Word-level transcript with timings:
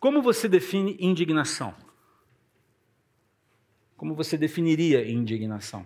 Como 0.00 0.22
você 0.22 0.48
define 0.48 0.96
indignação? 0.98 1.74
Como 3.98 4.14
você 4.14 4.38
definiria 4.38 5.06
indignação? 5.06 5.84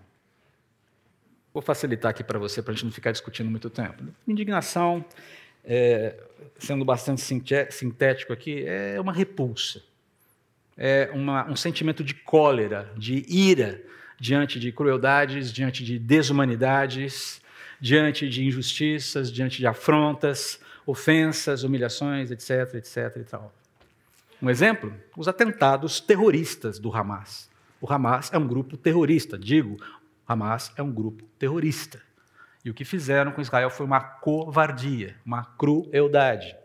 Vou 1.52 1.60
facilitar 1.60 2.12
aqui 2.12 2.22
para 2.22 2.38
você, 2.38 2.62
para 2.62 2.72
a 2.72 2.74
gente 2.76 2.84
não 2.84 2.92
ficar 2.92 3.10
discutindo 3.10 3.50
muito 3.50 3.68
tempo. 3.68 4.04
Indignação, 4.26 5.04
é, 5.64 6.16
sendo 6.60 6.84
bastante 6.84 7.22
sintético 7.70 8.32
aqui, 8.32 8.64
é 8.64 9.00
uma 9.00 9.12
repulsa. 9.12 9.82
É 10.76 11.10
uma, 11.12 11.50
um 11.50 11.56
sentimento 11.56 12.04
de 12.04 12.14
cólera, 12.14 12.92
de 12.96 13.24
ira 13.28 13.82
diante 14.18 14.60
de 14.60 14.70
crueldades, 14.70 15.52
diante 15.52 15.84
de 15.84 15.98
desumanidades, 15.98 17.42
diante 17.80 18.28
de 18.28 18.44
injustiças, 18.44 19.30
diante 19.30 19.58
de 19.58 19.66
afrontas, 19.66 20.60
ofensas, 20.86 21.64
humilhações, 21.64 22.30
etc, 22.30 22.74
etc 22.74 23.16
e 23.16 23.24
tal. 23.24 23.52
Um 24.40 24.50
exemplo? 24.50 24.94
Os 25.16 25.28
atentados 25.28 26.00
terroristas 26.00 26.78
do 26.78 26.94
Hamas. 26.94 27.50
O 27.80 27.92
Hamas 27.92 28.32
é 28.32 28.38
um 28.38 28.46
grupo 28.46 28.76
terrorista, 28.76 29.38
digo, 29.38 29.76
Hamas 30.26 30.72
é 30.76 30.82
um 30.82 30.92
grupo 30.92 31.24
terrorista. 31.38 32.00
E 32.64 32.70
o 32.70 32.74
que 32.74 32.84
fizeram 32.84 33.30
com 33.32 33.42
Israel 33.42 33.68
foi 33.68 33.84
uma 33.84 34.00
covardia, 34.00 35.16
uma 35.24 35.44
crueldade. 35.44 36.56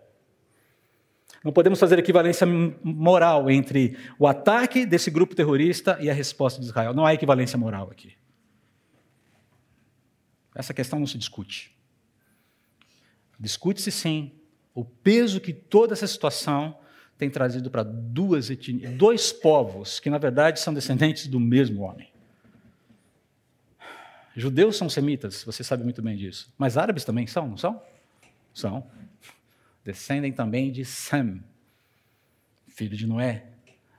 Não 1.43 1.51
podemos 1.51 1.79
fazer 1.79 1.99
equivalência 1.99 2.47
moral 2.83 3.49
entre 3.49 3.97
o 4.17 4.27
ataque 4.27 4.85
desse 4.85 5.11
grupo 5.11 5.35
terrorista 5.35 5.97
e 6.01 6.09
a 6.09 6.13
resposta 6.13 6.59
de 6.59 6.67
Israel. 6.67 6.93
Não 6.93 7.05
há 7.05 7.13
equivalência 7.13 7.57
moral 7.57 7.89
aqui. 7.91 8.15
Essa 10.53 10.73
questão 10.73 10.99
não 10.99 11.07
se 11.07 11.17
discute. 11.17 11.77
Discute-se 13.39 13.91
sim 13.91 14.33
o 14.73 14.83
peso 14.83 15.39
que 15.39 15.53
toda 15.53 15.93
essa 15.93 16.07
situação 16.07 16.77
tem 17.19 17.29
trazido 17.29 17.69
para 17.69 17.83
duas 17.83 18.49
etnias, 18.49 18.93
dois 18.93 19.33
povos 19.33 19.99
que 19.99 20.09
na 20.09 20.17
verdade 20.17 20.57
são 20.57 20.73
descendentes 20.73 21.27
do 21.27 21.37
mesmo 21.37 21.81
homem. 21.81 22.09
Judeus 24.33 24.77
são 24.77 24.89
semitas, 24.89 25.43
você 25.43 25.61
sabe 25.61 25.83
muito 25.83 26.01
bem 26.01 26.15
disso. 26.15 26.51
Mas 26.57 26.77
árabes 26.77 27.03
também 27.03 27.27
são, 27.27 27.45
não 27.45 27.57
são? 27.57 27.83
São. 28.53 28.89
Descendem 29.83 30.31
também 30.31 30.71
de 30.71 30.85
Sem, 30.85 31.43
filho 32.69 32.95
de 32.95 33.05
Noé, 33.05 33.47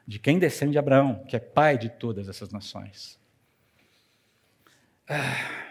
de 0.06 0.18
quem 0.18 0.38
descende 0.38 0.72
de 0.72 0.78
Abraão, 0.78 1.22
que 1.28 1.36
é 1.36 1.38
pai 1.38 1.76
de 1.76 1.90
todas 1.90 2.26
essas 2.26 2.50
nações. 2.50 3.20
Ah, 5.06 5.66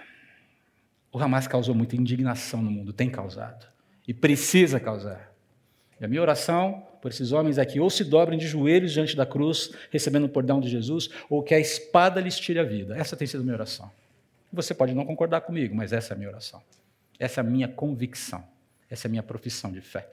o 1.12 1.18
Hamas 1.18 1.48
causou 1.48 1.74
muita 1.74 1.96
indignação 1.96 2.62
no 2.62 2.70
mundo, 2.70 2.94
tem 2.94 3.10
causado, 3.10 3.66
e 4.08 4.14
precisa 4.14 4.80
causar. 4.80 5.34
E 6.00 6.06
a 6.06 6.08
minha 6.08 6.22
oração 6.22 6.88
por 7.02 7.12
esses 7.12 7.32
homens 7.32 7.58
aqui, 7.58 7.80
ou 7.80 7.90
se 7.90 8.04
dobrem 8.04 8.38
de 8.38 8.48
joelhos 8.48 8.92
diante 8.92 9.16
da 9.16 9.26
cruz, 9.26 9.72
recebendo 9.90 10.26
o 10.26 10.30
perdão 10.30 10.60
de 10.60 10.70
Jesus, 10.70 11.10
ou 11.30 11.42
que 11.42 11.54
a 11.54 11.60
espada 11.60 12.20
lhes 12.20 12.38
tire 12.38 12.60
a 12.60 12.64
vida. 12.64 12.98
Essa 12.98 13.16
tem 13.16 13.28
sido 13.28 13.42
a 13.42 13.44
minha 13.44 13.56
oração. 13.56 13.90
Você 14.52 14.74
pode 14.74 14.94
não 14.94 15.06
concordar 15.06 15.42
comigo, 15.42 15.76
mas 15.76 15.94
essa 15.94 16.14
é 16.14 16.16
a 16.16 16.18
minha 16.18 16.30
oração. 16.30 16.62
Essa 17.18 17.40
é 17.40 17.44
a 17.44 17.44
minha 17.44 17.68
convicção. 17.68 18.44
Essa 18.90 19.08
é 19.08 19.10
a 19.10 19.12
minha 19.12 19.24
profissão 19.24 19.72
de 19.72 19.82
fé. 19.82 20.10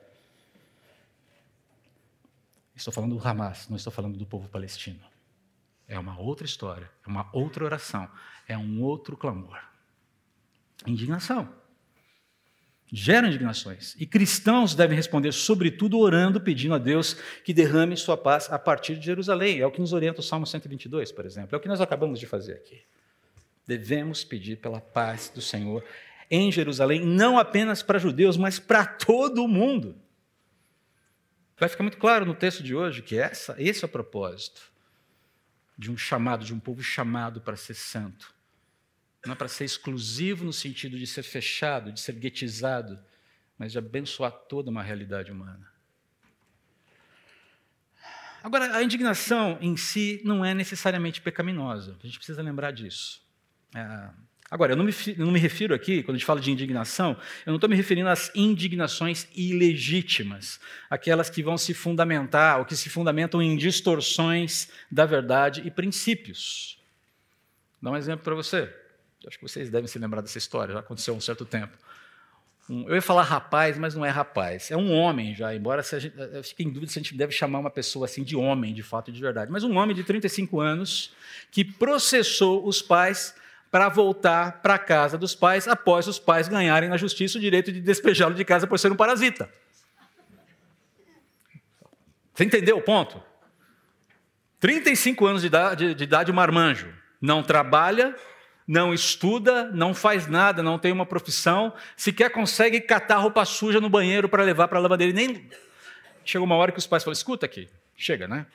Estou 2.74 2.92
falando 2.92 3.16
do 3.16 3.28
Hamas, 3.28 3.68
não 3.68 3.76
estou 3.76 3.92
falando 3.92 4.18
do 4.18 4.26
povo 4.26 4.48
palestino. 4.48 5.00
É 5.88 5.98
uma 5.98 6.18
outra 6.20 6.44
história, 6.44 6.90
é 7.04 7.08
uma 7.08 7.28
outra 7.32 7.64
oração, 7.64 8.08
é 8.46 8.58
um 8.58 8.82
outro 8.82 9.16
clamor. 9.16 9.58
Indignação. 10.86 11.48
Gera 12.92 13.26
indignações. 13.26 13.96
E 13.98 14.06
cristãos 14.06 14.74
devem 14.74 14.96
responder, 14.96 15.32
sobretudo, 15.32 15.98
orando, 15.98 16.40
pedindo 16.40 16.74
a 16.74 16.78
Deus 16.78 17.14
que 17.44 17.52
derrame 17.52 17.96
sua 17.96 18.16
paz 18.16 18.50
a 18.50 18.58
partir 18.58 18.96
de 18.96 19.04
Jerusalém. 19.04 19.60
É 19.60 19.66
o 19.66 19.72
que 19.72 19.80
nos 19.80 19.92
orienta 19.92 20.20
o 20.20 20.22
Salmo 20.22 20.46
122, 20.46 21.10
por 21.10 21.26
exemplo. 21.26 21.54
É 21.54 21.56
o 21.56 21.60
que 21.60 21.68
nós 21.68 21.80
acabamos 21.80 22.20
de 22.20 22.26
fazer 22.26 22.52
aqui. 22.52 22.82
Devemos 23.66 24.22
pedir 24.22 24.58
pela 24.58 24.80
paz 24.80 25.30
do 25.34 25.42
Senhor 25.42 25.84
em 26.30 26.50
Jerusalém, 26.50 27.04
não 27.04 27.38
apenas 27.38 27.82
para 27.82 27.98
judeus, 27.98 28.36
mas 28.36 28.58
para 28.58 28.84
todo 28.84 29.44
o 29.44 29.48
mundo. 29.48 29.96
Vai 31.58 31.68
ficar 31.68 31.82
muito 31.82 31.98
claro 31.98 32.26
no 32.26 32.34
texto 32.34 32.62
de 32.62 32.74
hoje 32.74 33.02
que 33.02 33.18
essa, 33.18 33.54
esse 33.58 33.84
é 33.84 33.86
o 33.86 33.90
propósito 33.90 34.62
de 35.76 35.90
um 35.90 35.96
chamado, 35.96 36.44
de 36.44 36.54
um 36.54 36.60
povo 36.60 36.82
chamado 36.82 37.40
para 37.40 37.56
ser 37.56 37.74
santo. 37.74 38.34
Não 39.26 39.32
é 39.32 39.36
para 39.36 39.48
ser 39.48 39.64
exclusivo 39.64 40.44
no 40.44 40.52
sentido 40.52 40.98
de 40.98 41.06
ser 41.06 41.22
fechado, 41.22 41.92
de 41.92 42.00
ser 42.00 42.14
guetizado, 42.14 42.98
mas 43.58 43.72
de 43.72 43.78
abençoar 43.78 44.30
toda 44.30 44.70
uma 44.70 44.82
realidade 44.82 45.32
humana. 45.32 45.66
Agora, 48.42 48.76
a 48.76 48.82
indignação 48.82 49.58
em 49.60 49.76
si 49.76 50.20
não 50.24 50.44
é 50.44 50.54
necessariamente 50.54 51.20
pecaminosa, 51.20 51.96
a 52.00 52.06
gente 52.06 52.16
precisa 52.16 52.40
lembrar 52.40 52.70
disso. 52.70 53.20
É, 53.74 54.08
agora, 54.48 54.72
eu 54.72 54.76
não, 54.76 54.84
me, 54.84 54.94
eu 55.18 55.26
não 55.26 55.32
me 55.32 55.40
refiro 55.40 55.74
aqui, 55.74 56.04
quando 56.04 56.14
a 56.14 56.18
gente 56.18 56.26
fala 56.26 56.40
de 56.40 56.52
indignação, 56.52 57.18
eu 57.44 57.50
não 57.50 57.56
estou 57.56 57.68
me 57.68 57.74
referindo 57.74 58.08
às 58.08 58.30
indignações 58.36 59.26
ilegítimas, 59.34 60.60
aquelas 60.88 61.28
que 61.28 61.42
vão 61.42 61.58
se 61.58 61.74
fundamentar, 61.74 62.60
ou 62.60 62.64
que 62.64 62.76
se 62.76 62.88
fundamentam 62.88 63.42
em 63.42 63.56
distorções 63.56 64.70
da 64.88 65.04
verdade 65.04 65.62
e 65.66 65.70
princípios. 65.70 66.78
Vou 67.82 67.90
dar 67.90 67.96
um 67.96 67.98
exemplo 67.98 68.22
para 68.22 68.36
você. 68.36 68.72
Acho 69.26 69.38
que 69.38 69.42
vocês 69.42 69.70
devem 69.70 69.88
se 69.88 69.98
lembrar 69.98 70.20
dessa 70.20 70.38
história, 70.38 70.74
já 70.74 70.80
aconteceu 70.80 71.14
há 71.14 71.16
um 71.16 71.20
certo 71.20 71.44
tempo. 71.44 71.76
Um, 72.68 72.88
eu 72.88 72.94
ia 72.96 73.02
falar 73.02 73.22
rapaz, 73.22 73.78
mas 73.78 73.94
não 73.94 74.04
é 74.04 74.10
rapaz. 74.10 74.70
É 74.70 74.76
um 74.76 74.92
homem 74.92 75.34
já, 75.34 75.54
embora 75.54 75.82
seja, 75.82 76.12
eu 76.32 76.42
fique 76.42 76.64
em 76.64 76.70
dúvida 76.70 76.90
se 76.92 76.98
a 76.98 77.02
gente 77.02 77.16
deve 77.16 77.32
chamar 77.32 77.58
uma 77.58 77.70
pessoa 77.70 78.06
assim 78.06 78.22
de 78.22 78.36
homem, 78.36 78.74
de 78.74 78.82
fato 78.82 79.10
e 79.10 79.12
de 79.12 79.20
verdade. 79.20 79.50
Mas 79.50 79.64
um 79.64 79.76
homem 79.76 79.94
de 79.94 80.04
35 80.04 80.60
anos 80.60 81.12
que 81.50 81.64
processou 81.64 82.66
os 82.66 82.82
pais 82.82 83.34
para 83.70 83.88
voltar 83.88 84.62
para 84.62 84.74
a 84.74 84.78
casa 84.78 85.18
dos 85.18 85.34
pais 85.34 85.68
após 85.68 86.06
os 86.06 86.18
pais 86.18 86.48
ganharem 86.48 86.88
na 86.88 86.96
justiça 86.96 87.38
o 87.38 87.40
direito 87.40 87.72
de 87.72 87.80
despejá-lo 87.80 88.34
de 88.34 88.44
casa 88.44 88.66
por 88.66 88.78
ser 88.78 88.90
um 88.90 88.96
parasita. 88.96 89.50
Você 92.32 92.44
entendeu 92.44 92.78
o 92.78 92.82
ponto? 92.82 93.22
35 94.60 95.26
anos 95.26 95.40
de 95.42 95.46
idade, 95.48 95.94
de 95.94 96.04
idade 96.04 96.32
marmanjo. 96.32 96.92
Não 97.20 97.42
trabalha, 97.42 98.14
não 98.66 98.92
estuda, 98.92 99.70
não 99.70 99.94
faz 99.94 100.26
nada, 100.26 100.62
não 100.62 100.78
tem 100.78 100.90
uma 100.90 101.06
profissão, 101.06 101.72
sequer 101.96 102.30
consegue 102.30 102.80
catar 102.80 103.18
roupa 103.18 103.44
suja 103.44 103.80
no 103.80 103.88
banheiro 103.88 104.28
para 104.28 104.42
levar 104.42 104.66
para 104.66 104.78
a 104.78 104.82
lavanderia. 104.82 105.14
Nem 105.14 105.48
chegou 106.24 106.44
uma 106.44 106.56
hora 106.56 106.72
que 106.72 106.78
os 106.78 106.86
pais 106.86 107.04
falaram: 107.04 107.16
escuta 107.16 107.46
aqui, 107.46 107.68
chega, 107.96 108.26
né? 108.26 108.46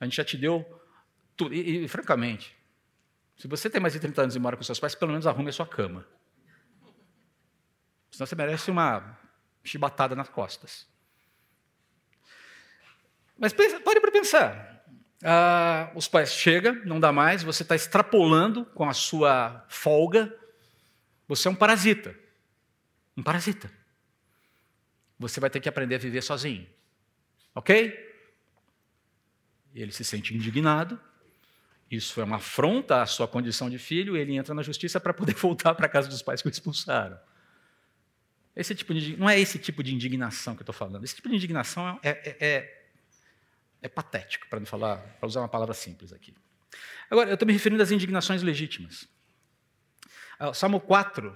A 0.00 0.04
gente 0.04 0.16
já 0.16 0.24
te 0.24 0.36
deu 0.36 0.64
tudo. 1.36 1.54
E, 1.54 1.84
e, 1.84 1.88
francamente, 1.88 2.56
se 3.36 3.46
você 3.46 3.68
tem 3.68 3.80
mais 3.80 3.92
de 3.92 4.00
30 4.00 4.22
anos 4.22 4.36
e 4.36 4.38
mora 4.38 4.56
com 4.56 4.62
seus 4.62 4.80
pais, 4.80 4.94
pelo 4.94 5.10
menos 5.10 5.26
arrume 5.26 5.50
a 5.50 5.52
sua 5.52 5.66
cama. 5.66 6.06
Senão 8.10 8.26
você 8.26 8.34
merece 8.34 8.70
uma 8.70 9.18
chibatada 9.62 10.16
nas 10.16 10.28
costas. 10.28 10.86
Mas 13.38 13.52
pensa, 13.52 13.78
pare 13.80 14.00
para 14.00 14.10
pensar. 14.10 14.77
Ah, 15.22 15.90
os 15.94 16.06
pais 16.06 16.32
chegam, 16.32 16.74
não 16.84 17.00
dá 17.00 17.10
mais, 17.10 17.42
você 17.42 17.62
está 17.62 17.74
extrapolando 17.74 18.64
com 18.66 18.88
a 18.88 18.94
sua 18.94 19.64
folga. 19.68 20.34
Você 21.26 21.48
é 21.48 21.50
um 21.50 21.54
parasita. 21.54 22.14
Um 23.16 23.22
parasita. 23.22 23.70
Você 25.18 25.40
vai 25.40 25.50
ter 25.50 25.60
que 25.60 25.68
aprender 25.68 25.96
a 25.96 25.98
viver 25.98 26.22
sozinho. 26.22 26.66
Ok? 27.54 28.06
Ele 29.74 29.92
se 29.92 30.04
sente 30.04 30.34
indignado, 30.34 30.98
isso 31.90 32.20
é 32.20 32.24
uma 32.24 32.36
afronta 32.36 33.02
à 33.02 33.06
sua 33.06 33.26
condição 33.26 33.70
de 33.70 33.78
filho, 33.78 34.16
ele 34.16 34.36
entra 34.36 34.54
na 34.54 34.62
justiça 34.62 35.00
para 35.00 35.14
poder 35.14 35.34
voltar 35.36 35.74
para 35.74 35.86
a 35.86 35.88
casa 35.88 36.08
dos 36.08 36.22
pais 36.22 36.42
que 36.42 36.48
o 36.48 36.50
expulsaram. 36.50 37.18
Esse 38.54 38.74
tipo 38.74 38.92
de, 38.92 39.16
não 39.16 39.28
é 39.28 39.38
esse 39.38 39.58
tipo 39.58 39.82
de 39.82 39.94
indignação 39.94 40.54
que 40.54 40.60
eu 40.60 40.64
estou 40.64 40.74
falando. 40.74 41.04
Esse 41.04 41.14
tipo 41.14 41.28
de 41.28 41.36
indignação 41.36 41.98
é, 42.02 42.10
é, 42.10 42.36
é, 42.40 42.77
é 43.82 43.88
patético, 43.88 44.46
para 44.48 44.60
não 44.60 44.66
falar, 44.66 44.98
para 45.18 45.26
usar 45.26 45.40
uma 45.40 45.48
palavra 45.48 45.74
simples 45.74 46.12
aqui. 46.12 46.34
Agora, 47.10 47.30
eu 47.30 47.34
estou 47.34 47.46
me 47.46 47.52
referindo 47.52 47.82
às 47.82 47.90
indignações 47.90 48.42
legítimas. 48.42 49.08
Ah, 50.38 50.50
o 50.50 50.54
Salmo 50.54 50.80
4, 50.80 51.34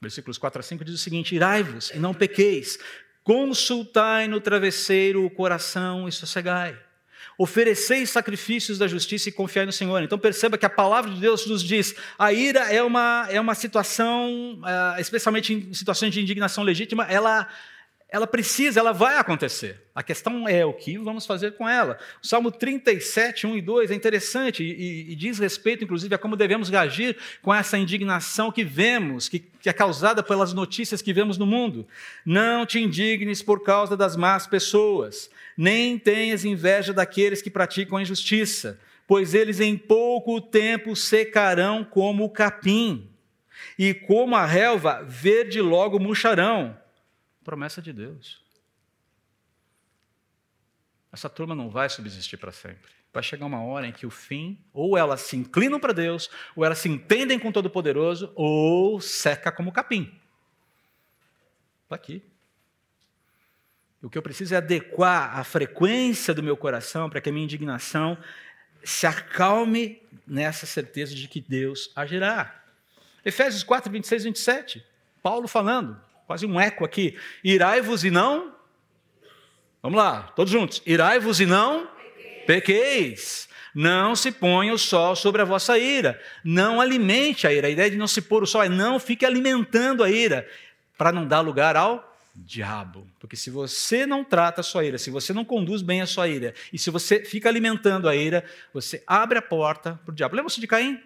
versículos 0.00 0.38
4 0.38 0.60
a 0.60 0.62
5, 0.62 0.84
diz 0.84 0.94
o 0.94 0.98
seguinte: 0.98 1.34
Irai-vos 1.34 1.90
e 1.90 1.98
não 1.98 2.12
pequeis, 2.12 2.78
consultai 3.22 4.28
no 4.28 4.40
travesseiro 4.40 5.24
o 5.24 5.30
coração 5.30 6.06
e 6.06 6.12
sossegai. 6.12 6.78
Ofereceis 7.36 8.10
sacrifícios 8.10 8.78
da 8.78 8.86
justiça 8.86 9.28
e 9.28 9.32
confiai 9.32 9.66
no 9.66 9.72
Senhor. 9.72 10.02
Então 10.02 10.18
perceba 10.18 10.56
que 10.56 10.66
a 10.66 10.70
palavra 10.70 11.10
de 11.10 11.20
Deus 11.20 11.46
nos 11.46 11.62
diz: 11.62 11.94
a 12.18 12.32
ira 12.32 12.72
é 12.72 12.82
uma, 12.82 13.26
é 13.28 13.40
uma 13.40 13.54
situação, 13.54 14.60
uh, 14.60 15.00
especialmente 15.00 15.52
em 15.52 15.72
situações 15.74 16.12
de 16.12 16.20
indignação 16.20 16.62
legítima, 16.62 17.04
ela, 17.04 17.48
ela 18.14 18.28
precisa, 18.28 18.78
ela 18.78 18.92
vai 18.92 19.18
acontecer. 19.18 19.82
A 19.92 20.00
questão 20.00 20.48
é 20.48 20.64
o 20.64 20.72
que 20.72 20.96
vamos 20.96 21.26
fazer 21.26 21.56
com 21.56 21.68
ela. 21.68 21.98
O 22.22 22.26
Salmo 22.28 22.48
37, 22.48 23.44
1 23.44 23.56
e 23.56 23.60
2 23.60 23.90
é 23.90 23.94
interessante 23.96 24.62
e, 24.62 25.10
e 25.10 25.16
diz 25.16 25.40
respeito, 25.40 25.82
inclusive, 25.82 26.14
a 26.14 26.18
como 26.18 26.36
devemos 26.36 26.72
agir 26.72 27.16
com 27.42 27.52
essa 27.52 27.76
indignação 27.76 28.52
que 28.52 28.62
vemos, 28.62 29.28
que, 29.28 29.40
que 29.40 29.68
é 29.68 29.72
causada 29.72 30.22
pelas 30.22 30.52
notícias 30.52 31.02
que 31.02 31.12
vemos 31.12 31.36
no 31.36 31.44
mundo. 31.44 31.88
Não 32.24 32.64
te 32.64 32.78
indignes 32.78 33.42
por 33.42 33.64
causa 33.64 33.96
das 33.96 34.14
más 34.14 34.46
pessoas, 34.46 35.28
nem 35.56 35.98
tenhas 35.98 36.44
inveja 36.44 36.92
daqueles 36.92 37.42
que 37.42 37.50
praticam 37.50 37.98
a 37.98 38.02
injustiça, 38.02 38.78
pois 39.08 39.34
eles 39.34 39.58
em 39.58 39.76
pouco 39.76 40.40
tempo 40.40 40.94
secarão 40.94 41.82
como 41.82 42.22
o 42.22 42.30
capim, 42.30 43.10
e 43.76 43.92
como 43.92 44.36
a 44.36 44.46
relva, 44.46 45.02
verde 45.04 45.60
logo 45.60 45.98
murcharão. 45.98 46.83
Promessa 47.44 47.82
de 47.82 47.92
Deus. 47.92 48.42
Essa 51.12 51.28
turma 51.28 51.54
não 51.54 51.70
vai 51.70 51.88
subsistir 51.88 52.38
para 52.38 52.50
sempre. 52.50 52.90
Vai 53.12 53.22
chegar 53.22 53.46
uma 53.46 53.62
hora 53.62 53.86
em 53.86 53.92
que 53.92 54.04
o 54.04 54.10
fim, 54.10 54.58
ou 54.72 54.98
elas 54.98 55.20
se 55.20 55.36
inclinam 55.36 55.78
para 55.78 55.92
Deus, 55.92 56.28
ou 56.56 56.64
elas 56.64 56.78
se 56.78 56.88
entendem 56.88 57.38
com 57.38 57.52
Todo-Poderoso, 57.52 58.32
ou 58.34 59.00
seca 59.00 59.52
como 59.52 59.70
capim. 59.70 60.12
Está 61.84 61.94
aqui. 61.94 62.20
O 64.02 64.10
que 64.10 64.18
eu 64.18 64.22
preciso 64.22 64.54
é 64.54 64.56
adequar 64.56 65.38
a 65.38 65.44
frequência 65.44 66.34
do 66.34 66.42
meu 66.42 66.56
coração 66.56 67.08
para 67.08 67.20
que 67.20 67.28
a 67.28 67.32
minha 67.32 67.44
indignação 67.44 68.18
se 68.82 69.06
acalme 69.06 70.02
nessa 70.26 70.66
certeza 70.66 71.14
de 71.14 71.28
que 71.28 71.40
Deus 71.40 71.92
agirá. 71.94 72.64
Efésios 73.24 73.62
4, 73.62 73.90
26 73.90 74.22
e 74.22 74.28
27. 74.28 74.86
Paulo 75.22 75.46
falando 75.46 75.98
quase 76.26 76.46
um 76.46 76.60
eco 76.60 76.84
aqui. 76.84 77.16
Irai-vos 77.42 78.04
e 78.04 78.10
não. 78.10 78.54
Vamos 79.82 79.98
lá, 79.98 80.32
todos 80.34 80.52
juntos. 80.52 80.82
Irai-vos 80.86 81.40
e 81.40 81.46
não 81.46 81.88
pequeis. 82.46 83.48
Não 83.74 84.14
se 84.14 84.30
ponha 84.30 84.72
o 84.72 84.78
sol 84.78 85.16
sobre 85.16 85.42
a 85.42 85.44
vossa 85.44 85.78
ira. 85.78 86.20
Não 86.44 86.80
alimente 86.80 87.46
a 87.46 87.52
ira. 87.52 87.66
A 87.66 87.70
ideia 87.70 87.90
de 87.90 87.96
não 87.96 88.06
se 88.06 88.22
pôr 88.22 88.42
o 88.42 88.46
sol 88.46 88.62
é 88.62 88.68
não 88.68 89.00
fique 89.00 89.26
alimentando 89.26 90.04
a 90.04 90.10
ira, 90.10 90.48
para 90.96 91.10
não 91.10 91.26
dar 91.26 91.40
lugar 91.40 91.76
ao 91.76 92.16
diabo. 92.34 93.06
Porque 93.18 93.36
se 93.36 93.50
você 93.50 94.06
não 94.06 94.22
trata 94.22 94.60
a 94.60 94.64
sua 94.64 94.84
ira, 94.84 94.96
se 94.96 95.10
você 95.10 95.32
não 95.32 95.44
conduz 95.44 95.82
bem 95.82 96.00
a 96.00 96.06
sua 96.06 96.28
ira, 96.28 96.54
e 96.72 96.78
se 96.78 96.88
você 96.90 97.24
fica 97.24 97.48
alimentando 97.48 98.08
a 98.08 98.14
ira, 98.14 98.44
você 98.72 99.02
abre 99.06 99.38
a 99.38 99.42
porta 99.42 100.00
para 100.04 100.12
o 100.12 100.14
diabo. 100.14 100.36
Lembra-se 100.36 100.60
de 100.60 100.66
Caim? 100.66 101.00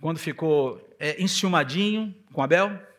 Quando 0.00 0.18
ficou 0.18 0.82
é, 0.98 1.22
enciumadinho 1.22 2.14
com 2.32 2.42
Abel? 2.42 2.89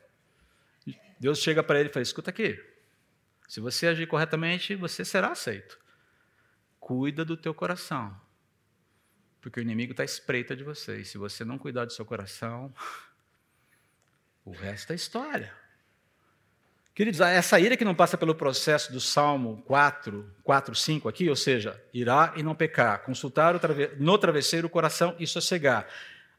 Deus 1.21 1.37
chega 1.37 1.61
para 1.61 1.79
ele 1.79 1.87
e 1.87 1.93
fala: 1.93 2.01
escuta 2.01 2.31
aqui, 2.31 2.59
se 3.47 3.59
você 3.59 3.85
agir 3.85 4.07
corretamente, 4.07 4.73
você 4.73 5.05
será 5.05 5.27
aceito. 5.27 5.79
Cuida 6.79 7.23
do 7.23 7.37
teu 7.37 7.53
coração, 7.53 8.19
porque 9.39 9.59
o 9.59 9.61
inimigo 9.61 9.91
está 9.91 10.03
espreita 10.03 10.55
de 10.55 10.63
você. 10.63 11.01
E 11.01 11.05
se 11.05 11.19
você 11.19 11.45
não 11.45 11.59
cuidar 11.59 11.85
do 11.85 11.93
seu 11.93 12.03
coração, 12.03 12.73
o 14.43 14.49
resto 14.49 14.93
é 14.93 14.95
história. 14.95 15.53
Queridos, 16.95 17.21
essa 17.21 17.59
ira 17.59 17.77
que 17.77 17.85
não 17.85 17.93
passa 17.93 18.17
pelo 18.17 18.33
processo 18.33 18.91
do 18.91 18.99
Salmo 18.99 19.61
4, 19.67 20.27
4, 20.43 20.73
5 20.73 21.07
aqui, 21.07 21.29
ou 21.29 21.35
seja, 21.35 21.79
irá 21.93 22.33
e 22.35 22.41
não 22.41 22.55
pecar, 22.55 23.03
consultar 23.03 23.53
no 23.99 24.17
travesseiro 24.17 24.65
o 24.65 24.71
coração 24.71 25.15
e 25.19 25.27
sossegar 25.27 25.87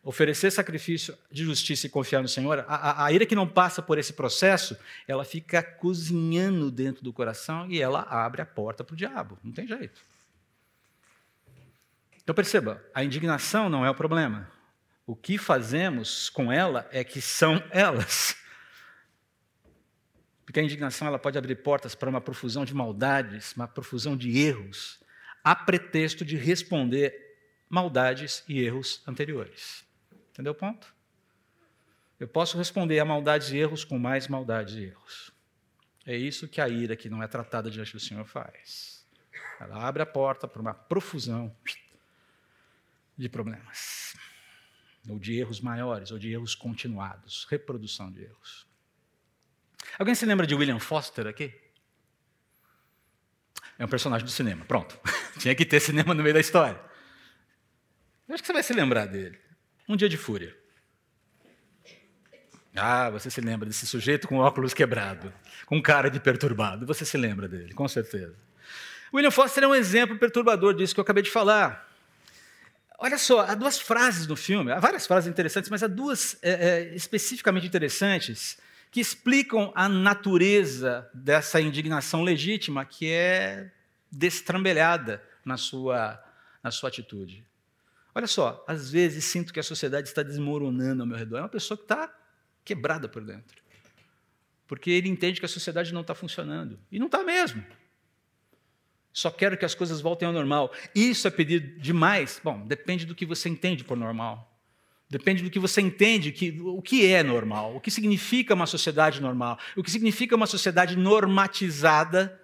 oferecer 0.03 0.51
sacrifício 0.51 1.17
de 1.31 1.45
justiça 1.45 1.87
e 1.87 1.91
confiar 1.91 2.23
no 2.23 2.29
Senhor, 2.29 2.61
a, 2.61 2.75
a, 2.75 3.07
a, 3.07 3.13
ira 3.13 3.25
que 3.25 3.37
não 3.37 3.47
passa 3.47 3.81
por 3.81 3.99
esse 3.99 4.13
processo, 4.13 4.77
ela 5.07 5.25
fica 5.25 5.63
cozinhando 5.63 6.71
dentro 6.71 7.05
do 7.05 7.13
coração 7.13 7.71
e 7.71 7.81
ela 7.81 8.03
abre 8.03 8.43
a 8.43 8.47
porta 8.47 8.83
para 8.83 8.95
o 8.95 8.97
diabo. 8.97 9.39
Não 9.45 9.53
tem 9.53 9.67
jeito. 9.67 10.03
Então 12.21 12.35
perceba, 12.35 12.83
a 12.93 13.05
indignação 13.05 13.69
não 13.69 13.85
é 13.85 13.91
o 13.91 13.95
problema. 13.95 14.51
O 15.07 15.15
que 15.15 15.39
fazemos 15.39 16.29
com 16.31 16.51
ela 16.51 16.89
é 16.91 17.05
que 17.05 17.21
são 17.21 17.63
elas. 17.71 18.37
Porque 20.45 20.59
a 20.61 20.63
indignação 20.63 21.07
ela 21.07 21.19
pode 21.19 21.39
abrir 21.39 21.57
portas 21.57 21.95
para 21.95 22.11
uma 22.11 22.21
profusão 22.21 22.65
de 22.65 22.75
maldades, 22.75 23.53
uma 23.55 23.69
profusão 23.69 24.17
de 24.17 24.39
erros, 24.39 25.01
a 25.43 25.55
pretexto 25.55 26.25
de 26.25 26.37
responder 26.37 27.15
maldades 27.69 28.45
e 28.49 28.61
erros 28.61 29.03
anteriores. 29.07 29.85
Entendeu 30.33 30.53
o 30.53 30.57
ponto? 30.57 30.95
Eu 32.19 32.27
posso 32.27 32.57
responder 32.57 32.99
a 32.99 33.05
maldades 33.05 33.51
e 33.51 33.59
erros 33.59 33.85
com 33.85 33.99
mais 33.99 34.29
maldades 34.29 34.75
e 34.75 34.85
erros. 34.85 35.31
É 36.07 36.17
isso 36.17 36.49
que 36.49 36.61
a 36.61 36.69
ira 36.69 36.97
que 36.97 37.09
não 37.09 37.23
é 37.23 37.29
tratada 37.29 37.71
diante 37.71 37.93
do 37.93 38.01
Senhor 38.01 38.25
faz. 38.25 39.07
Ela 39.61 39.87
abre 39.87 40.03
a 40.03 40.07
porta 40.07 40.49
para 40.49 40.61
uma 40.61 40.75
profusão 40.75 41.55
de 43.17 43.29
problemas. 43.29 44.17
Ou 45.09 45.19
de 45.19 45.39
erros 45.39 45.61
maiores, 45.61 46.11
ou 46.11 46.19
de 46.19 46.33
erros 46.33 46.55
continuados, 46.55 47.45
reprodução 47.51 48.11
de 48.11 48.23
erros. 48.23 48.67
Alguém 49.99 50.15
se 50.15 50.25
lembra 50.25 50.47
de 50.47 50.55
William 50.55 50.79
Foster 50.79 51.27
aqui? 51.27 51.53
É 53.79 53.85
um 53.85 53.89
personagem 53.89 54.25
do 54.25 54.31
cinema. 54.31 54.65
Pronto. 54.65 54.99
Tinha 55.39 55.55
que 55.55 55.67
ter 55.67 55.81
cinema 55.81 56.15
no 56.15 56.23
meio 56.23 56.35
da 56.35 56.41
história. 56.41 56.81
Eu 58.29 58.35
acho 58.35 58.43
que 58.43 58.47
você 58.47 58.53
vai 58.53 58.63
se 58.63 58.73
lembrar 58.73 59.07
dele. 59.07 59.42
Um 59.89 59.97
dia 59.97 60.09
de 60.09 60.17
fúria. 60.17 60.57
Ah, 62.75 63.11
você 63.11 63.31
se 63.31 63.41
lembra 63.41 63.69
desse 63.69 63.87
sujeito 63.87 64.27
com 64.27 64.39
óculos 64.39 64.73
quebrado, 64.73 65.33
com 65.67 65.81
cara 65.83 66.11
de 66.11 66.19
perturbado. 66.19 66.87
Você 66.87 67.05
se 67.05 67.19
lembra 67.19 67.47
dele, 67.47 67.75
com 67.75 67.87
certeza. 67.87 68.35
William 69.13 69.31
Foster 69.31 69.65
é 69.65 69.69
um 69.69 69.75
exemplo 69.75 70.19
perturbador 70.19 70.73
disso 70.75 70.95
que 70.95 71.01
eu 71.01 71.03
acabei 71.03 71.23
de 71.23 71.31
falar. 71.31 71.87
Olha 72.99 73.19
só, 73.19 73.41
há 73.41 73.55
duas 73.55 73.79
frases 73.79 74.27
no 74.27 74.37
filme, 74.37 74.73
há 74.73 74.79
várias 74.79 75.07
frases 75.07 75.29
interessantes, 75.29 75.69
mas 75.69 75.83
há 75.83 75.87
duas 75.87 76.39
é, 76.41 76.51
é, 76.51 76.95
especificamente 76.95 77.67
interessantes 77.67 78.57
que 78.91 79.01
explicam 79.01 79.73
a 79.75 79.89
natureza 79.89 81.11
dessa 81.13 81.61
indignação 81.61 82.23
legítima 82.23 82.85
que 82.85 83.11
é 83.11 83.71
destrambelhada 84.11 85.23
na 85.45 85.57
sua, 85.57 86.23
na 86.63 86.71
sua 86.71 86.89
atitude. 86.89 87.45
Olha 88.15 88.27
só, 88.27 88.63
às 88.69 88.91
vezes 88.91 89.25
sinto 89.25 89.53
que 89.53 89.61
a 89.61 89.63
sociedade 89.63 90.09
está 90.09 90.23
desmoronando 90.23 91.03
ao 91.03 91.07
meu 91.07 91.17
redor. 91.17 91.39
É 91.39 91.41
uma 91.41 91.49
pessoa 91.49 91.77
que 91.77 91.85
está 91.85 92.13
quebrada 92.65 93.09
por 93.09 93.25
dentro. 93.25 93.63
Porque 94.67 94.91
ele 94.91 95.09
entende 95.09 95.41
que 95.41 95.47
a 95.47 95.49
sociedade 95.49 95.93
não 95.93 96.03
está 96.03 96.15
funcionando. 96.15 96.79
E 96.91 96.99
não 96.99 97.07
está 97.07 97.23
mesmo. 97.23 97.65
Só 99.13 99.31
quero 99.31 99.57
que 99.57 99.65
as 99.65 99.75
coisas 99.75 100.01
voltem 100.01 100.27
ao 100.27 100.33
normal. 100.33 100.73
Isso 100.95 101.29
é 101.29 101.31
pedir 101.31 101.79
demais? 101.79 102.41
Bom, 102.43 102.67
depende 102.67 103.05
do 103.05 103.15
que 103.15 103.27
você 103.27 103.49
entende 103.49 103.85
por 103.85 103.97
normal. 103.97 104.51
Depende 105.09 105.43
do 105.43 105.51
que 105.51 105.59
você 105.59 105.83
entende 105.83 106.33
que, 106.33 106.59
o 106.63 106.81
que 106.81 107.07
é 107.07 107.23
normal, 107.23 107.77
o 107.77 107.81
que 107.81 107.91
significa 107.91 108.55
uma 108.55 108.65
sociedade 108.65 109.21
normal, 109.21 109.59
o 109.77 109.83
que 109.83 109.91
significa 109.91 110.35
uma 110.35 110.47
sociedade 110.47 110.97
normatizada 110.97 112.41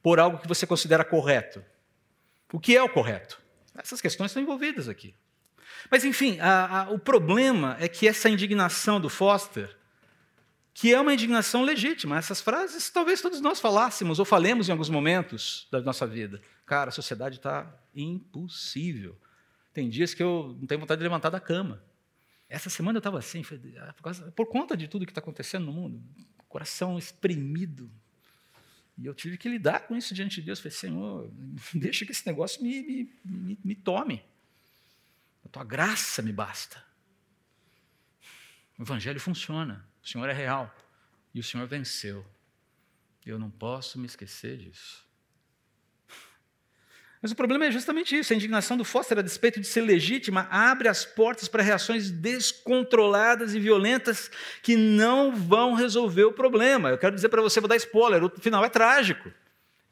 por 0.00 0.20
algo 0.20 0.38
que 0.38 0.46
você 0.46 0.64
considera 0.64 1.04
correto. 1.04 1.64
O 2.52 2.60
que 2.60 2.76
é 2.76 2.82
o 2.82 2.88
correto? 2.88 3.42
Essas 3.74 4.00
questões 4.00 4.30
estão 4.30 4.40
envolvidas 4.40 4.88
aqui. 4.88 5.16
Mas, 5.92 6.06
enfim, 6.06 6.40
a, 6.40 6.84
a, 6.84 6.90
o 6.90 6.98
problema 6.98 7.76
é 7.78 7.86
que 7.86 8.08
essa 8.08 8.30
indignação 8.30 8.98
do 8.98 9.10
Foster, 9.10 9.76
que 10.72 10.90
é 10.90 10.98
uma 10.98 11.12
indignação 11.12 11.62
legítima, 11.62 12.16
essas 12.16 12.40
frases 12.40 12.88
talvez 12.88 13.20
todos 13.20 13.42
nós 13.42 13.60
falássemos 13.60 14.18
ou 14.18 14.24
falemos 14.24 14.70
em 14.70 14.72
alguns 14.72 14.88
momentos 14.88 15.68
da 15.70 15.82
nossa 15.82 16.06
vida. 16.06 16.40
Cara, 16.64 16.88
a 16.88 16.92
sociedade 16.92 17.36
está 17.36 17.70
impossível. 17.94 19.20
Tem 19.74 19.86
dias 19.90 20.14
que 20.14 20.22
eu 20.22 20.56
não 20.58 20.66
tenho 20.66 20.80
vontade 20.80 20.98
de 20.98 21.02
levantar 21.02 21.28
da 21.28 21.38
cama. 21.38 21.84
Essa 22.48 22.70
semana 22.70 22.96
eu 22.96 23.00
estava 23.00 23.18
assim, 23.18 23.44
ah, 23.78 23.92
por, 23.92 24.02
causa, 24.02 24.32
por 24.32 24.46
conta 24.46 24.74
de 24.74 24.88
tudo 24.88 25.04
que 25.04 25.10
está 25.10 25.20
acontecendo 25.20 25.66
no 25.66 25.74
mundo, 25.74 26.02
coração 26.48 26.96
espremido, 26.96 27.90
e 28.96 29.04
eu 29.04 29.14
tive 29.14 29.36
que 29.36 29.46
lidar 29.46 29.80
com 29.80 29.94
isso 29.94 30.14
diante 30.14 30.36
de 30.36 30.46
Deus. 30.46 30.58
Falei, 30.58 30.72
Senhor, 30.72 31.30
deixa 31.74 32.06
que 32.06 32.12
esse 32.12 32.26
negócio 32.26 32.62
me, 32.62 32.82
me, 32.82 33.12
me, 33.22 33.58
me 33.62 33.74
tome. 33.74 34.31
Tua 35.52 35.62
graça 35.62 36.22
me 36.22 36.32
basta. 36.32 36.82
O 38.78 38.82
Evangelho 38.82 39.20
funciona. 39.20 39.86
O 40.02 40.08
Senhor 40.08 40.26
é 40.28 40.32
real. 40.32 40.74
E 41.34 41.40
o 41.40 41.44
Senhor 41.44 41.66
venceu. 41.66 42.24
Eu 43.24 43.38
não 43.38 43.50
posso 43.50 43.98
me 43.98 44.06
esquecer 44.06 44.56
disso. 44.56 45.06
Mas 47.20 47.30
o 47.30 47.36
problema 47.36 47.66
é 47.66 47.70
justamente 47.70 48.18
isso: 48.18 48.32
a 48.32 48.36
indignação 48.36 48.76
do 48.76 48.84
Foster, 48.84 49.18
a 49.18 49.22
despeito 49.22 49.60
de 49.60 49.66
ser 49.66 49.82
legítima, 49.82 50.48
abre 50.50 50.88
as 50.88 51.04
portas 51.04 51.46
para 51.46 51.62
reações 51.62 52.10
descontroladas 52.10 53.54
e 53.54 53.60
violentas 53.60 54.30
que 54.62 54.74
não 54.74 55.32
vão 55.32 55.74
resolver 55.74 56.24
o 56.24 56.32
problema. 56.32 56.88
Eu 56.88 56.98
quero 56.98 57.14
dizer 57.14 57.28
para 57.28 57.42
você, 57.42 57.60
vou 57.60 57.68
dar 57.68 57.76
spoiler: 57.76 58.24
o 58.24 58.30
final 58.40 58.64
é 58.64 58.68
trágico. 58.70 59.30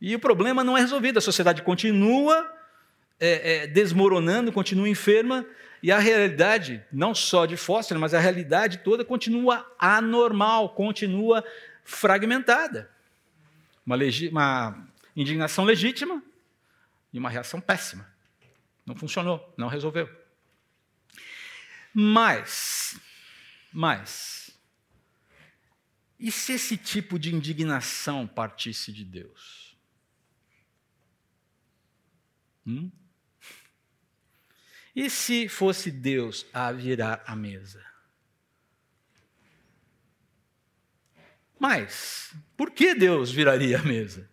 E 0.00 0.16
o 0.16 0.18
problema 0.18 0.64
não 0.64 0.76
é 0.76 0.80
resolvido. 0.80 1.18
A 1.18 1.22
sociedade 1.22 1.62
continua 1.62 2.59
é, 3.20 3.64
é, 3.64 3.66
desmoronando, 3.66 4.50
continua 4.50 4.88
enferma, 4.88 5.46
e 5.82 5.92
a 5.92 5.98
realidade, 5.98 6.84
não 6.92 7.14
só 7.14 7.46
de 7.46 7.56
Foster, 7.56 7.98
mas 7.98 8.12
a 8.12 8.20
realidade 8.20 8.78
toda 8.78 9.04
continua 9.04 9.70
anormal, 9.78 10.74
continua 10.74 11.44
fragmentada. 11.84 12.90
Uma, 13.84 13.96
uma 14.30 14.88
indignação 15.16 15.64
legítima 15.64 16.22
e 17.12 17.18
uma 17.18 17.30
reação 17.30 17.60
péssima. 17.60 18.06
Não 18.84 18.94
funcionou, 18.94 19.52
não 19.56 19.68
resolveu. 19.68 20.08
Mas, 21.92 23.00
mas, 23.72 24.40
e 26.20 26.30
se 26.30 26.52
esse 26.52 26.76
tipo 26.76 27.18
de 27.18 27.34
indignação 27.34 28.26
partisse 28.26 28.92
de 28.92 29.04
Deus? 29.04 29.74
Hum? 32.66 32.90
E 34.94 35.08
se 35.08 35.48
fosse 35.48 35.90
Deus 35.90 36.46
a 36.52 36.72
virar 36.72 37.22
a 37.26 37.36
mesa? 37.36 37.84
Mas, 41.58 42.34
por 42.56 42.70
que 42.70 42.94
Deus 42.94 43.30
viraria 43.30 43.78
a 43.78 43.82
mesa? 43.82 44.28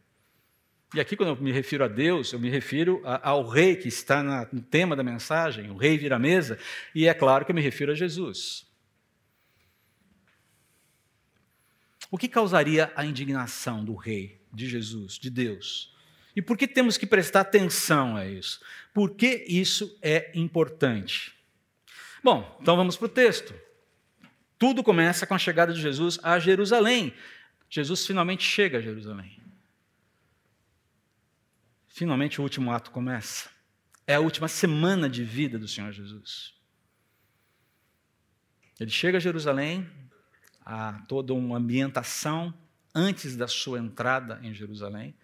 E 0.93 0.99
aqui, 0.99 1.17
quando 1.17 1.29
eu 1.29 1.41
me 1.41 1.51
refiro 1.51 1.83
a 1.83 1.87
Deus, 1.87 2.31
eu 2.31 2.39
me 2.39 2.49
refiro 2.49 3.01
ao 3.05 3.45
rei 3.45 3.75
que 3.75 3.89
está 3.89 4.23
no 4.51 4.61
tema 4.61 4.95
da 4.95 5.03
mensagem, 5.03 5.69
o 5.69 5.75
rei 5.75 5.97
vira 5.97 6.15
a 6.15 6.19
mesa, 6.19 6.57
e 6.95 7.05
é 7.05 7.13
claro 7.13 7.43
que 7.45 7.51
eu 7.51 7.55
me 7.55 7.61
refiro 7.61 7.91
a 7.91 7.95
Jesus. 7.95 8.65
O 12.09 12.17
que 12.17 12.29
causaria 12.29 12.91
a 12.95 13.05
indignação 13.05 13.83
do 13.83 13.93
rei, 13.93 14.41
de 14.53 14.69
Jesus, 14.69 15.19
de 15.19 15.29
Deus? 15.29 15.93
E 16.37 16.41
por 16.43 16.55
que 16.55 16.67
temos 16.67 16.99
que 16.99 17.07
prestar 17.07 17.41
atenção 17.41 18.15
a 18.15 18.23
isso? 18.23 18.61
Por 18.93 19.15
que 19.15 19.43
isso 19.47 19.97
é 20.03 20.31
importante? 20.35 21.35
Bom, 22.23 22.55
então 22.61 22.77
vamos 22.77 22.95
para 22.95 23.07
o 23.07 23.09
texto. 23.09 23.55
Tudo 24.59 24.83
começa 24.83 25.25
com 25.25 25.33
a 25.33 25.39
chegada 25.39 25.73
de 25.73 25.81
Jesus 25.81 26.19
a 26.21 26.37
Jerusalém. 26.37 27.11
Jesus 27.67 28.05
finalmente 28.05 28.43
chega 28.43 28.77
a 28.77 28.81
Jerusalém. 28.81 29.41
Finalmente 31.87 32.39
o 32.39 32.43
último 32.43 32.71
ato 32.71 32.91
começa. 32.91 33.49
É 34.05 34.13
a 34.13 34.19
última 34.19 34.47
semana 34.47 35.09
de 35.09 35.23
vida 35.23 35.57
do 35.57 35.67
Senhor 35.67 35.91
Jesus. 35.91 36.53
Ele 38.79 38.91
chega 38.91 39.17
a 39.17 39.19
Jerusalém, 39.19 39.89
há 40.63 41.03
toda 41.07 41.33
uma 41.33 41.57
ambientação 41.57 42.53
antes 42.93 43.35
da 43.35 43.47
sua 43.47 43.79
entrada 43.79 44.39
em 44.43 44.53
Jerusalém, 44.53 45.15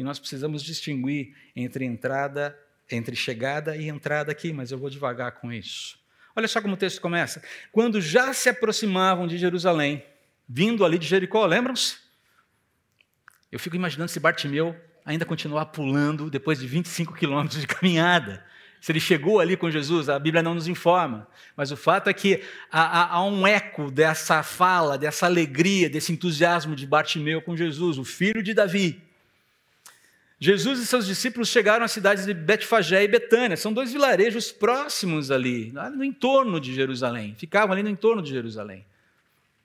e 0.00 0.02
nós 0.02 0.18
precisamos 0.18 0.62
distinguir 0.62 1.36
entre 1.54 1.84
entrada, 1.84 2.58
entre 2.90 3.14
chegada 3.14 3.76
e 3.76 3.86
entrada 3.86 4.32
aqui, 4.32 4.50
mas 4.50 4.72
eu 4.72 4.78
vou 4.78 4.88
devagar 4.88 5.32
com 5.32 5.52
isso. 5.52 5.98
Olha 6.34 6.48
só 6.48 6.62
como 6.62 6.72
o 6.72 6.76
texto 6.76 7.02
começa. 7.02 7.42
Quando 7.70 8.00
já 8.00 8.32
se 8.32 8.48
aproximavam 8.48 9.26
de 9.26 9.36
Jerusalém, 9.36 10.02
vindo 10.48 10.86
ali 10.86 10.98
de 10.98 11.06
Jericó, 11.06 11.44
lembram-se? 11.44 11.98
Eu 13.52 13.58
fico 13.58 13.76
imaginando 13.76 14.10
se 14.10 14.18
Bartimeu 14.18 14.74
ainda 15.04 15.26
continuar 15.26 15.66
pulando 15.66 16.30
depois 16.30 16.58
de 16.58 16.66
25 16.66 17.12
quilômetros 17.12 17.60
de 17.60 17.66
caminhada. 17.66 18.42
Se 18.80 18.90
ele 18.92 19.00
chegou 19.00 19.38
ali 19.38 19.54
com 19.54 19.70
Jesus, 19.70 20.08
a 20.08 20.18
Bíblia 20.18 20.42
não 20.42 20.54
nos 20.54 20.66
informa. 20.66 21.28
Mas 21.54 21.70
o 21.70 21.76
fato 21.76 22.08
é 22.08 22.14
que 22.14 22.42
há, 22.72 23.16
há, 23.16 23.22
um 23.22 23.46
eco 23.46 23.90
dessa 23.90 24.42
fala, 24.42 24.96
dessa 24.96 25.26
alegria, 25.26 25.90
desse 25.90 26.10
entusiasmo 26.10 26.74
de 26.74 26.86
Bartimeu 26.86 27.42
com 27.42 27.54
Jesus, 27.54 27.98
o 27.98 28.04
filho 28.04 28.42
de 28.42 28.54
Davi. 28.54 29.09
Jesus 30.40 30.80
e 30.80 30.86
seus 30.86 31.06
discípulos 31.06 31.48
chegaram 31.48 31.84
às 31.84 31.92
cidades 31.92 32.24
de 32.24 32.32
Betfagé 32.32 33.04
e 33.04 33.08
Betânia. 33.08 33.56
São 33.58 33.72
dois 33.72 33.92
vilarejos 33.92 34.50
próximos 34.50 35.30
ali, 35.30 35.70
no 35.94 36.02
entorno 36.02 36.58
de 36.58 36.74
Jerusalém. 36.74 37.34
Ficavam 37.36 37.74
ali 37.74 37.82
no 37.82 37.90
entorno 37.90 38.22
de 38.22 38.30
Jerusalém. 38.30 38.86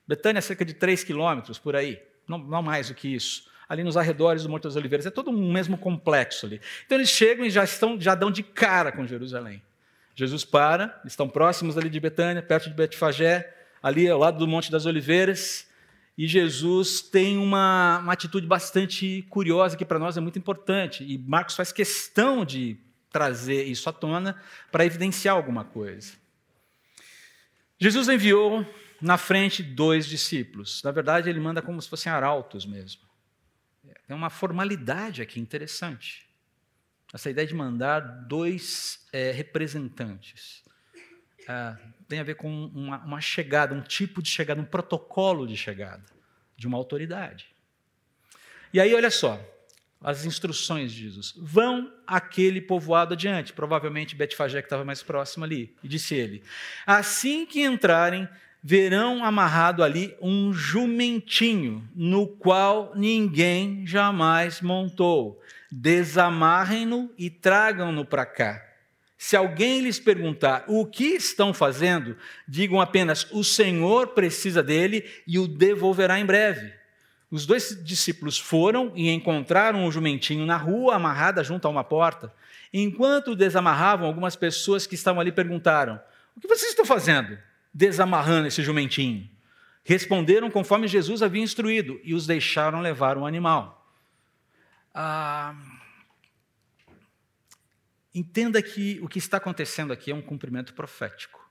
Betânia, 0.06 0.42
cerca 0.42 0.64
de 0.64 0.74
3 0.74 1.02
quilômetros 1.02 1.58
por 1.58 1.74
aí, 1.74 2.00
não, 2.28 2.36
não 2.36 2.62
mais 2.62 2.88
do 2.88 2.94
que 2.94 3.08
isso 3.08 3.50
ali 3.68 3.82
nos 3.82 3.96
arredores 3.96 4.42
do 4.44 4.48
Monte 4.48 4.64
das 4.64 4.76
Oliveiras. 4.76 5.06
É 5.06 5.10
todo 5.10 5.30
um 5.30 5.52
mesmo 5.52 5.76
complexo 5.76 6.46
ali. 6.46 6.60
Então 6.84 6.98
eles 6.98 7.08
chegam 7.08 7.44
e 7.44 7.50
já 7.50 7.64
estão, 7.64 8.00
já 8.00 8.14
dão 8.14 8.30
de 8.30 8.42
cara 8.42 8.92
com 8.92 9.06
Jerusalém. 9.06 9.62
Jesus 10.14 10.44
para, 10.44 11.00
estão 11.04 11.28
próximos 11.28 11.76
ali 11.76 11.90
de 11.90 12.00
Betânia, 12.00 12.42
perto 12.42 12.68
de 12.68 12.74
Betfagé, 12.74 13.54
ali 13.82 14.08
ao 14.08 14.18
lado 14.18 14.38
do 14.38 14.46
Monte 14.46 14.70
das 14.70 14.86
Oliveiras. 14.86 15.66
E 16.16 16.26
Jesus 16.26 17.02
tem 17.02 17.36
uma, 17.36 17.98
uma 17.98 18.12
atitude 18.12 18.46
bastante 18.46 19.22
curiosa 19.28 19.76
que 19.76 19.84
para 19.84 19.98
nós 19.98 20.16
é 20.16 20.20
muito 20.20 20.38
importante. 20.38 21.04
E 21.04 21.18
Marcos 21.18 21.54
faz 21.54 21.72
questão 21.72 22.44
de 22.44 22.78
trazer 23.10 23.64
isso 23.64 23.88
à 23.88 23.92
tona 23.92 24.40
para 24.72 24.86
evidenciar 24.86 25.36
alguma 25.36 25.64
coisa. 25.64 26.14
Jesus 27.78 28.08
enviou 28.08 28.66
na 29.00 29.18
frente 29.18 29.62
dois 29.62 30.06
discípulos. 30.06 30.82
Na 30.82 30.90
verdade, 30.90 31.28
ele 31.28 31.40
manda 31.40 31.60
como 31.60 31.80
se 31.82 31.88
fossem 31.88 32.10
arautos 32.10 32.64
mesmo. 32.64 33.02
Tem 34.06 34.16
uma 34.16 34.30
formalidade 34.30 35.20
aqui 35.20 35.40
interessante. 35.40 36.26
Essa 37.12 37.30
ideia 37.30 37.46
de 37.46 37.54
mandar 37.54 38.00
dois 38.00 39.06
é, 39.12 39.30
representantes. 39.32 40.62
Ah, 41.48 41.76
tem 42.08 42.20
a 42.20 42.24
ver 42.24 42.36
com 42.36 42.66
uma, 42.66 42.98
uma 42.98 43.20
chegada, 43.20 43.74
um 43.74 43.80
tipo 43.80 44.22
de 44.22 44.30
chegada, 44.30 44.60
um 44.60 44.64
protocolo 44.64 45.46
de 45.46 45.56
chegada 45.56 46.04
de 46.56 46.66
uma 46.66 46.78
autoridade. 46.78 47.46
E 48.72 48.80
aí, 48.80 48.94
olha 48.94 49.10
só, 49.10 49.40
as 50.00 50.24
instruções 50.24 50.92
de 50.92 51.02
Jesus. 51.02 51.34
Vão 51.36 51.92
aquele 52.06 52.60
povoado 52.60 53.14
adiante, 53.14 53.52
provavelmente 53.52 54.14
Betfagé 54.14 54.60
que 54.60 54.66
estava 54.66 54.84
mais 54.84 55.02
próximo 55.02 55.44
ali. 55.44 55.74
E 55.82 55.88
disse 55.88 56.14
ele: 56.14 56.42
Assim 56.86 57.46
que 57.46 57.62
entrarem, 57.62 58.28
verão 58.62 59.24
amarrado 59.24 59.82
ali 59.82 60.16
um 60.20 60.52
jumentinho, 60.52 61.88
no 61.94 62.26
qual 62.26 62.92
ninguém 62.94 63.86
jamais 63.86 64.60
montou. 64.60 65.40
Desamarrem-no 65.70 67.12
e 67.18 67.28
tragam-no 67.28 68.04
para 68.04 68.24
cá. 68.24 68.64
Se 69.18 69.36
alguém 69.36 69.80
lhes 69.80 69.98
perguntar 69.98 70.64
o 70.68 70.84
que 70.84 71.14
estão 71.14 71.54
fazendo, 71.54 72.16
digam 72.46 72.80
apenas: 72.80 73.26
o 73.32 73.42
Senhor 73.42 74.08
precisa 74.08 74.62
dele 74.62 75.04
e 75.26 75.38
o 75.38 75.48
devolverá 75.48 76.18
em 76.18 76.26
breve. 76.26 76.72
Os 77.30 77.44
dois 77.44 77.82
discípulos 77.82 78.38
foram 78.38 78.92
e 78.94 79.10
encontraram 79.10 79.84
o 79.84 79.90
jumentinho 79.90 80.46
na 80.46 80.56
rua, 80.56 80.94
amarrada 80.94 81.42
junto 81.42 81.66
a 81.66 81.70
uma 81.70 81.82
porta. 81.82 82.32
Enquanto 82.72 83.34
desamarravam, 83.34 84.06
algumas 84.06 84.36
pessoas 84.36 84.86
que 84.86 84.94
estavam 84.94 85.20
ali 85.20 85.32
perguntaram: 85.32 86.00
O 86.36 86.40
que 86.40 86.48
vocês 86.48 86.70
estão 86.70 86.84
fazendo? 86.84 87.38
desamarrando 87.76 88.48
esse 88.48 88.62
jumentinho? 88.62 89.28
Responderam 89.84 90.50
conforme 90.50 90.88
Jesus 90.88 91.22
havia 91.22 91.42
instruído 91.42 92.00
e 92.02 92.14
os 92.14 92.26
deixaram 92.26 92.80
levar 92.80 93.18
o 93.18 93.26
animal. 93.26 93.86
Ah, 94.94 95.54
entenda 98.18 98.62
que 98.62 98.98
o 99.02 99.08
que 99.08 99.18
está 99.18 99.36
acontecendo 99.36 99.92
aqui 99.92 100.10
é 100.10 100.14
um 100.14 100.22
cumprimento 100.22 100.72
profético. 100.72 101.44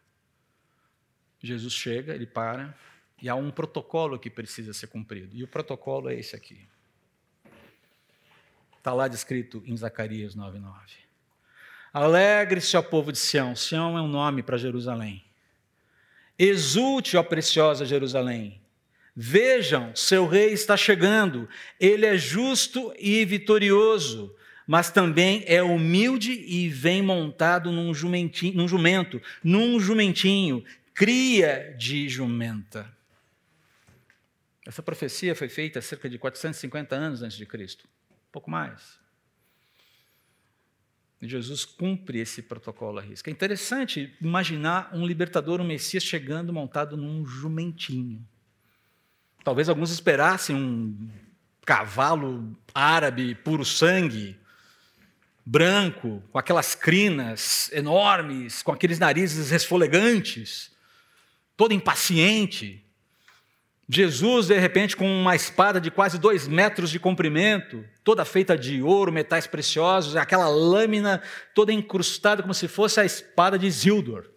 Jesus 1.40 1.74
chega, 1.74 2.16
ele 2.16 2.26
para, 2.26 2.76
e 3.22 3.30
há 3.30 3.36
um 3.36 3.52
protocolo 3.52 4.18
que 4.18 4.30
precisa 4.30 4.74
ser 4.74 4.88
cumprido. 4.88 5.36
E 5.36 5.44
o 5.44 5.48
protocolo 5.48 6.10
é 6.10 6.16
esse 6.16 6.36
aqui. 6.36 6.68
Está 8.78 8.94
lá 8.94 9.08
descrito 9.08 9.64
em 9.66 9.78
Zacarias 9.78 10.36
9,9. 10.36 10.74
Alegre-se, 11.94 12.76
ó 12.76 12.82
povo 12.82 13.12
de 13.12 13.18
Sião. 13.18 13.56
Sião 13.56 13.98
é 13.98 14.02
um 14.02 14.08
nome 14.08 14.44
para 14.44 14.58
Jerusalém. 14.58 15.24
Exulte, 16.38 17.16
ó 17.16 17.24
preciosa 17.24 17.86
Jerusalém. 17.86 18.62
Vejam, 19.16 19.96
seu 19.96 20.28
rei 20.28 20.52
está 20.52 20.76
chegando. 20.76 21.48
Ele 21.80 22.06
é 22.06 22.18
justo 22.18 22.94
e 23.00 23.24
vitorioso, 23.24 24.36
mas 24.68 24.90
também 24.92 25.44
é 25.48 25.62
humilde 25.62 26.32
e 26.32 26.70
vem 26.70 27.02
montado 27.02 27.72
num, 27.72 27.94
jumentinho, 27.94 28.56
num 28.56 28.68
jumento, 28.68 29.22
num 29.44 29.80
jumentinho, 29.80 30.64
cria 30.94 31.76
de 31.78 32.10
jumenta. 32.10 32.92
Essa 34.66 34.82
profecia 34.82 35.36
foi 35.36 35.48
feita 35.48 35.82
cerca 35.82 36.10
de 36.10 36.18
450 36.18 36.96
anos 36.96 37.22
antes 37.22 37.38
de 37.38 37.46
Cristo, 37.46 37.88
um 38.12 38.32
pouco 38.32 38.50
mais. 38.50 39.00
Jesus 41.22 41.66
cumpre 41.66 42.20
esse 42.20 42.42
protocolo 42.42 43.00
à 43.00 43.02
risca. 43.02 43.30
É 43.30 43.34
interessante 43.34 44.16
imaginar 44.22 44.90
um 44.94 45.06
libertador, 45.06 45.62
um 45.62 45.64
Messias, 45.64 46.04
chegando 46.04 46.54
montado 46.54 46.98
num 46.98 47.26
jumentinho. 47.26 48.26
Talvez 49.44 49.70
alguns 49.70 49.92
esperassem 49.92 50.56
um 50.56 51.10
cavalo 51.66 52.56
árabe 52.74 53.34
puro 53.36 53.66
sangue, 53.66 54.38
branco, 55.46 56.24
com 56.32 56.40
aquelas 56.40 56.74
crinas 56.74 57.70
enormes, 57.72 58.64
com 58.64 58.72
aqueles 58.72 58.98
narizes 58.98 59.52
resfolegantes, 59.52 60.72
todo 61.56 61.74
impaciente. 61.74 62.84
Jesus, 63.88 64.48
de 64.48 64.58
repente, 64.58 64.98
com 64.98 65.08
uma 65.08 65.36
espada 65.36 65.80
de 65.80 65.92
quase 65.92 66.18
dois 66.18 66.48
metros 66.48 66.90
de 66.90 67.00
comprimento, 67.00 67.86
toda 68.04 68.26
feita 68.26 68.58
de 68.58 68.82
ouro, 68.82 69.12
metais 69.12 69.46
preciosos, 69.46 70.16
aquela 70.16 70.48
lâmina 70.48 71.22
toda 71.54 71.72
incrustada 71.72 72.42
como 72.42 72.54
se 72.54 72.68
fosse 72.68 73.00
a 73.00 73.06
espada 73.06 73.60
de 73.60 73.68
Isildur. 73.68 74.32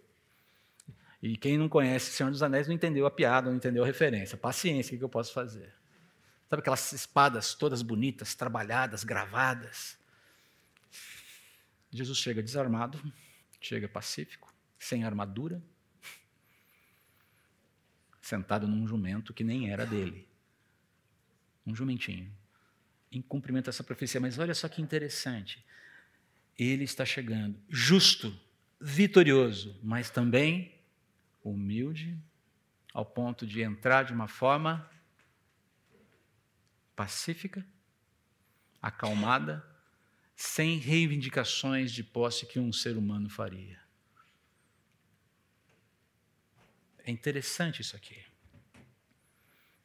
E 1.23 1.37
quem 1.37 1.57
não 1.57 1.69
conhece 1.69 2.13
Senhor 2.13 2.31
dos 2.31 2.43
Anéis 2.43 2.69
não 2.69 2.75
entendeu 2.75 3.07
a 3.07 3.11
piada, 3.11 3.49
não 3.49 3.57
entendeu 3.57 3.83
a 3.83 3.87
referência. 3.87 4.37
Paciência, 4.37 4.95
o 4.95 4.99
que 4.99 5.05
eu 5.05 5.09
posso 5.09 5.33
fazer? 5.33 5.73
Sabe 6.49 6.61
aquelas 6.61 6.93
espadas 6.93 7.55
todas 7.55 7.83
bonitas, 7.83 8.35
trabalhadas, 8.35 9.03
gravadas? 9.03 9.98
Jesus 11.91 12.19
chega 12.19 12.43
desarmado, 12.43 13.01
chega 13.61 13.89
pacífico, 13.89 14.53
sem 14.79 15.05
armadura, 15.05 15.63
sentado 18.21 18.69
num 18.69 18.87
jumento 18.87 19.33
que 19.33 19.43
nem 19.43 19.71
era 19.71 19.87
dele. 19.87 20.29
Um 21.67 21.75
jumentinho. 21.75 22.31
Em 23.11 23.23
cumprimento 23.23 23.69
a 23.69 23.71
essa 23.71 23.83
profecia. 23.83 24.21
Mas 24.21 24.39
olha 24.39 24.55
só 24.55 24.69
que 24.69 24.83
interessante. 24.83 25.65
Ele 26.59 26.85
está 26.85 27.07
chegando, 27.07 27.59
justo, 27.69 28.39
vitorioso, 28.81 29.79
mas 29.83 30.11
também 30.11 30.75
humilde, 31.43 32.19
ao 32.93 33.07
ponto 33.07 33.47
de 33.47 33.63
entrar 33.63 34.05
de 34.05 34.13
uma 34.13 34.29
forma 34.29 34.91
pacífica, 36.97 37.65
acalmada, 38.83 39.65
sem 40.41 40.79
reivindicações 40.79 41.91
de 41.91 42.05
posse 42.05 42.47
que 42.47 42.61
um 42.61 42.73
ser 42.73 42.97
humano 42.97 43.29
faria. 43.29 43.77
É 47.05 47.11
interessante 47.11 47.83
isso 47.83 47.97
aqui. 47.97 48.17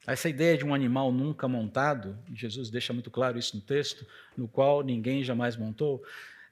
Essa 0.05 0.29
ideia 0.29 0.55
de 0.55 0.63
um 0.63 0.71
animal 0.71 1.11
nunca 1.11 1.47
montado, 1.47 2.15
Jesus 2.31 2.69
deixa 2.69 2.93
muito 2.93 3.09
claro 3.09 3.39
isso 3.39 3.55
no 3.55 3.63
texto, 3.63 4.05
no 4.37 4.47
qual 4.47 4.83
ninguém 4.83 5.23
jamais 5.23 5.57
montou, 5.57 6.05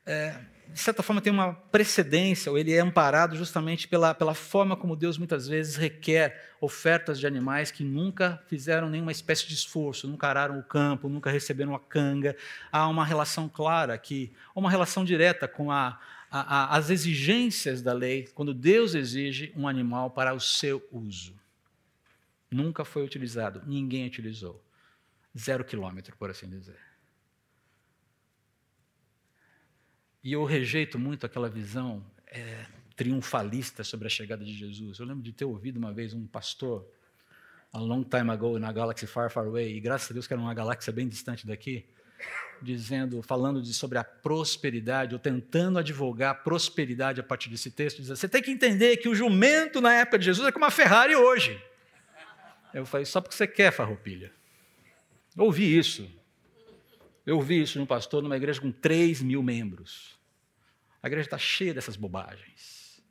é, 0.05 0.36
de 0.74 0.79
certa 0.79 1.03
forma, 1.03 1.22
tem 1.22 1.34
uma 1.34 1.53
precedência, 1.53 2.50
ou 2.51 2.58
ele 2.58 2.74
é 2.74 2.79
amparado 2.79 3.36
justamente 3.36 3.88
pela, 3.88 4.13
pela 4.13 4.34
forma 4.34 4.75
como 4.75 4.96
Deus 4.96 5.17
muitas 5.17 5.48
vezes 5.48 5.75
requer 5.75 6.53
ofertas 6.62 7.20
de 7.20 7.27
animais 7.27 7.72
que 7.72 7.84
nunca 7.84 8.41
fizeram 8.48 8.89
nenhuma 8.89 9.12
espécie 9.12 9.48
de 9.48 9.53
esforço, 9.53 10.08
nunca 10.08 10.27
araram 10.27 10.58
o 10.58 10.63
campo, 10.63 11.10
nunca 11.10 11.29
receberam 11.29 11.75
a 11.75 11.79
canga. 11.79 12.38
Há 12.72 12.88
uma 12.88 13.05
relação 13.05 13.50
clara 13.50 13.93
aqui, 13.93 14.31
uma 14.55 14.70
relação 14.70 15.03
direta 15.03 15.48
com 15.48 15.72
a, 15.72 16.00
a, 16.29 16.39
a, 16.74 16.77
as 16.77 16.89
exigências 16.89 17.81
da 17.81 17.91
lei, 17.91 18.29
quando 18.34 18.53
Deus 18.53 18.96
exige 18.96 19.51
um 19.58 19.67
animal 19.67 20.12
para 20.12 20.34
o 20.34 20.39
seu 20.39 20.88
uso. 20.91 21.36
Nunca 22.50 22.86
foi 22.86 23.03
utilizado, 23.03 23.62
ninguém 23.65 24.08
utilizou. 24.08 24.63
Zero 25.38 25.63
quilômetro, 25.63 26.15
por 26.17 26.29
assim 26.29 26.50
dizer. 26.50 26.90
E 30.24 30.34
eu 30.34 30.44
rejeito 30.44 31.00
muito 31.00 31.25
aquela 31.25 31.50
visão 31.50 32.04
é, 32.28 32.66
triunfalista 32.96 33.84
sobre 33.84 34.06
a 34.06 34.10
chegada 34.10 34.46
de 34.46 34.54
Jesus. 34.54 35.00
Eu 35.00 35.06
lembro 35.06 35.24
de 35.24 35.32
ter 35.32 35.46
ouvido 35.46 35.78
uma 35.78 35.92
vez 35.92 36.13
um 36.13 36.28
pastor, 36.28 36.86
a 37.74 37.80
long 37.80 38.04
time 38.04 38.30
ago, 38.30 38.60
na 38.60 38.72
Galaxy 38.72 39.08
Far, 39.08 39.32
Far 39.32 39.46
Away, 39.46 39.75
e 39.75 39.80
graças 39.80 40.12
a 40.12 40.13
Deus 40.13 40.28
que 40.28 40.34
era 40.34 40.42
uma 40.42 40.54
galáxia 40.54 40.94
bem 40.94 41.08
distante 41.08 41.48
daqui, 41.48 41.86
dizendo, 42.62 43.24
falando 43.24 43.62
de, 43.62 43.74
sobre 43.74 43.98
a 43.98 44.04
prosperidade, 44.04 45.16
ou 45.16 45.20
tentando 45.20 45.80
advogar 45.80 46.32
a 46.32 46.36
prosperidade 46.36 47.20
a 47.20 47.24
partir 47.24 47.50
desse 47.50 47.72
texto, 47.72 47.98
dizendo, 47.98 48.18
você 48.18 48.30
tem 48.30 48.44
que 48.44 48.51
entender 48.51 48.98
que 48.98 49.10
o 49.10 49.16
jumento 49.16 49.82
na 49.82 49.94
época 49.94 50.20
de 50.20 50.25
Jesus 50.25 50.48
é 50.48 50.51
como 50.51 50.66
uma 50.66 50.72
Ferrari 50.72 51.16
hoje. 51.16 51.60
Eu 52.74 52.86
falei, 52.86 53.06
só 53.06 53.20
porque 53.20 53.36
você 53.36 53.48
quer, 53.48 53.72
farroupilha. 53.72 54.32
Ouvi 55.36 55.78
isso. 55.78 56.08
Eu 57.25 57.36
ouvi 57.36 57.62
isso 57.62 57.74
de 57.74 57.80
um 57.80 57.86
pastor 57.86 58.24
numa 58.24 58.38
igreja 58.38 58.60
com 58.60 58.72
3 58.72 59.22
mil 59.22 59.44
membros. 59.44 60.20
A 61.01 61.08
igreja 61.08 61.28
está 61.28 61.38
cheia 61.38 61.74
dessas 61.74 61.96
bobagens. 61.96 63.01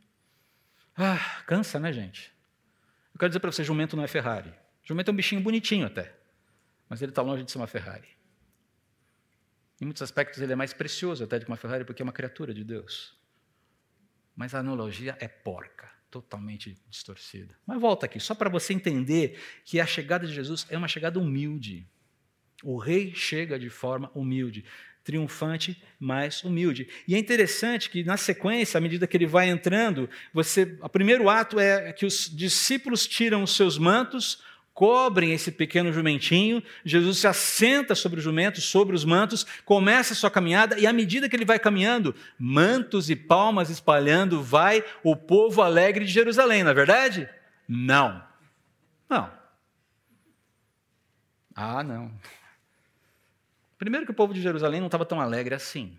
Ah, 0.97 1.43
cansa, 1.47 1.79
né, 1.79 1.93
gente? 1.93 2.33
Eu 3.15 3.19
quero 3.19 3.31
dizer 3.31 3.41
para 3.41 3.53
você: 3.53 3.65
jumento 3.65 3.97
não 3.97 4.05
é 4.05 4.09
Ferrari. 4.09 4.53
Jumento 4.83 5.11
é 5.11 5.13
um 5.13 5.17
bichinho 5.17 5.41
bonitinho 5.41 5.87
até, 5.87 6.15
mas 6.89 7.01
ele 7.01 7.13
está 7.13 7.23
longe 7.23 7.45
de 7.45 7.51
ser 7.51 7.59
uma 7.59 7.67
Ferrari. 7.67 8.09
Em 9.81 9.85
muitos 9.85 10.03
aspectos, 10.03 10.41
ele 10.41 10.53
é 10.53 10.57
mais 10.57 10.75
precioso 10.75 11.25
até 11.25 11.39
do 11.39 11.45
que 11.45 11.51
uma 11.51 11.57
Ferrari, 11.57 11.85
porque 11.85 12.03
é 12.03 12.05
uma 12.05 12.13
criatura 12.13 12.53
de 12.53 12.63
Deus. 12.63 13.17
Mas 14.37 14.55
a 14.55 14.59
analogia 14.59 15.17
é 15.21 15.27
porca, 15.27 15.91
totalmente 16.11 16.79
distorcida. 16.89 17.57
Mas 17.67 17.81
volta 17.81 18.07
aqui, 18.07 18.21
só 18.21 18.35
para 18.35 18.51
você 18.51 18.75
entender 18.75 19.41
que 19.65 19.81
a 19.81 19.87
chegada 19.87 20.27
de 20.27 20.35
Jesus 20.35 20.67
é 20.69 20.77
uma 20.77 20.89
chegada 20.89 21.19
humilde. 21.19 21.89
O 22.63 22.77
rei 22.77 23.13
chega 23.15 23.59
de 23.59 23.71
forma 23.71 24.11
humilde, 24.15 24.65
triunfante, 25.03 25.83
mas 25.99 26.45
humilde. 26.45 26.89
E 27.09 27.15
é 27.15 27.19
interessante 27.19 27.91
que 27.91 28.05
na 28.05 28.17
sequência, 28.17 28.79
à 28.79 28.81
medida 28.81 29.07
que 29.07 29.17
ele 29.17 29.27
vai 29.27 29.49
entrando, 29.49 30.09
você, 30.33 30.77
o 30.81 30.89
primeiro 30.89 31.29
ato 31.29 31.59
é 31.59 31.93
que 31.93 32.07
os 32.07 32.29
discípulos 32.35 33.07
tiram 33.07 33.43
os 33.43 33.57
seus 33.57 33.79
mantos, 33.79 34.43
cobrem 34.73 35.33
esse 35.33 35.51
pequeno 35.51 35.93
jumentinho, 35.93 36.63
Jesus 36.85 37.19
se 37.19 37.27
assenta 37.27 37.95
sobre 37.95 38.21
o 38.21 38.23
jumento, 38.23 38.61
sobre 38.61 38.95
os 38.95 39.05
mantos, 39.05 39.45
começa 39.65 40.13
a 40.13 40.17
sua 40.17 40.31
caminhada, 40.31 40.79
e 40.79 40.87
à 40.87 40.93
medida 40.93 41.29
que 41.29 41.37
ele 41.37 41.45
vai 41.45 41.59
caminhando, 41.59 42.15
mantos 42.39 43.11
e 43.11 43.17
palmas 43.17 43.69
espalhando, 43.69 44.43
vai 44.43 44.85
o 45.03 45.17
povo 45.17 45.61
alegre 45.61 46.05
de 46.05 46.13
Jerusalém, 46.13 46.63
não 46.63 46.71
é 46.71 46.75
verdade? 46.75 47.29
Não. 47.69 48.23
Não. 49.09 49.31
Ah, 51.55 51.83
não. 51.83 52.11
Primeiro 53.81 54.05
que 54.05 54.13
o 54.13 54.15
povo 54.15 54.35
de 54.35 54.43
Jerusalém 54.43 54.79
não 54.79 54.89
estava 54.89 55.07
tão 55.07 55.19
alegre 55.19 55.55
assim. 55.55 55.99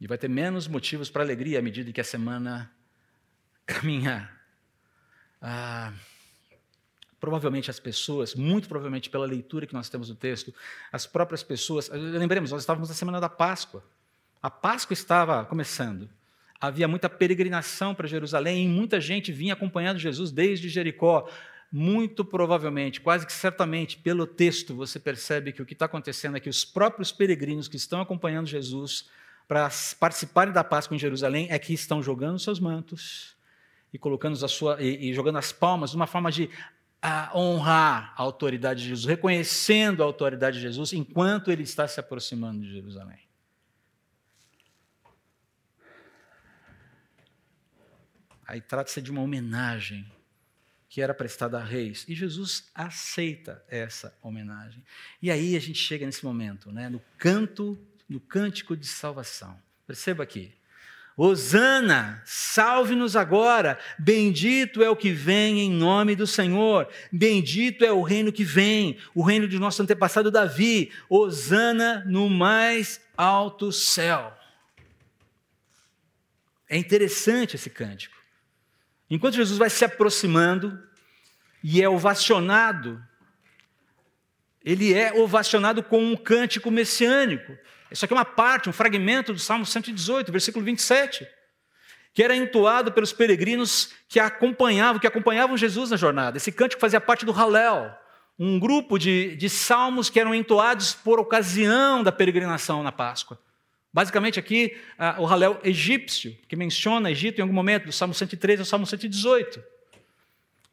E 0.00 0.06
vai 0.08 0.18
ter 0.18 0.26
menos 0.26 0.66
motivos 0.66 1.08
para 1.08 1.22
alegria 1.22 1.60
à 1.60 1.62
medida 1.62 1.92
que 1.92 2.00
a 2.00 2.04
semana 2.04 2.68
caminhar. 3.64 4.36
Ah, 5.40 5.92
provavelmente 7.20 7.70
as 7.70 7.78
pessoas, 7.78 8.34
muito 8.34 8.68
provavelmente 8.68 9.08
pela 9.08 9.24
leitura 9.24 9.64
que 9.64 9.72
nós 9.72 9.88
temos 9.88 10.08
no 10.08 10.16
texto, 10.16 10.52
as 10.90 11.06
próprias 11.06 11.44
pessoas. 11.44 11.88
Lembremos, 11.88 12.50
nós 12.50 12.62
estávamos 12.62 12.88
na 12.88 12.96
semana 12.96 13.20
da 13.20 13.28
Páscoa. 13.28 13.84
A 14.42 14.50
Páscoa 14.50 14.94
estava 14.94 15.44
começando. 15.44 16.10
Havia 16.60 16.88
muita 16.88 17.08
peregrinação 17.08 17.94
para 17.94 18.08
Jerusalém 18.08 18.64
e 18.64 18.68
muita 18.68 19.00
gente 19.00 19.30
vinha 19.30 19.52
acompanhando 19.52 20.00
Jesus 20.00 20.32
desde 20.32 20.68
Jericó 20.68 21.30
muito 21.70 22.24
provavelmente, 22.24 23.00
quase 23.00 23.26
que 23.26 23.32
certamente, 23.32 23.98
pelo 23.98 24.26
texto, 24.26 24.74
você 24.74 24.98
percebe 24.98 25.52
que 25.52 25.60
o 25.60 25.66
que 25.66 25.74
está 25.74 25.84
acontecendo 25.84 26.36
é 26.36 26.40
que 26.40 26.48
os 26.48 26.64
próprios 26.64 27.12
peregrinos 27.12 27.68
que 27.68 27.76
estão 27.76 28.00
acompanhando 28.00 28.46
Jesus 28.46 29.08
para 29.46 29.70
participarem 30.00 30.52
da 30.52 30.64
Páscoa 30.64 30.94
em 30.94 30.98
Jerusalém 30.98 31.46
é 31.50 31.58
que 31.58 31.74
estão 31.74 32.02
jogando 32.02 32.38
seus 32.38 32.58
mantos 32.58 33.36
e 33.92 33.98
colocando 33.98 34.42
a 34.44 34.48
sua 34.48 34.82
e, 34.82 35.10
e 35.10 35.14
jogando 35.14 35.38
as 35.38 35.52
palmas 35.52 35.94
uma 35.94 36.06
forma 36.06 36.30
de 36.30 36.50
a 37.00 37.30
honrar 37.38 38.12
a 38.16 38.22
autoridade 38.22 38.82
de 38.82 38.88
Jesus, 38.88 39.06
reconhecendo 39.06 40.02
a 40.02 40.06
autoridade 40.06 40.56
de 40.56 40.62
Jesus 40.62 40.92
enquanto 40.92 41.50
ele 41.50 41.62
está 41.62 41.86
se 41.86 42.00
aproximando 42.00 42.62
de 42.62 42.72
Jerusalém. 42.72 43.20
Aí 48.46 48.60
trata-se 48.60 49.00
de 49.00 49.10
uma 49.10 49.20
homenagem 49.20 50.10
que 50.98 51.02
era 51.02 51.14
prestada 51.14 51.60
a 51.60 51.62
reis. 51.62 52.04
E 52.08 52.14
Jesus 52.16 52.64
aceita 52.74 53.64
essa 53.68 54.12
homenagem. 54.20 54.82
E 55.22 55.30
aí 55.30 55.54
a 55.54 55.60
gente 55.60 55.78
chega 55.78 56.04
nesse 56.04 56.24
momento, 56.24 56.72
né, 56.72 56.88
no 56.88 57.00
canto, 57.16 57.78
no 58.08 58.18
cântico 58.18 58.76
de 58.76 58.84
salvação. 58.84 59.56
Perceba 59.86 60.24
aqui. 60.24 60.52
Hosana, 61.16 62.20
salve-nos 62.26 63.14
agora, 63.14 63.78
bendito 63.96 64.82
é 64.82 64.90
o 64.90 64.96
que 64.96 65.12
vem 65.12 65.60
em 65.60 65.70
nome 65.70 66.16
do 66.16 66.26
Senhor, 66.26 66.88
bendito 67.12 67.84
é 67.84 67.92
o 67.92 68.02
reino 68.02 68.32
que 68.32 68.42
vem, 68.42 68.98
o 69.14 69.22
reino 69.22 69.46
de 69.46 69.56
nosso 69.56 69.80
antepassado 69.80 70.32
Davi, 70.32 70.90
Hosana 71.08 72.04
no 72.08 72.28
mais 72.28 73.00
alto 73.16 73.70
céu. 73.70 74.36
É 76.68 76.76
interessante 76.76 77.54
esse 77.54 77.70
cântico. 77.70 78.18
Enquanto 79.08 79.36
Jesus 79.36 79.58
vai 79.58 79.70
se 79.70 79.84
aproximando 79.84 80.87
e 81.62 81.82
é 81.82 81.88
ovacionado, 81.88 83.02
ele 84.64 84.94
é 84.94 85.12
ovacionado 85.12 85.82
com 85.82 86.02
um 86.02 86.16
cântico 86.16 86.70
messiânico. 86.70 87.56
Isso 87.90 88.04
aqui 88.04 88.12
é 88.12 88.16
uma 88.16 88.24
parte, 88.24 88.68
um 88.68 88.72
fragmento 88.72 89.32
do 89.32 89.38
Salmo 89.38 89.64
118, 89.64 90.30
versículo 90.30 90.64
27, 90.64 91.26
que 92.12 92.22
era 92.22 92.34
entoado 92.34 92.92
pelos 92.92 93.12
peregrinos 93.12 93.92
que 94.08 94.20
acompanhavam, 94.20 95.00
que 95.00 95.06
acompanhavam 95.06 95.56
Jesus 95.56 95.90
na 95.90 95.96
jornada. 95.96 96.36
Esse 96.36 96.52
cântico 96.52 96.80
fazia 96.80 97.00
parte 97.00 97.24
do 97.24 97.32
Halel, 97.32 97.92
um 98.38 98.58
grupo 98.58 98.98
de, 98.98 99.34
de 99.36 99.48
salmos 99.48 100.10
que 100.10 100.20
eram 100.20 100.34
entoados 100.34 100.94
por 100.94 101.18
ocasião 101.18 102.02
da 102.02 102.12
peregrinação 102.12 102.82
na 102.82 102.92
Páscoa. 102.92 103.38
Basicamente 103.92 104.38
aqui, 104.38 104.76
o 105.18 105.26
Halel 105.26 105.58
egípcio, 105.64 106.36
que 106.46 106.54
menciona 106.54 107.10
Egito 107.10 107.38
em 107.38 107.42
algum 107.42 107.54
momento, 107.54 107.86
do 107.86 107.92
Salmo 107.92 108.14
103 108.14 108.60
ao 108.60 108.66
Salmo 108.66 108.86
118. 108.86 109.60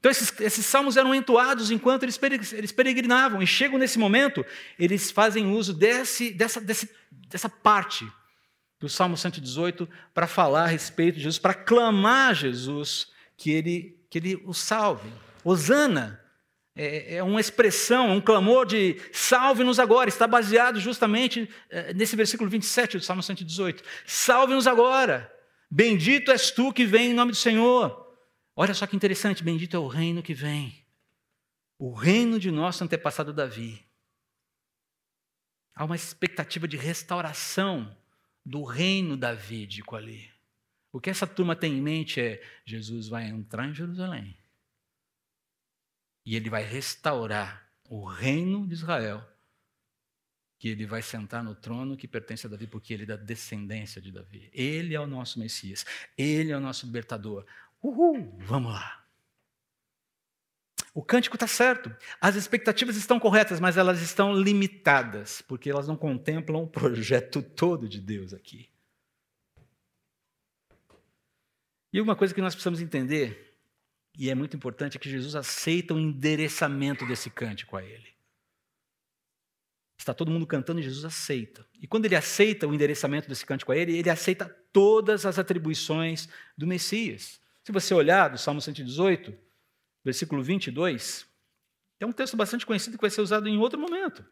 Então, 0.05 0.11
esses, 0.11 0.39
esses 0.39 0.63
salmos 0.67 0.97
eram 0.97 1.15
entoados 1.15 1.71
enquanto 1.71 2.03
eles, 2.03 2.19
eles 2.53 2.71
peregrinavam, 2.71 3.41
e 3.41 3.47
chegam 3.47 3.79
nesse 3.79 3.97
momento, 3.97 4.45
eles 4.77 5.09
fazem 5.09 5.47
uso 5.47 5.73
desse, 5.73 6.31
dessa, 6.31 6.61
desse, 6.61 6.87
dessa 7.27 7.49
parte 7.49 8.07
do 8.79 8.87
Salmo 8.87 9.17
118 9.17 9.89
para 10.13 10.27
falar 10.27 10.65
a 10.65 10.67
respeito 10.67 11.15
de 11.15 11.21
Jesus, 11.21 11.39
para 11.39 11.55
clamar 11.55 12.29
a 12.29 12.33
Jesus 12.35 13.07
que 13.35 13.49
ele, 13.49 13.99
que 14.07 14.19
ele 14.19 14.35
o 14.45 14.53
salve. 14.53 15.11
Osana 15.43 16.21
é, 16.75 17.15
é 17.15 17.23
uma 17.23 17.41
expressão, 17.41 18.11
um 18.11 18.21
clamor 18.21 18.67
de 18.67 19.01
salve-nos 19.11 19.79
agora, 19.79 20.07
está 20.07 20.27
baseado 20.27 20.79
justamente 20.79 21.49
é, 21.67 21.95
nesse 21.95 22.15
versículo 22.15 22.47
27 22.47 22.99
do 22.99 23.03
Salmo 23.03 23.23
118. 23.23 23.83
Salve-nos 24.05 24.67
agora, 24.67 25.33
bendito 25.67 26.29
és 26.29 26.51
tu 26.51 26.71
que 26.71 26.85
vem 26.85 27.09
em 27.09 27.15
nome 27.15 27.31
do 27.31 27.37
Senhor. 27.37 28.04
Olha 28.55 28.73
só 28.73 28.87
que 28.87 28.95
interessante, 28.95 29.43
bendito 29.43 29.75
é 29.75 29.79
o 29.79 29.87
reino 29.87 30.23
que 30.23 30.33
vem, 30.33 30.85
o 31.77 31.93
reino 31.93 32.39
de 32.39 32.49
nosso 32.49 32.83
antepassado 32.83 33.33
Davi. 33.33 33.85
Há 35.73 35.83
uma 35.83 35.95
expectativa 35.95 36.67
de 36.67 36.77
restauração 36.77 37.95
do 38.45 38.63
reino 38.63 39.17
davídico 39.17 39.95
ali. 39.95 40.31
O 40.91 41.01
que 41.01 41.09
essa 41.09 41.27
turma 41.27 41.55
tem 41.55 41.73
em 41.73 41.81
mente 41.81 42.21
é: 42.21 42.41
Jesus 42.65 43.09
vai 43.09 43.27
entrar 43.27 43.67
em 43.67 43.73
Jerusalém 43.73 44.37
e 46.25 46.35
ele 46.35 46.49
vai 46.49 46.63
restaurar 46.63 47.69
o 47.87 48.03
reino 48.05 48.67
de 48.67 48.73
Israel, 48.73 49.23
que 50.57 50.69
ele 50.69 50.85
vai 50.85 51.01
sentar 51.01 51.43
no 51.43 51.53
trono 51.53 51.95
que 51.95 52.07
pertence 52.07 52.47
a 52.47 52.49
Davi, 52.49 52.65
porque 52.65 52.93
ele 52.93 53.03
é 53.03 53.07
da 53.07 53.15
descendência 53.15 54.01
de 54.01 54.11
Davi. 54.11 54.49
Ele 54.51 54.95
é 54.95 54.99
o 54.99 55.05
nosso 55.05 55.37
Messias, 55.37 55.85
ele 56.17 56.51
é 56.51 56.57
o 56.57 56.61
nosso 56.61 56.85
libertador. 56.85 57.45
Uhul, 57.85 58.35
vamos 58.39 58.73
lá. 58.73 59.05
O 60.91 61.03
cântico 61.03 61.35
está 61.35 61.45
certo. 61.45 61.95
As 62.19 62.35
expectativas 62.35 62.95
estão 62.95 63.19
corretas, 63.19 63.59
mas 63.59 63.77
elas 63.77 64.01
estão 64.01 64.33
limitadas, 64.33 65.43
porque 65.43 65.69
elas 65.69 65.87
não 65.87 65.95
contemplam 65.95 66.63
o 66.63 66.67
projeto 66.67 67.43
todo 67.43 67.87
de 67.87 68.01
Deus 68.01 68.33
aqui. 68.33 68.71
E 71.93 72.01
uma 72.01 72.15
coisa 72.15 72.33
que 72.33 72.41
nós 72.41 72.55
precisamos 72.55 72.81
entender, 72.81 73.55
e 74.17 74.31
é 74.31 74.35
muito 74.35 74.57
importante, 74.57 74.97
é 74.97 74.99
que 74.99 75.09
Jesus 75.09 75.35
aceita 75.35 75.93
o 75.93 75.99
endereçamento 75.99 77.05
desse 77.05 77.29
cântico 77.29 77.77
a 77.77 77.83
ele. 77.83 78.15
Está 79.95 80.11
todo 80.11 80.31
mundo 80.31 80.47
cantando 80.47 80.79
e 80.79 80.83
Jesus 80.83 81.05
aceita. 81.05 81.63
E 81.79 81.85
quando 81.85 82.05
ele 82.05 82.15
aceita 82.15 82.67
o 82.67 82.73
endereçamento 82.73 83.29
desse 83.29 83.45
cântico 83.45 83.71
a 83.71 83.77
ele, 83.77 83.95
ele 83.95 84.09
aceita 84.09 84.49
todas 84.73 85.23
as 85.25 85.37
atribuições 85.37 86.27
do 86.57 86.65
Messias. 86.65 87.44
Se 87.65 87.71
você 87.71 87.95
olhar 87.95 88.29
do 88.29 88.37
Salmo 88.37 88.61
118, 88.61 89.35
versículo 90.03 90.43
22, 90.43 91.27
é 91.99 92.05
um 92.05 92.11
texto 92.11 92.37
bastante 92.37 92.63
conhecido 92.63 92.95
que 92.95 93.01
vai 93.01 93.09
ser 93.09 93.21
usado 93.21 93.49
em 93.49 93.57
outro 93.57 93.79
momento. 93.79 94.23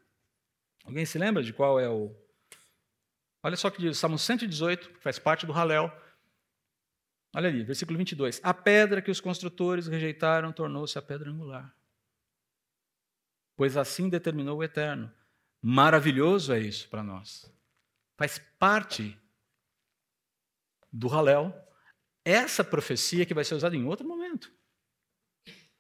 Alguém 0.86 1.04
se 1.04 1.18
lembra 1.18 1.42
de 1.42 1.52
qual 1.52 1.80
é 1.80 1.90
o. 1.90 2.16
Olha 3.42 3.56
só 3.56 3.72
que 3.72 3.82
diz, 3.82 3.98
Salmo 3.98 4.20
118, 4.20 4.88
que 4.88 5.00
faz 5.00 5.18
parte 5.18 5.48
do 5.48 5.52
Halel. 5.52 5.92
Olha 7.36 7.50
ali, 7.50 7.64
versículo 7.64 7.98
22. 7.98 8.40
A 8.44 8.54
pedra 8.54 9.02
que 9.02 9.10
os 9.10 9.20
construtores 9.20 9.88
rejeitaram 9.88 10.54
tornou-se 10.54 10.96
a 11.00 11.02
pedra 11.02 11.32
angular. 11.32 11.76
Pois 13.56 13.76
assim 13.76 14.10
determinou 14.10 14.60
o 14.60 14.64
Eterno. 14.64 15.12
Maravilhoso 15.60 16.54
é 16.54 16.60
isso 16.60 16.88
para 16.88 17.02
nós. 17.02 17.52
Faz 18.16 18.38
parte 18.60 19.20
do 20.92 21.08
Halel 21.08 21.73
essa 22.26 22.64
profecia 22.64 23.26
que 23.26 23.34
vai 23.34 23.44
ser 23.44 23.56
usada 23.56 23.76
em 23.76 23.86
outro 23.86 24.08
momento. 24.08 24.52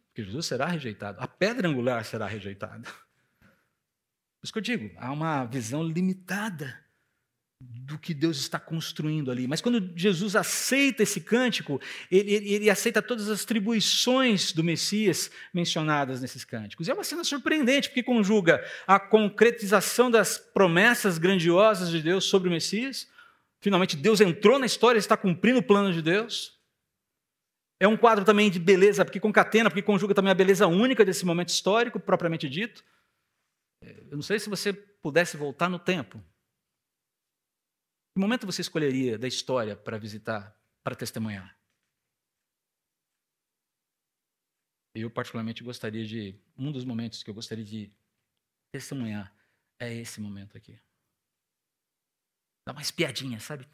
Porque 0.07 0.23
Jesus 0.23 0.45
será 0.45 0.67
rejeitado, 0.67 1.19
a 1.19 1.27
pedra 1.27 1.67
angular 1.67 2.03
será 2.05 2.27
rejeitada. 2.27 2.83
Por 2.83 4.45
isso 4.45 4.53
que 4.53 4.59
eu 4.59 4.63
digo, 4.63 4.91
há 4.97 5.11
uma 5.11 5.45
visão 5.45 5.83
limitada 5.83 6.83
do 7.59 7.97
que 7.97 8.13
Deus 8.13 8.37
está 8.37 8.59
construindo 8.59 9.31
ali. 9.31 9.47
Mas 9.47 9.61
quando 9.61 9.91
Jesus 9.95 10.35
aceita 10.35 11.03
esse 11.03 11.21
cântico, 11.21 11.79
ele, 12.11 12.33
ele, 12.33 12.69
aceita 12.69 13.01
todas 13.01 13.29
as 13.29 13.43
atribuições 13.43 14.51
do 14.51 14.63
Messias 14.63 15.31
mencionadas 15.53 16.21
nesses 16.21 16.43
cânticos. 16.43 16.87
E 16.87 16.91
é 16.91 16.93
uma 16.93 17.03
cena 17.03 17.23
surpreendente, 17.23 17.89
porque 17.89 18.03
conjuga 18.03 18.63
a 18.85 18.99
concretização 18.99 20.11
das 20.11 20.37
promessas 20.37 21.17
grandiosas 21.17 21.89
de 21.89 22.01
Deus 22.01 22.25
sobre 22.25 22.49
o 22.49 22.51
Messias. 22.51 23.07
Finalmente, 23.63 23.95
Deus 23.95 24.19
entrou 24.19 24.59
na 24.59 24.65
história, 24.65 24.99
está 24.99 25.15
cumprindo 25.15 25.59
o 25.59 25.63
plano 25.63 25.93
de 25.93 26.01
Deus. 26.01 26.61
É 27.79 27.87
um 27.87 27.95
quadro 27.95 28.25
também 28.25 28.51
de 28.51 28.59
beleza, 28.59 29.05
porque 29.05 29.21
concatena, 29.21 29.69
porque 29.69 29.81
conjuga 29.81 30.13
também 30.13 30.31
a 30.31 30.35
beleza 30.35 30.67
única 30.67 31.05
desse 31.05 31.25
momento 31.25 31.47
histórico, 31.47 31.97
propriamente 31.97 32.49
dito. 32.49 32.83
É, 33.81 34.01
eu 34.11 34.17
não 34.17 34.21
sei 34.21 34.37
se 34.37 34.49
você 34.49 34.73
pudesse 34.73 35.37
voltar 35.37 35.69
no 35.69 35.79
tempo. 35.79 36.21
Que 38.13 38.19
momento 38.19 38.45
você 38.45 38.59
escolheria 38.59 39.17
da 39.17 39.29
história 39.29 39.77
para 39.77 39.97
visitar, 39.97 40.53
para 40.83 40.93
testemunhar? 40.93 41.57
Eu, 44.93 45.09
particularmente, 45.09 45.63
gostaria 45.63 46.05
de. 46.05 46.37
Um 46.57 46.69
dos 46.69 46.83
momentos 46.83 47.23
que 47.23 47.29
eu 47.29 47.33
gostaria 47.33 47.63
de 47.63 47.89
testemunhar 48.73 49.33
é 49.79 49.93
esse 49.93 50.19
momento 50.19 50.57
aqui. 50.57 50.77
Dá 52.65 52.71
uma 52.71 52.81
espiadinha, 52.81 53.39
sabe? 53.39 53.67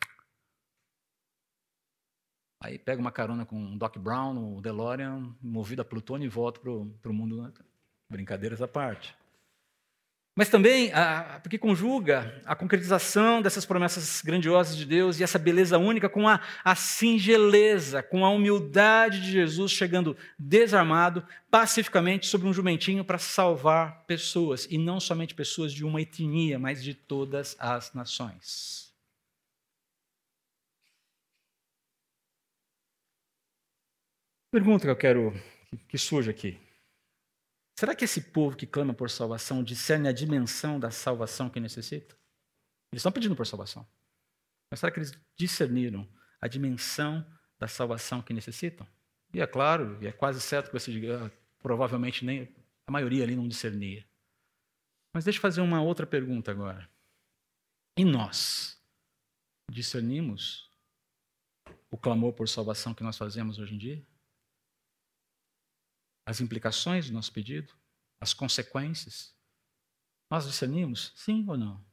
Aí 2.62 2.78
pega 2.78 3.00
uma 3.00 3.12
carona 3.12 3.46
com 3.46 3.74
o 3.74 3.78
Doc 3.78 3.98
Brown, 3.98 4.58
o 4.58 4.62
DeLorean, 4.62 5.36
movido 5.42 5.82
a 5.82 5.86
plutônio 5.86 6.26
e 6.26 6.30
volta 6.30 6.60
para 6.60 6.72
o 6.72 7.14
mundo. 7.14 7.42
Né? 7.42 7.54
Brincadeiras 8.10 8.62
à 8.62 8.68
parte. 8.68 9.16
Mas 10.40 10.48
também 10.48 10.90
porque 11.44 11.58
conjuga 11.58 12.42
a 12.46 12.56
concretização 12.56 13.42
dessas 13.42 13.66
promessas 13.66 14.22
grandiosas 14.22 14.78
de 14.78 14.86
Deus 14.86 15.20
e 15.20 15.24
essa 15.24 15.38
beleza 15.38 15.78
única 15.78 16.08
com 16.08 16.30
a, 16.30 16.40
a 16.64 16.76
singeleza, 16.76 18.02
com 18.02 18.24
a 18.24 18.30
humildade 18.30 19.20
de 19.20 19.34
Jesus 19.34 19.70
chegando 19.70 20.16
desarmado, 20.38 21.28
pacificamente, 21.52 22.26
sobre 22.26 22.48
um 22.48 22.54
jumentinho 22.54 23.04
para 23.04 23.18
salvar 23.18 24.06
pessoas, 24.08 24.66
e 24.72 24.78
não 24.78 24.98
somente 24.98 25.36
pessoas 25.36 25.74
de 25.74 25.84
uma 25.84 26.02
etnia, 26.02 26.58
mas 26.58 26.82
de 26.82 26.94
todas 26.94 27.58
as 27.60 27.94
nações. 27.94 28.94
Pergunta 34.54 34.86
que 34.86 34.92
eu 34.92 34.96
quero 34.96 35.34
que 35.90 35.98
surja 35.98 36.32
aqui. 36.32 36.69
Será 37.80 37.96
que 37.96 38.04
esse 38.04 38.20
povo 38.20 38.58
que 38.58 38.68
clama 38.68 38.94
por 38.94 39.10
salvação 39.10 39.64
discerne 39.64 40.10
a 40.10 40.12
dimensão 40.12 40.78
da 40.78 40.92
salvação 40.92 41.50
que 41.50 41.62
necessita? 41.62 42.14
Eles 42.92 43.00
estão 43.00 43.10
pedindo 43.10 43.38
por 43.38 43.48
salvação. 43.48 43.88
Mas 44.70 44.82
será 44.82 44.92
que 44.92 45.00
eles 45.00 45.14
discerniram 45.38 46.06
a 46.42 46.50
dimensão 46.50 47.26
da 47.58 47.70
salvação 47.70 48.22
que 48.22 48.34
necessitam? 48.34 48.86
E 49.34 49.40
é 49.40 49.48
claro, 49.48 49.98
e 50.04 50.08
é 50.08 50.12
quase 50.12 50.42
certo 50.42 50.68
que 50.68 50.78
você 50.78 50.92
diga, 50.92 51.28
ah, 51.28 51.32
provavelmente 51.60 52.26
nem 52.26 52.54
a 52.86 52.92
maioria 52.92 53.24
ali 53.24 53.34
não 53.34 53.48
discernia. 53.48 54.06
Mas 55.14 55.24
deixa 55.24 55.38
eu 55.38 55.42
fazer 55.42 55.62
uma 55.62 55.82
outra 55.82 56.06
pergunta 56.06 56.52
agora. 56.52 56.92
E 57.98 58.04
nós 58.04 58.78
discernimos 59.72 60.70
o 61.90 61.98
clamor 61.98 62.34
por 62.34 62.50
salvação 62.50 62.94
que 62.94 63.04
nós 63.04 63.18
fazemos 63.18 63.58
hoje 63.58 63.74
em 63.74 63.78
dia? 63.78 64.09
As 66.30 66.40
implicações 66.40 67.08
do 67.08 67.14
nosso 67.14 67.32
pedido, 67.34 67.74
as 68.22 68.36
consequências? 68.36 69.34
Nós 70.30 70.46
discernimos? 70.46 71.12
Sim 71.16 71.44
ou 71.48 71.58
não? 71.58 71.84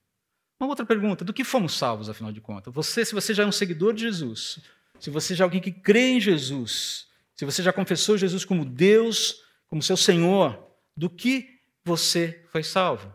Uma 0.61 0.68
outra 0.68 0.85
pergunta: 0.85 1.25
do 1.25 1.33
que 1.33 1.42
fomos 1.42 1.72
salvos, 1.72 2.11
afinal 2.11 2.31
de 2.31 2.40
contas? 2.42 2.72
Você, 2.75 3.03
se 3.03 3.14
você 3.14 3.33
já 3.33 3.44
é 3.44 3.46
um 3.46 3.53
seguidor 3.53 3.94
de 3.94 4.03
Jesus, 4.03 4.61
se 5.01 5.09
você 5.09 5.35
já 5.35 5.44
é 5.44 5.46
alguém 5.46 5.61
que 5.61 5.72
crê 5.72 6.11
em 6.11 6.20
Jesus, 6.20 7.09
se 7.35 7.46
você 7.46 7.62
já 7.62 7.72
confessou 7.72 8.18
Jesus 8.18 8.44
como 8.44 8.62
Deus, 8.62 9.42
como 9.68 9.83
seu 9.83 9.96
Senhor, 9.96 10.70
do 10.94 11.09
que 11.09 11.59
você 11.83 12.46
foi 12.51 12.62
salvo? 12.62 13.11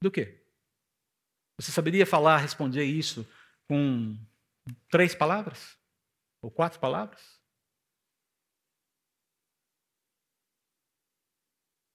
Do 0.00 0.10
que? 0.10 0.40
Você 1.60 1.72
saberia 1.72 2.06
falar, 2.06 2.38
responder 2.38 2.84
isso 2.84 3.28
com 3.66 4.16
três 4.88 5.16
palavras? 5.16 5.76
Ou 6.40 6.48
quatro 6.48 6.78
palavras? 6.78 7.41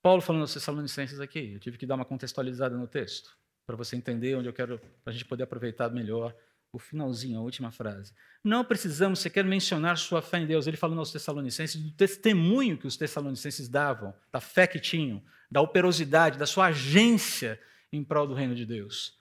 Paulo 0.07 0.21
falando 0.21 0.43
aos 0.43 0.53
Tessalonicenses 0.53 1.19
aqui, 1.19 1.51
eu 1.55 1.59
tive 1.59 1.77
que 1.77 1.85
dar 1.85 1.95
uma 1.95 2.05
contextualizada 2.05 2.77
no 2.77 2.87
texto, 2.87 3.37
para 3.65 3.75
você 3.75 3.93
entender 3.97 4.37
onde 4.37 4.47
eu 4.47 4.53
quero, 4.53 4.79
para 5.03 5.11
a 5.11 5.11
gente 5.11 5.25
poder 5.25 5.43
aproveitar 5.43 5.89
melhor 5.89 6.33
o 6.71 6.79
finalzinho, 6.79 7.37
a 7.37 7.41
última 7.41 7.73
frase. 7.73 8.13
Não 8.41 8.63
precisamos 8.63 9.19
sequer 9.19 9.43
mencionar 9.43 9.97
sua 9.97 10.21
fé 10.21 10.37
em 10.37 10.47
Deus. 10.47 10.65
Ele 10.65 10.77
falando 10.77 10.99
aos 10.99 11.11
Tessalonicenses 11.11 11.75
do 11.81 11.91
testemunho 11.91 12.77
que 12.77 12.87
os 12.87 12.95
Tessalonicenses 12.95 13.67
davam, 13.67 14.13
da 14.31 14.39
fé 14.39 14.65
que 14.65 14.79
tinham, 14.79 15.21
da 15.51 15.59
operosidade, 15.59 16.37
da 16.37 16.45
sua 16.45 16.67
agência 16.67 17.59
em 17.91 18.01
prol 18.01 18.27
do 18.27 18.33
reino 18.33 18.55
de 18.55 18.65
Deus. 18.65 19.16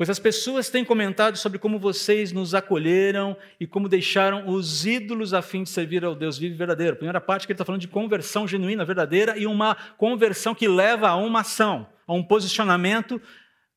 Pois 0.00 0.08
as 0.08 0.18
pessoas 0.18 0.70
têm 0.70 0.82
comentado 0.82 1.36
sobre 1.36 1.58
como 1.58 1.78
vocês 1.78 2.32
nos 2.32 2.54
acolheram 2.54 3.36
e 3.60 3.66
como 3.66 3.86
deixaram 3.86 4.48
os 4.48 4.86
ídolos 4.86 5.34
a 5.34 5.42
fim 5.42 5.62
de 5.62 5.68
servir 5.68 6.02
ao 6.06 6.14
Deus 6.14 6.38
vivo 6.38 6.54
e 6.54 6.56
verdadeiro. 6.56 6.96
primeira 6.96 7.20
parte 7.20 7.46
que 7.46 7.52
ele 7.52 7.56
está 7.56 7.66
falando 7.66 7.82
de 7.82 7.86
conversão 7.86 8.48
genuína, 8.48 8.82
verdadeira, 8.82 9.36
e 9.36 9.46
uma 9.46 9.74
conversão 9.98 10.54
que 10.54 10.66
leva 10.66 11.10
a 11.10 11.16
uma 11.16 11.40
ação, 11.40 11.86
a 12.06 12.14
um 12.14 12.22
posicionamento 12.22 13.20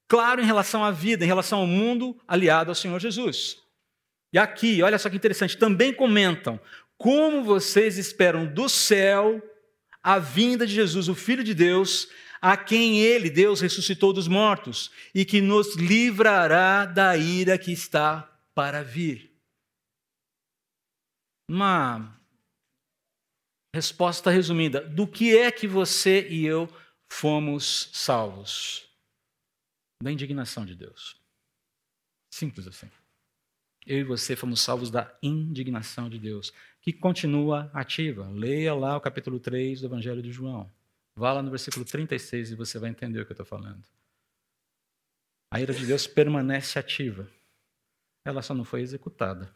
claro 0.07 0.41
em 0.41 0.45
relação 0.45 0.81
à 0.81 0.91
vida, 0.91 1.25
em 1.25 1.27
relação 1.27 1.59
ao 1.59 1.67
mundo 1.67 2.17
aliado 2.25 2.71
ao 2.71 2.75
Senhor 2.75 3.01
Jesus. 3.01 3.57
E 4.31 4.37
aqui, 4.37 4.81
olha 4.81 4.97
só 4.97 5.09
que 5.09 5.17
interessante, 5.17 5.57
também 5.57 5.91
comentam 5.91 6.57
como 6.97 7.43
vocês 7.43 7.97
esperam 7.97 8.45
do 8.45 8.69
céu 8.69 9.43
a 10.01 10.19
vinda 10.19 10.65
de 10.65 10.73
Jesus, 10.73 11.09
o 11.09 11.15
Filho 11.15 11.43
de 11.43 11.53
Deus, 11.53 12.07
a 12.43 12.57
quem 12.57 12.99
ele, 12.99 13.29
Deus, 13.29 13.61
ressuscitou 13.61 14.11
dos 14.11 14.27
mortos 14.27 14.91
e 15.15 15.23
que 15.23 15.39
nos 15.39 15.77
livrará 15.77 16.85
da 16.85 17.15
ira 17.15 17.57
que 17.57 17.71
está 17.71 18.23
para 18.53 18.83
vir. 18.83 19.33
Uma 21.49 22.19
resposta 23.73 24.29
resumida: 24.29 24.81
do 24.81 25.07
que 25.07 25.37
é 25.37 25.49
que 25.49 25.65
você 25.65 26.27
e 26.27 26.45
eu 26.45 26.67
fomos 27.09 27.89
salvos? 27.93 28.89
Da 30.03 30.11
indignação 30.11 30.65
de 30.65 30.75
Deus. 30.75 31.15
Simples 32.29 32.67
assim. 32.67 32.91
Eu 33.85 33.99
e 33.99 34.03
você 34.03 34.35
fomos 34.35 34.59
salvos 34.59 34.91
da 34.91 35.17
indignação 35.23 36.09
de 36.09 36.19
Deus, 36.19 36.51
que 36.81 36.91
continua 36.91 37.71
ativa. 37.73 38.27
Leia 38.29 38.73
lá 38.73 38.97
o 38.97 39.01
capítulo 39.01 39.39
3 39.39 39.79
do 39.79 39.87
Evangelho 39.87 40.21
de 40.21 40.31
João. 40.33 40.69
Vá 41.15 41.33
lá 41.33 41.41
no 41.41 41.49
versículo 41.49 41.85
36 41.85 42.51
e 42.51 42.55
você 42.55 42.79
vai 42.79 42.89
entender 42.89 43.21
o 43.21 43.25
que 43.25 43.31
eu 43.31 43.35
estou 43.35 43.45
falando. 43.45 43.85
A 45.51 45.61
ira 45.61 45.73
de 45.73 45.85
Deus 45.85 46.07
permanece 46.07 46.79
ativa. 46.79 47.31
Ela 48.25 48.41
só 48.41 48.53
não 48.53 48.65
foi 48.65 48.81
executada. 48.81 49.55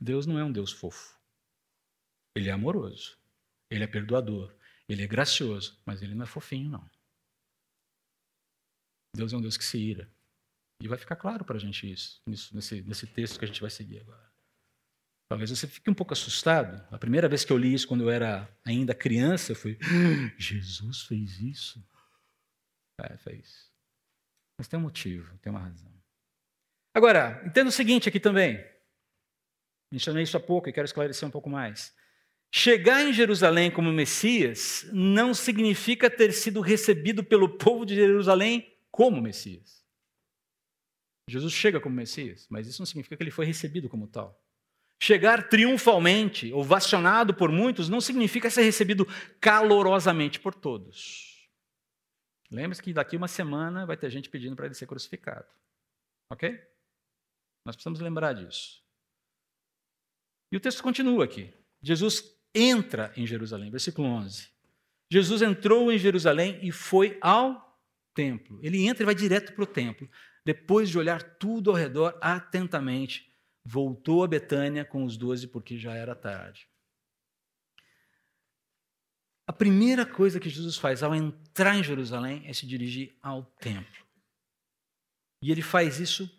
Deus 0.00 0.26
não 0.26 0.38
é 0.38 0.44
um 0.44 0.52
Deus 0.52 0.72
fofo. 0.72 1.20
Ele 2.34 2.48
é 2.48 2.52
amoroso. 2.52 3.18
Ele 3.70 3.84
é 3.84 3.86
perdoador. 3.86 4.56
Ele 4.88 5.02
é 5.02 5.06
gracioso. 5.06 5.80
Mas 5.84 6.00
ele 6.00 6.14
não 6.14 6.24
é 6.24 6.26
fofinho, 6.26 6.70
não. 6.70 6.90
Deus 9.14 9.32
é 9.32 9.36
um 9.36 9.42
Deus 9.42 9.58
que 9.58 9.64
se 9.64 9.78
ira. 9.78 10.10
E 10.82 10.88
vai 10.88 10.98
ficar 10.98 11.16
claro 11.16 11.44
para 11.44 11.56
a 11.56 11.60
gente 11.60 11.90
isso, 11.90 12.20
nesse, 12.26 12.82
nesse 12.82 13.06
texto 13.06 13.38
que 13.38 13.44
a 13.44 13.48
gente 13.48 13.60
vai 13.60 13.70
seguir 13.70 14.00
agora. 14.00 14.31
Talvez 15.32 15.48
você 15.48 15.66
fique 15.66 15.88
um 15.88 15.94
pouco 15.94 16.12
assustado. 16.12 16.86
A 16.90 16.98
primeira 16.98 17.26
vez 17.26 17.42
que 17.42 17.50
eu 17.50 17.56
li 17.56 17.72
isso, 17.72 17.88
quando 17.88 18.02
eu 18.04 18.10
era 18.10 18.46
ainda 18.62 18.94
criança, 18.94 19.52
eu 19.52 19.56
fui: 19.56 19.78
Jesus 20.36 21.04
fez 21.04 21.40
isso? 21.40 21.82
É, 23.00 23.16
fez. 23.16 23.72
Mas 24.58 24.68
tem 24.68 24.78
um 24.78 24.82
motivo, 24.82 25.38
tem 25.38 25.50
uma 25.50 25.60
razão. 25.60 25.90
Agora, 26.94 27.42
entenda 27.46 27.70
o 27.70 27.72
seguinte 27.72 28.10
aqui 28.10 28.20
também. 28.20 28.62
Mencionei 29.90 30.22
isso 30.22 30.36
há 30.36 30.40
pouco 30.40 30.68
e 30.68 30.72
quero 30.72 30.84
esclarecer 30.84 31.26
um 31.26 31.32
pouco 31.32 31.48
mais. 31.48 31.96
Chegar 32.54 33.02
em 33.02 33.14
Jerusalém 33.14 33.70
como 33.70 33.90
Messias 33.90 34.86
não 34.92 35.32
significa 35.32 36.10
ter 36.10 36.32
sido 36.32 36.60
recebido 36.60 37.24
pelo 37.24 37.56
povo 37.56 37.86
de 37.86 37.94
Jerusalém 37.94 38.70
como 38.90 39.22
Messias. 39.22 39.82
Jesus 41.26 41.54
chega 41.54 41.80
como 41.80 41.96
Messias, 41.96 42.46
mas 42.50 42.66
isso 42.66 42.82
não 42.82 42.86
significa 42.86 43.16
que 43.16 43.22
ele 43.22 43.30
foi 43.30 43.46
recebido 43.46 43.88
como 43.88 44.06
tal. 44.06 44.38
Chegar 45.04 45.48
triunfalmente, 45.48 46.52
ovacionado 46.52 47.34
por 47.34 47.50
muitos, 47.50 47.88
não 47.88 48.00
significa 48.00 48.48
ser 48.48 48.62
recebido 48.62 49.04
calorosamente 49.40 50.38
por 50.38 50.54
todos. 50.54 51.50
Lembre-se 52.48 52.80
que 52.80 52.92
daqui 52.92 53.16
uma 53.16 53.26
semana 53.26 53.84
vai 53.84 53.96
ter 53.96 54.08
gente 54.10 54.30
pedindo 54.30 54.54
para 54.54 54.66
ele 54.66 54.76
ser 54.76 54.86
crucificado. 54.86 55.48
Ok? 56.30 56.50
Nós 57.66 57.74
precisamos 57.74 57.98
lembrar 57.98 58.32
disso. 58.32 58.80
E 60.52 60.56
o 60.56 60.60
texto 60.60 60.84
continua 60.84 61.24
aqui. 61.24 61.52
Jesus 61.82 62.38
entra 62.54 63.12
em 63.16 63.26
Jerusalém, 63.26 63.72
versículo 63.72 64.06
11. 64.06 64.52
Jesus 65.10 65.42
entrou 65.42 65.90
em 65.90 65.98
Jerusalém 65.98 66.60
e 66.62 66.70
foi 66.70 67.18
ao 67.20 67.76
templo. 68.14 68.60
Ele 68.62 68.86
entra 68.86 69.02
e 69.02 69.06
vai 69.06 69.16
direto 69.16 69.52
para 69.52 69.64
o 69.64 69.66
templo. 69.66 70.08
Depois 70.46 70.88
de 70.88 70.96
olhar 70.96 71.20
tudo 71.24 71.70
ao 71.70 71.76
redor 71.76 72.16
atentamente, 72.20 73.31
voltou 73.64 74.24
a 74.24 74.28
Betânia 74.28 74.84
com 74.84 75.04
os 75.04 75.16
doze, 75.16 75.46
porque 75.46 75.78
já 75.78 75.94
era 75.94 76.14
tarde. 76.14 76.68
A 79.46 79.52
primeira 79.52 80.06
coisa 80.06 80.40
que 80.40 80.48
Jesus 80.48 80.76
faz 80.76 81.02
ao 81.02 81.14
entrar 81.14 81.76
em 81.76 81.82
Jerusalém 81.82 82.42
é 82.46 82.52
se 82.52 82.66
dirigir 82.66 83.16
ao 83.20 83.44
templo. 83.44 84.06
E 85.42 85.50
ele 85.50 85.62
faz 85.62 85.98
isso 85.98 86.30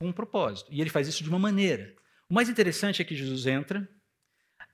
com 0.00 0.08
um 0.08 0.12
propósito. 0.12 0.72
E 0.72 0.80
ele 0.80 0.90
faz 0.90 1.08
isso 1.08 1.22
de 1.22 1.28
uma 1.28 1.38
maneira. 1.38 1.94
O 2.28 2.34
mais 2.34 2.48
interessante 2.48 3.00
é 3.00 3.04
que 3.04 3.14
Jesus 3.14 3.46
entra, 3.46 3.88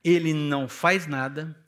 ele 0.03 0.33
não 0.33 0.67
faz 0.67 1.05
nada, 1.05 1.62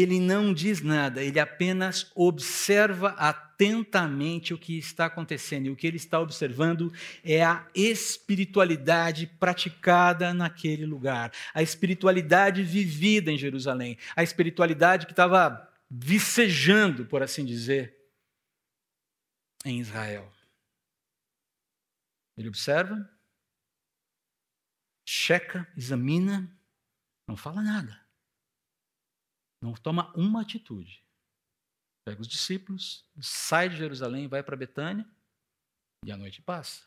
ele 0.00 0.20
não 0.20 0.52
diz 0.52 0.82
nada, 0.82 1.22
ele 1.22 1.40
apenas 1.40 2.10
observa 2.14 3.10
atentamente 3.10 4.52
o 4.52 4.58
que 4.58 4.78
está 4.78 5.06
acontecendo. 5.06 5.66
E 5.66 5.70
o 5.70 5.76
que 5.76 5.86
ele 5.86 5.96
está 5.96 6.20
observando 6.20 6.92
é 7.24 7.42
a 7.42 7.66
espiritualidade 7.74 9.26
praticada 9.26 10.34
naquele 10.34 10.84
lugar, 10.84 11.32
a 11.54 11.62
espiritualidade 11.62 12.62
vivida 12.62 13.32
em 13.32 13.38
Jerusalém, 13.38 13.96
a 14.14 14.22
espiritualidade 14.22 15.06
que 15.06 15.12
estava 15.12 15.66
vicejando, 15.90 17.06
por 17.06 17.22
assim 17.22 17.44
dizer, 17.44 17.96
em 19.64 19.80
Israel. 19.80 20.30
Ele 22.36 22.48
observa, 22.48 23.08
checa, 25.08 25.66
examina, 25.74 26.54
não 27.26 27.36
fala 27.36 27.62
nada. 27.62 28.05
Não 29.66 29.74
toma 29.74 30.12
uma 30.14 30.42
atitude. 30.42 31.02
Pega 32.04 32.20
os 32.20 32.28
discípulos, 32.28 33.04
sai 33.20 33.68
de 33.68 33.76
Jerusalém, 33.76 34.28
vai 34.28 34.40
para 34.40 34.56
Betânia 34.56 35.04
e 36.04 36.12
a 36.12 36.16
noite 36.16 36.40
passa. 36.40 36.84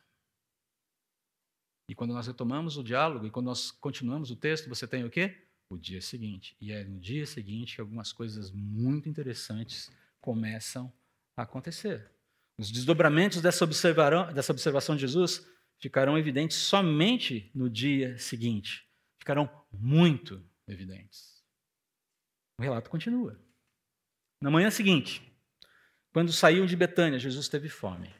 E 1.89 1.93
quando 1.93 2.13
nós 2.13 2.27
retomamos 2.27 2.77
o 2.77 2.83
diálogo 2.83 3.27
e 3.27 3.29
quando 3.29 3.47
nós 3.47 3.69
continuamos 3.69 4.31
o 4.31 4.35
texto, 4.35 4.69
você 4.69 4.87
tem 4.87 5.03
o 5.03 5.09
quê? 5.09 5.45
O 5.69 5.77
dia 5.77 5.99
seguinte. 5.99 6.55
E 6.61 6.71
é 6.71 6.85
no 6.85 7.01
dia 7.01 7.25
seguinte 7.25 7.75
que 7.75 7.81
algumas 7.81 8.13
coisas 8.13 8.49
muito 8.49 9.09
interessantes 9.09 9.91
começam 10.21 10.89
a 11.35 11.41
acontecer. 11.41 12.09
Os 12.57 12.71
desdobramentos 12.71 13.41
dessa, 13.41 13.67
dessa 13.67 14.51
observação 14.53 14.95
de 14.95 15.01
Jesus 15.01 15.45
ficarão 15.79 16.17
evidentes 16.17 16.55
somente 16.55 17.51
no 17.53 17.69
dia 17.69 18.17
seguinte. 18.17 18.87
Ficarão 19.17 19.49
muito 19.69 20.41
evidentes. 20.65 21.38
O 22.59 22.61
relato 22.61 22.89
continua. 22.89 23.39
Na 24.41 24.51
manhã 24.51 24.69
seguinte, 24.69 25.23
quando 26.11 26.33
saíam 26.33 26.65
de 26.65 26.75
Betânia, 26.75 27.17
Jesus 27.17 27.47
teve 27.47 27.69
fome. 27.69 28.13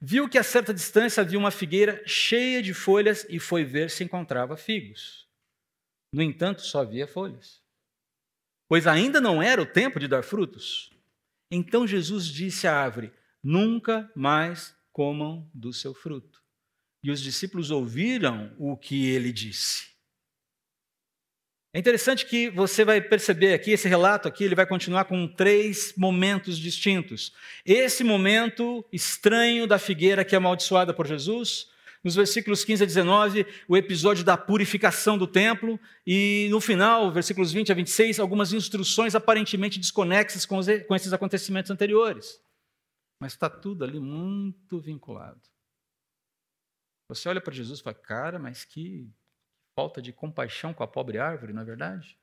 Viu 0.00 0.28
que 0.28 0.38
a 0.38 0.44
certa 0.44 0.72
distância 0.72 1.20
havia 1.20 1.36
uma 1.36 1.50
figueira 1.50 2.00
cheia 2.06 2.62
de 2.62 2.72
folhas 2.72 3.26
e 3.28 3.40
foi 3.40 3.64
ver 3.64 3.90
se 3.90 4.04
encontrava 4.04 4.56
figos. 4.56 5.28
No 6.14 6.22
entanto, 6.22 6.62
só 6.62 6.82
havia 6.82 7.08
folhas. 7.08 7.60
Pois 8.68 8.86
ainda 8.86 9.20
não 9.20 9.42
era 9.42 9.60
o 9.60 9.66
tempo 9.66 9.98
de 9.98 10.06
dar 10.06 10.22
frutos. 10.22 10.90
Então 11.50 11.88
Jesus 11.88 12.26
disse 12.26 12.68
à 12.68 12.76
árvore: 12.76 13.12
Nunca 13.42 14.08
mais 14.14 14.76
comam 14.92 15.50
do 15.52 15.72
seu 15.72 15.92
fruto. 15.92 16.40
E 17.02 17.10
os 17.10 17.20
discípulos 17.20 17.72
ouviram 17.72 18.54
o 18.60 18.76
que 18.76 19.08
ele 19.08 19.32
disse. 19.32 19.91
É 21.74 21.78
interessante 21.78 22.26
que 22.26 22.50
você 22.50 22.84
vai 22.84 23.00
perceber 23.00 23.54
aqui, 23.54 23.70
esse 23.70 23.88
relato 23.88 24.28
aqui, 24.28 24.44
ele 24.44 24.54
vai 24.54 24.66
continuar 24.66 25.06
com 25.06 25.26
três 25.26 25.94
momentos 25.96 26.58
distintos. 26.58 27.32
Esse 27.64 28.04
momento 28.04 28.84
estranho 28.92 29.66
da 29.66 29.78
figueira 29.78 30.22
que 30.22 30.34
é 30.34 30.38
amaldiçoada 30.38 30.92
por 30.92 31.06
Jesus, 31.06 31.70
nos 32.04 32.14
versículos 32.14 32.62
15 32.62 32.82
a 32.82 32.86
19, 32.86 33.46
o 33.66 33.74
episódio 33.74 34.22
da 34.22 34.36
purificação 34.36 35.16
do 35.16 35.26
templo, 35.26 35.80
e 36.06 36.46
no 36.50 36.60
final, 36.60 37.10
versículos 37.10 37.52
20 37.52 37.72
a 37.72 37.74
26, 37.74 38.20
algumas 38.20 38.52
instruções 38.52 39.14
aparentemente 39.14 39.78
desconexas 39.78 40.44
com, 40.44 40.60
esses 40.94 41.12
acontecimentos 41.14 41.70
anteriores. 41.70 42.38
Mas 43.18 43.32
está 43.32 43.48
tudo 43.48 43.82
ali 43.82 43.98
muito 43.98 44.78
vinculado. 44.78 45.40
Você 47.08 47.30
olha 47.30 47.40
para 47.40 47.54
Jesus 47.54 47.80
e 47.80 47.82
fala, 47.82 47.94
cara, 47.94 48.38
mas 48.38 48.62
que 48.62 49.08
falta 49.74 50.00
de 50.00 50.12
compaixão 50.12 50.72
com 50.74 50.82
a 50.82 50.88
pobre 50.88 51.18
árvore, 51.18 51.52
não 51.52 51.62
é 51.62 51.64
verdade? 51.64 52.18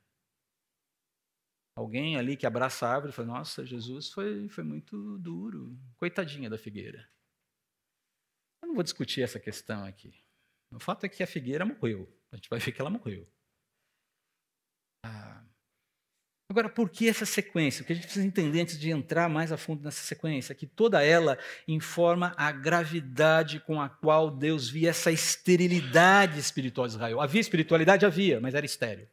Alguém 1.76 2.16
ali 2.16 2.36
que 2.36 2.46
abraça 2.46 2.86
a 2.86 2.92
árvore 2.92 3.12
e 3.12 3.14
fala: 3.14 3.28
Nossa, 3.28 3.64
Jesus 3.64 4.10
foi, 4.10 4.48
foi 4.48 4.64
muito 4.64 5.18
duro, 5.18 5.78
coitadinha 5.96 6.50
da 6.50 6.58
figueira. 6.58 7.10
Eu 8.62 8.68
não 8.68 8.74
vou 8.74 8.84
discutir 8.84 9.22
essa 9.22 9.40
questão 9.40 9.84
aqui. 9.84 10.12
O 10.72 10.78
fato 10.78 11.04
é 11.04 11.08
que 11.08 11.22
a 11.22 11.26
figueira 11.26 11.64
morreu. 11.64 12.06
A 12.30 12.36
gente 12.36 12.48
vai 12.48 12.58
ver 12.58 12.72
que 12.72 12.80
ela 12.80 12.90
morreu. 12.90 13.26
Ah, 15.04 15.44
Agora, 16.50 16.68
por 16.68 16.90
que 16.90 17.08
essa 17.08 17.24
sequência? 17.24 17.80
O 17.80 17.86
que 17.86 17.92
a 17.92 17.94
gente 17.94 18.06
precisa 18.06 18.26
entender 18.26 18.62
antes 18.62 18.76
de 18.76 18.90
entrar 18.90 19.28
mais 19.28 19.52
a 19.52 19.56
fundo 19.56 19.84
nessa 19.84 20.02
sequência, 20.02 20.52
é 20.52 20.56
que 20.56 20.66
toda 20.66 21.00
ela 21.00 21.38
informa 21.68 22.34
a 22.36 22.50
gravidade 22.50 23.60
com 23.60 23.80
a 23.80 23.88
qual 23.88 24.28
Deus 24.28 24.68
via 24.68 24.90
essa 24.90 25.12
esterilidade 25.12 26.40
espiritual 26.40 26.88
de 26.88 26.94
Israel. 26.94 27.20
Havia 27.20 27.40
espiritualidade? 27.40 28.04
Havia, 28.04 28.40
mas 28.40 28.56
era 28.56 28.66
estéril. 28.66 29.06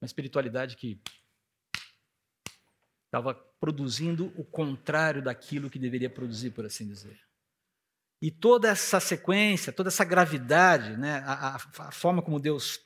Uma 0.00 0.06
espiritualidade 0.06 0.76
que 0.76 0.98
estava 3.04 3.34
produzindo 3.60 4.32
o 4.38 4.44
contrário 4.44 5.20
daquilo 5.22 5.68
que 5.68 5.78
deveria 5.78 6.08
produzir, 6.08 6.52
por 6.52 6.64
assim 6.64 6.88
dizer. 6.88 7.20
E 8.22 8.30
toda 8.30 8.70
essa 8.70 8.98
sequência, 8.98 9.74
toda 9.74 9.90
essa 9.90 10.06
gravidade, 10.06 10.96
né, 10.96 11.22
a, 11.26 11.48
a, 11.48 11.56
a 11.56 11.92
forma 11.92 12.22
como 12.22 12.40
Deus 12.40 12.80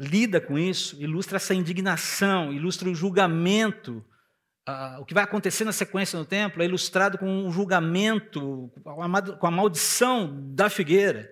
lida 0.00 0.40
com 0.40 0.58
isso, 0.58 1.00
ilustra 1.00 1.36
essa 1.36 1.54
indignação, 1.54 2.50
ilustra 2.50 2.88
o 2.88 2.94
julgamento. 2.94 4.02
Uh, 4.66 5.00
o 5.00 5.04
que 5.04 5.12
vai 5.12 5.22
acontecer 5.22 5.64
na 5.64 5.72
sequência 5.72 6.18
no 6.18 6.24
templo 6.24 6.62
é 6.62 6.64
ilustrado 6.64 7.18
com 7.18 7.26
um 7.26 7.52
julgamento, 7.52 8.72
com 9.38 9.46
a 9.46 9.50
maldição 9.50 10.54
da 10.54 10.70
figueira, 10.70 11.30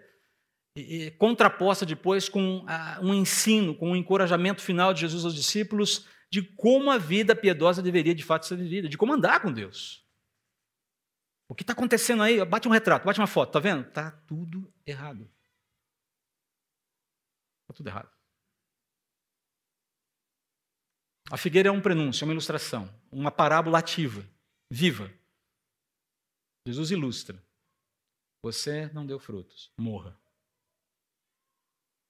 e, 0.76 1.06
e 1.06 1.10
contraposta 1.12 1.86
depois 1.86 2.28
com 2.28 2.58
uh, 2.58 3.02
um 3.02 3.14
ensino, 3.14 3.74
com 3.74 3.92
um 3.92 3.96
encorajamento 3.96 4.60
final 4.60 4.92
de 4.92 5.00
Jesus 5.00 5.24
aos 5.24 5.34
discípulos 5.34 6.06
de 6.30 6.42
como 6.42 6.90
a 6.90 6.98
vida 6.98 7.34
piedosa 7.34 7.80
deveria 7.80 8.14
de 8.14 8.22
fato 8.22 8.44
ser 8.44 8.56
vivida, 8.56 8.86
de 8.86 8.98
como 8.98 9.14
andar 9.14 9.40
com 9.40 9.50
Deus. 9.50 10.06
O 11.48 11.54
que 11.54 11.62
está 11.62 11.72
acontecendo 11.72 12.22
aí? 12.22 12.44
Bate 12.44 12.68
um 12.68 12.70
retrato, 12.70 13.06
bate 13.06 13.18
uma 13.18 13.26
foto, 13.26 13.52
tá 13.52 13.60
vendo? 13.60 13.90
Tá 13.90 14.10
tudo 14.26 14.70
errado. 14.84 15.30
Está 17.62 17.74
tudo 17.74 17.88
errado. 17.88 18.17
A 21.30 21.36
figueira 21.36 21.68
é 21.68 21.72
um 21.72 21.80
prenúncio, 21.80 22.24
é 22.24 22.26
uma 22.26 22.32
ilustração, 22.32 22.92
uma 23.10 23.30
parábola 23.30 23.78
ativa, 23.78 24.24
viva. 24.70 25.12
Jesus 26.66 26.90
ilustra. 26.90 27.42
Você 28.42 28.86
não 28.92 29.04
deu 29.04 29.18
frutos, 29.18 29.70
morra. 29.78 30.16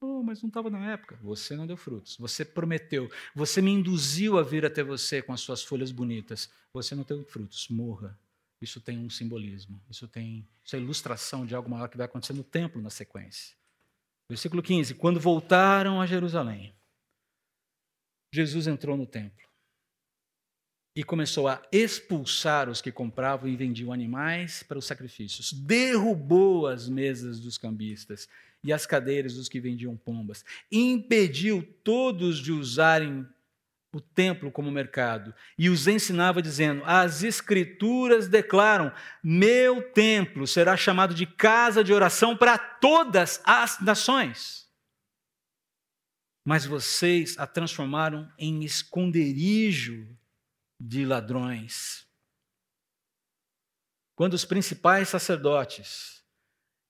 Oh, 0.00 0.22
mas 0.22 0.40
não 0.40 0.48
estava 0.48 0.70
na 0.70 0.92
época. 0.92 1.18
Você 1.22 1.56
não 1.56 1.66
deu 1.66 1.76
frutos. 1.76 2.16
Você 2.18 2.44
prometeu. 2.44 3.10
Você 3.34 3.60
me 3.60 3.72
induziu 3.72 4.38
a 4.38 4.42
vir 4.42 4.64
até 4.64 4.82
você 4.82 5.20
com 5.20 5.32
as 5.32 5.40
suas 5.40 5.64
folhas 5.64 5.90
bonitas. 5.90 6.48
Você 6.72 6.94
não 6.94 7.02
deu 7.02 7.24
frutos. 7.24 7.68
Morra. 7.68 8.16
Isso 8.60 8.80
tem 8.80 8.98
um 8.98 9.10
simbolismo. 9.10 9.80
Isso 9.90 10.06
tem 10.06 10.46
isso 10.64 10.76
é 10.76 10.78
ilustração 10.78 11.44
de 11.44 11.54
algo 11.54 11.68
maior 11.68 11.88
que 11.88 11.96
vai 11.96 12.06
acontecer 12.06 12.32
no 12.32 12.44
templo 12.44 12.80
na 12.80 12.90
sequência. 12.90 13.56
Versículo 14.28 14.62
15. 14.62 14.94
Quando 14.94 15.18
voltaram 15.18 16.00
a 16.00 16.06
Jerusalém, 16.06 16.74
Jesus 18.32 18.66
entrou 18.66 18.96
no 18.96 19.06
templo 19.06 19.48
e 20.94 21.04
começou 21.04 21.46
a 21.46 21.62
expulsar 21.70 22.68
os 22.68 22.80
que 22.80 22.90
compravam 22.90 23.48
e 23.48 23.56
vendiam 23.56 23.92
animais 23.92 24.62
para 24.62 24.78
os 24.78 24.84
sacrifícios. 24.84 25.52
Derrubou 25.52 26.66
as 26.66 26.88
mesas 26.88 27.38
dos 27.38 27.56
cambistas 27.56 28.28
e 28.64 28.72
as 28.72 28.84
cadeiras 28.84 29.34
dos 29.34 29.48
que 29.48 29.60
vendiam 29.60 29.96
pombas. 29.96 30.44
Impediu 30.70 31.62
todos 31.84 32.38
de 32.38 32.52
usarem 32.52 33.24
o 33.94 34.00
templo 34.00 34.50
como 34.50 34.70
mercado 34.70 35.32
e 35.56 35.70
os 35.70 35.86
ensinava 35.86 36.42
dizendo: 36.42 36.82
As 36.84 37.22
escrituras 37.22 38.28
declaram: 38.28 38.92
Meu 39.22 39.80
templo 39.92 40.46
será 40.46 40.76
chamado 40.76 41.14
de 41.14 41.26
casa 41.26 41.82
de 41.82 41.92
oração 41.92 42.36
para 42.36 42.58
todas 42.58 43.40
as 43.44 43.80
nações 43.80 44.67
mas 46.48 46.64
vocês 46.64 47.38
a 47.38 47.46
transformaram 47.46 48.32
em 48.38 48.64
esconderijo 48.64 50.16
de 50.80 51.04
ladrões. 51.04 52.08
Quando 54.16 54.32
os 54.32 54.46
principais 54.46 55.10
sacerdotes 55.10 56.24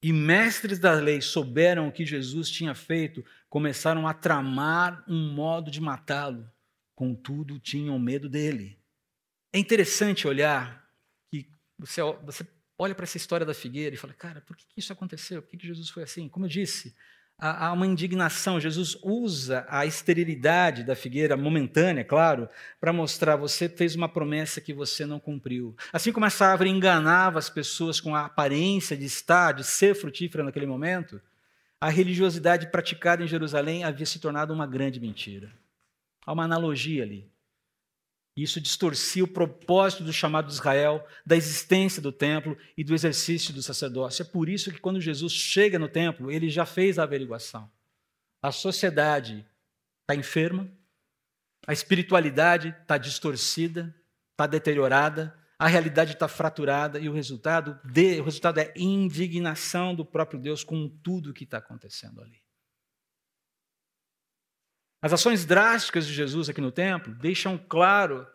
e 0.01 0.13
mestres 0.13 0.79
da 0.79 0.93
lei 0.93 1.21
souberam 1.21 1.89
o 1.89 1.93
que 1.93 2.07
Jesus 2.07 2.49
tinha 2.49 2.73
feito, 2.73 3.25
começaram 3.49 4.07
a 4.07 4.15
tramar 4.15 5.05
um 5.09 5.35
modo 5.35 5.73
de 5.73 5.81
matá-lo, 5.81 6.49
contudo 6.95 7.59
tinham 7.59 7.99
medo 7.99 8.29
dele. 8.29 8.81
É 9.53 9.59
interessante 9.59 10.29
olhar 10.29 10.89
que 11.33 11.51
você, 11.77 12.01
você 12.25 12.47
olha 12.79 12.95
para 12.95 13.03
essa 13.03 13.17
história 13.17 13.45
da 13.45 13.55
figueira 13.55 13.97
e 13.97 13.99
fala: 13.99 14.15
cara, 14.15 14.41
por 14.41 14.57
que 14.57 14.67
isso 14.77 14.93
aconteceu? 14.93 15.43
Por 15.43 15.51
que 15.51 15.67
Jesus 15.67 15.91
foi 15.91 16.05
assim? 16.05 16.29
Como 16.29 16.47
eu 16.47 16.49
disse, 16.49 16.95
há 17.39 17.73
uma 17.73 17.87
indignação. 17.87 18.59
Jesus 18.59 18.99
usa 19.03 19.65
a 19.69 19.87
esterilidade 19.87 20.83
da 20.83 20.97
figueira, 20.97 21.37
momentânea, 21.37 22.05
claro, 22.05 22.49
para 22.81 22.93
mostrar 22.93 23.37
você 23.37 23.69
fez 23.69 23.95
uma 23.95 24.09
promessa 24.09 24.61
que 24.61 24.75
você 24.75 25.07
não 25.07 25.21
cumpriu. 25.21 25.77
Assim 25.93 26.13
como 26.13 26.27
essa 26.27 26.47
árvore 26.47 26.71
enganava 26.71 27.39
as 27.39 27.49
pessoas 27.49 28.01
com 28.01 28.15
a 28.15 28.25
aparência 28.25 28.97
de 28.97 29.05
estar, 29.05 29.53
de 29.53 29.65
ser 29.65 29.95
frutífera 29.95 30.43
naquele 30.43 30.67
momento, 30.67 31.21
a 31.81 31.89
religiosidade 31.89 32.71
praticada 32.73 33.23
em 33.23 33.29
Jerusalém 33.29 33.85
havia 33.85 34.05
se 34.05 34.19
tornado 34.19 34.53
uma 34.53 34.67
grande 34.67 34.99
mentira. 34.99 35.53
Há 36.27 36.33
uma 36.33 36.45
analogia 36.45 37.05
ali. 37.05 37.31
Isso 38.43 38.61
distorcia 38.61 39.25
o 39.25 39.29
propósito 39.29 40.05
do 40.05 40.13
chamado 40.13 40.47
de 40.47 40.53
Israel, 40.53 41.05
da 41.27 41.37
existência 41.37 42.01
do 42.01 42.13
templo 42.13 42.57
e 42.77 42.85
do 42.85 42.95
exercício 42.95 43.53
do 43.53 43.63
sacerdócio. 43.63 44.23
É 44.23 44.25
por 44.25 44.49
isso 44.49 44.71
que 44.71 44.79
quando 44.79 45.01
Jesus 45.01 45.33
chega 45.33 45.79
no 45.79 45.89
templo, 45.89 46.31
ele 46.31 46.49
já 46.49 46.65
fez 46.65 46.99
a 46.99 47.03
averiguação. 47.03 47.69
A 48.41 48.53
sociedade 48.53 49.45
está 50.03 50.15
enferma, 50.15 50.71
a 51.67 51.73
espiritualidade 51.73 52.77
está 52.81 52.97
distorcida, 52.97 53.93
está 54.31 54.47
deteriorada, 54.47 55.37
a 55.59 55.67
realidade 55.67 56.13
está 56.13 56.29
fraturada 56.29 57.01
e 57.01 57.09
o 57.09 57.13
resultado, 57.13 57.77
de, 57.85 58.21
o 58.21 58.25
resultado 58.25 58.59
é 58.59 58.73
indignação 58.77 59.95
do 59.95 60.05
próprio 60.05 60.39
Deus 60.39 60.63
com 60.63 60.89
tudo 60.89 61.31
o 61.31 61.35
que 61.35 61.43
está 61.43 61.59
acontecendo 61.59 62.21
ali. 62.21 62.41
As 65.01 65.13
ações 65.13 65.45
drásticas 65.45 66.07
de 66.07 66.13
Jesus 66.13 66.49
aqui 66.49 66.61
no 66.61 66.73
templo 66.73 67.15
deixam 67.15 67.57
claro 67.57 68.27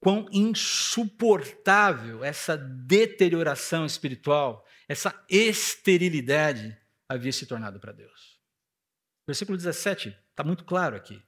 quão 0.00 0.26
insuportável 0.32 2.24
essa 2.24 2.56
deterioração 2.56 3.86
espiritual, 3.86 4.66
essa 4.88 5.14
esterilidade 5.28 6.76
havia 7.08 7.32
se 7.32 7.46
tornado 7.46 7.78
para 7.78 7.92
Deus. 7.92 8.40
Versículo 9.26 9.56
17 9.56 10.08
está 10.30 10.42
muito 10.42 10.64
claro 10.64 10.96
aqui. 10.96 11.22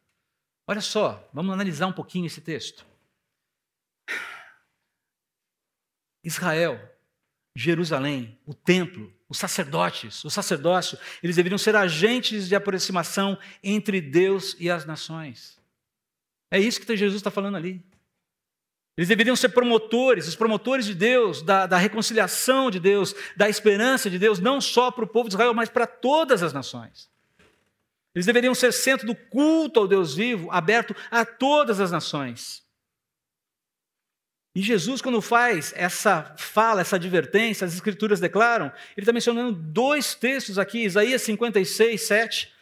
Olha 0.66 0.80
só, 0.80 1.28
vamos 1.32 1.52
analisar 1.52 1.86
um 1.86 1.92
pouquinho 1.92 2.26
esse 2.26 2.40
texto. 2.40 2.84
Israel, 6.24 6.80
Jerusalém, 7.56 8.40
o 8.46 8.54
templo, 8.54 9.14
os 9.34 9.38
sacerdotes, 9.38 10.24
o 10.24 10.30
sacerdócio, 10.30 10.96
eles 11.20 11.34
deveriam 11.34 11.58
ser 11.58 11.74
agentes 11.74 12.46
de 12.46 12.54
aproximação 12.54 13.36
entre 13.64 14.00
Deus 14.00 14.56
e 14.60 14.70
as 14.70 14.86
nações. 14.86 15.58
É 16.52 16.60
isso 16.60 16.80
que 16.80 16.96
Jesus 16.96 17.16
está 17.16 17.32
falando 17.32 17.56
ali. 17.56 17.84
Eles 18.96 19.08
deveriam 19.08 19.34
ser 19.34 19.48
promotores, 19.48 20.28
os 20.28 20.36
promotores 20.36 20.86
de 20.86 20.94
Deus, 20.94 21.42
da, 21.42 21.66
da 21.66 21.76
reconciliação 21.76 22.70
de 22.70 22.78
Deus, 22.78 23.12
da 23.36 23.48
esperança 23.48 24.08
de 24.08 24.20
Deus, 24.20 24.38
não 24.38 24.60
só 24.60 24.92
para 24.92 25.04
o 25.04 25.08
povo 25.08 25.28
de 25.28 25.34
Israel, 25.34 25.52
mas 25.52 25.68
para 25.68 25.84
todas 25.84 26.40
as 26.40 26.52
nações. 26.52 27.10
Eles 28.14 28.26
deveriam 28.26 28.54
ser 28.54 28.72
centro 28.72 29.04
do 29.04 29.16
culto 29.16 29.80
ao 29.80 29.88
Deus 29.88 30.14
vivo, 30.14 30.48
aberto 30.52 30.94
a 31.10 31.24
todas 31.24 31.80
as 31.80 31.90
nações. 31.90 32.63
E 34.54 34.62
Jesus, 34.62 35.02
quando 35.02 35.20
faz 35.20 35.72
essa 35.76 36.34
fala, 36.38 36.80
essa 36.80 36.94
advertência, 36.94 37.66
as 37.66 37.74
Escrituras 37.74 38.20
declaram, 38.20 38.66
ele 38.96 39.02
está 39.02 39.12
mencionando 39.12 39.52
dois 39.52 40.14
textos 40.14 40.58
aqui, 40.58 40.84
Isaías 40.84 41.22
56, 41.22 42.00
7. 42.00 42.52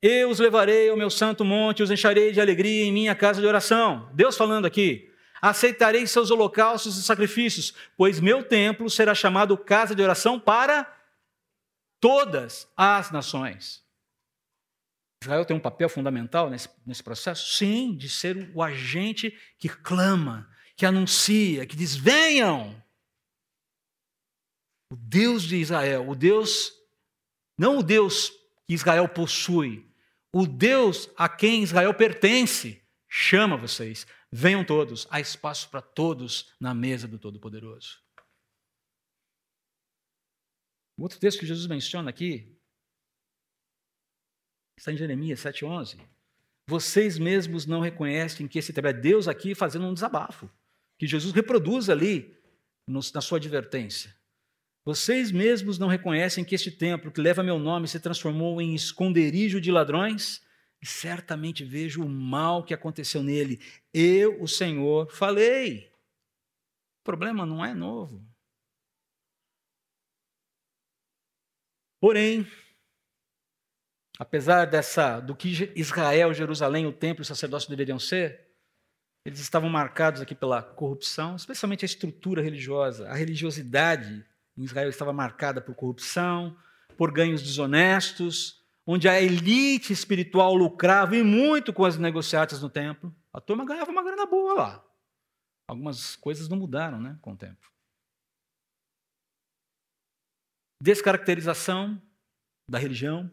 Eu 0.00 0.30
os 0.30 0.38
levarei 0.38 0.88
ao 0.88 0.96
meu 0.96 1.10
santo 1.10 1.44
monte, 1.44 1.82
os 1.82 1.90
encharei 1.90 2.32
de 2.32 2.40
alegria 2.40 2.84
em 2.84 2.92
minha 2.92 3.14
casa 3.14 3.40
de 3.40 3.46
oração. 3.46 4.10
Deus 4.14 4.36
falando 4.36 4.64
aqui. 4.64 5.10
Aceitarei 5.42 6.06
seus 6.06 6.30
holocaustos 6.30 6.96
e 6.96 7.02
sacrifícios, 7.02 7.74
pois 7.96 8.18
meu 8.18 8.42
templo 8.42 8.88
será 8.88 9.14
chamado 9.14 9.58
casa 9.58 9.94
de 9.94 10.02
oração 10.02 10.40
para 10.40 10.90
todas 12.00 12.66
as 12.76 13.10
nações. 13.10 13.82
Israel 15.22 15.44
tem 15.44 15.56
um 15.56 15.60
papel 15.60 15.88
fundamental 15.88 16.48
nesse, 16.48 16.68
nesse 16.86 17.02
processo? 17.02 17.52
Sim, 17.52 17.94
de 17.96 18.08
ser 18.08 18.50
o 18.54 18.62
agente 18.62 19.36
que 19.58 19.68
clama, 19.68 20.48
que 20.82 20.86
anuncia, 20.86 21.64
que 21.64 21.76
diz: 21.76 21.94
venham. 21.94 22.82
O 24.92 24.96
Deus 24.96 25.44
de 25.44 25.54
Israel, 25.54 26.08
o 26.08 26.16
Deus, 26.16 26.72
não 27.56 27.78
o 27.78 27.82
Deus 27.84 28.30
que 28.66 28.74
Israel 28.74 29.08
possui, 29.08 29.88
o 30.34 30.44
Deus 30.44 31.08
a 31.16 31.28
quem 31.28 31.62
Israel 31.62 31.94
pertence, 31.94 32.84
chama 33.08 33.56
vocês. 33.56 34.04
Venham 34.30 34.64
todos, 34.64 35.06
há 35.08 35.20
espaço 35.20 35.70
para 35.70 35.80
todos 35.80 36.52
na 36.58 36.74
mesa 36.74 37.06
do 37.06 37.18
Todo-Poderoso. 37.18 38.02
O 40.98 41.02
outro 41.02 41.20
texto 41.20 41.38
que 41.38 41.46
Jesus 41.46 41.68
menciona 41.68 42.10
aqui 42.10 42.58
está 44.76 44.92
em 44.92 44.96
Jeremias 44.96 45.40
7,11. 45.40 46.00
Vocês 46.66 47.18
mesmos 47.18 47.66
não 47.66 47.80
reconhecem 47.80 48.48
que 48.48 48.58
esse 48.58 48.72
é 48.76 48.92
Deus 48.92 49.28
aqui 49.28 49.54
fazendo 49.54 49.86
um 49.86 49.94
desabafo 49.94 50.50
que 51.02 51.06
Jesus 51.08 51.34
reproduz 51.34 51.90
ali 51.90 52.40
na 52.86 53.20
sua 53.20 53.38
advertência. 53.38 54.14
Vocês 54.84 55.32
mesmos 55.32 55.76
não 55.76 55.88
reconhecem 55.88 56.44
que 56.44 56.54
este 56.54 56.70
templo 56.70 57.10
que 57.10 57.20
leva 57.20 57.42
meu 57.42 57.58
nome 57.58 57.88
se 57.88 57.98
transformou 57.98 58.62
em 58.62 58.72
esconderijo 58.72 59.60
de 59.60 59.72
ladrões? 59.72 60.40
E 60.80 60.86
certamente 60.86 61.64
vejo 61.64 62.04
o 62.04 62.08
mal 62.08 62.62
que 62.62 62.72
aconteceu 62.72 63.20
nele. 63.20 63.60
Eu, 63.92 64.40
o 64.40 64.46
Senhor, 64.46 65.10
falei. 65.10 65.92
O 67.00 67.02
problema 67.02 67.44
não 67.44 67.64
é 67.64 67.74
novo. 67.74 68.24
Porém, 72.00 72.46
apesar 74.20 74.66
dessa 74.66 75.18
do 75.18 75.34
que 75.34 75.48
Israel, 75.74 76.32
Jerusalém, 76.32 76.86
o 76.86 76.92
templo 76.92 77.22
e 77.22 77.24
o 77.24 77.26
sacerdócio 77.26 77.68
deveriam 77.68 77.98
ser, 77.98 78.51
eles 79.24 79.40
estavam 79.40 79.68
marcados 79.68 80.20
aqui 80.20 80.34
pela 80.34 80.62
corrupção, 80.62 81.36
especialmente 81.36 81.84
a 81.84 81.86
estrutura 81.86 82.42
religiosa. 82.42 83.08
A 83.08 83.14
religiosidade 83.14 84.24
em 84.56 84.64
Israel 84.64 84.88
estava 84.88 85.12
marcada 85.12 85.60
por 85.60 85.74
corrupção, 85.74 86.56
por 86.96 87.12
ganhos 87.12 87.42
desonestos, 87.42 88.62
onde 88.86 89.08
a 89.08 89.20
elite 89.20 89.92
espiritual 89.92 90.54
lucrava 90.54 91.16
e 91.16 91.22
muito 91.22 91.72
com 91.72 91.84
as 91.84 91.96
negociatas 91.96 92.60
no 92.60 92.68
templo. 92.68 93.14
A 93.32 93.40
turma 93.40 93.64
ganhava 93.64 93.90
uma 93.90 94.02
grana 94.02 94.26
boa 94.26 94.54
lá. 94.54 94.84
Algumas 95.68 96.16
coisas 96.16 96.48
não 96.48 96.56
mudaram 96.56 97.00
né, 97.00 97.16
com 97.22 97.32
o 97.32 97.36
tempo. 97.36 97.70
Descaracterização 100.82 102.02
da 102.68 102.78
religião, 102.78 103.30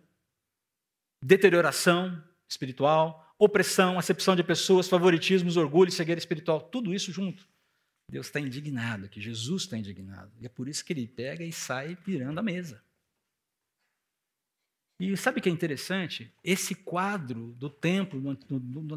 deterioração 1.24 2.24
espiritual, 2.48 3.29
opressão, 3.40 3.98
acepção 3.98 4.36
de 4.36 4.44
pessoas, 4.44 4.90
favoritismos, 4.90 5.56
orgulho, 5.56 5.92
cegueira 5.92 6.20
espiritual, 6.20 6.60
tudo 6.60 6.94
isso 6.94 7.12
junto. 7.12 7.48
Deus 8.12 8.28
está 8.28 8.40
indignado, 8.40 9.08
que 9.08 9.22
Jesus 9.22 9.64
está 9.64 9.78
indignado. 9.78 10.32
E 10.40 10.46
é 10.46 10.50
por 10.50 10.68
isso 10.68 10.84
que 10.84 10.92
ele 10.92 11.08
pega 11.08 11.44
e 11.44 11.54
sai 11.54 11.98
virando 12.06 12.40
a 12.40 12.44
mesa. 12.44 12.84
E 15.00 15.16
sabe 15.16 15.40
o 15.40 15.42
que 15.42 15.48
é 15.48 15.52
interessante? 15.52 16.30
Esse 16.44 16.76
quadro 16.76 17.54
do 17.58 17.70
templo, 17.70 18.22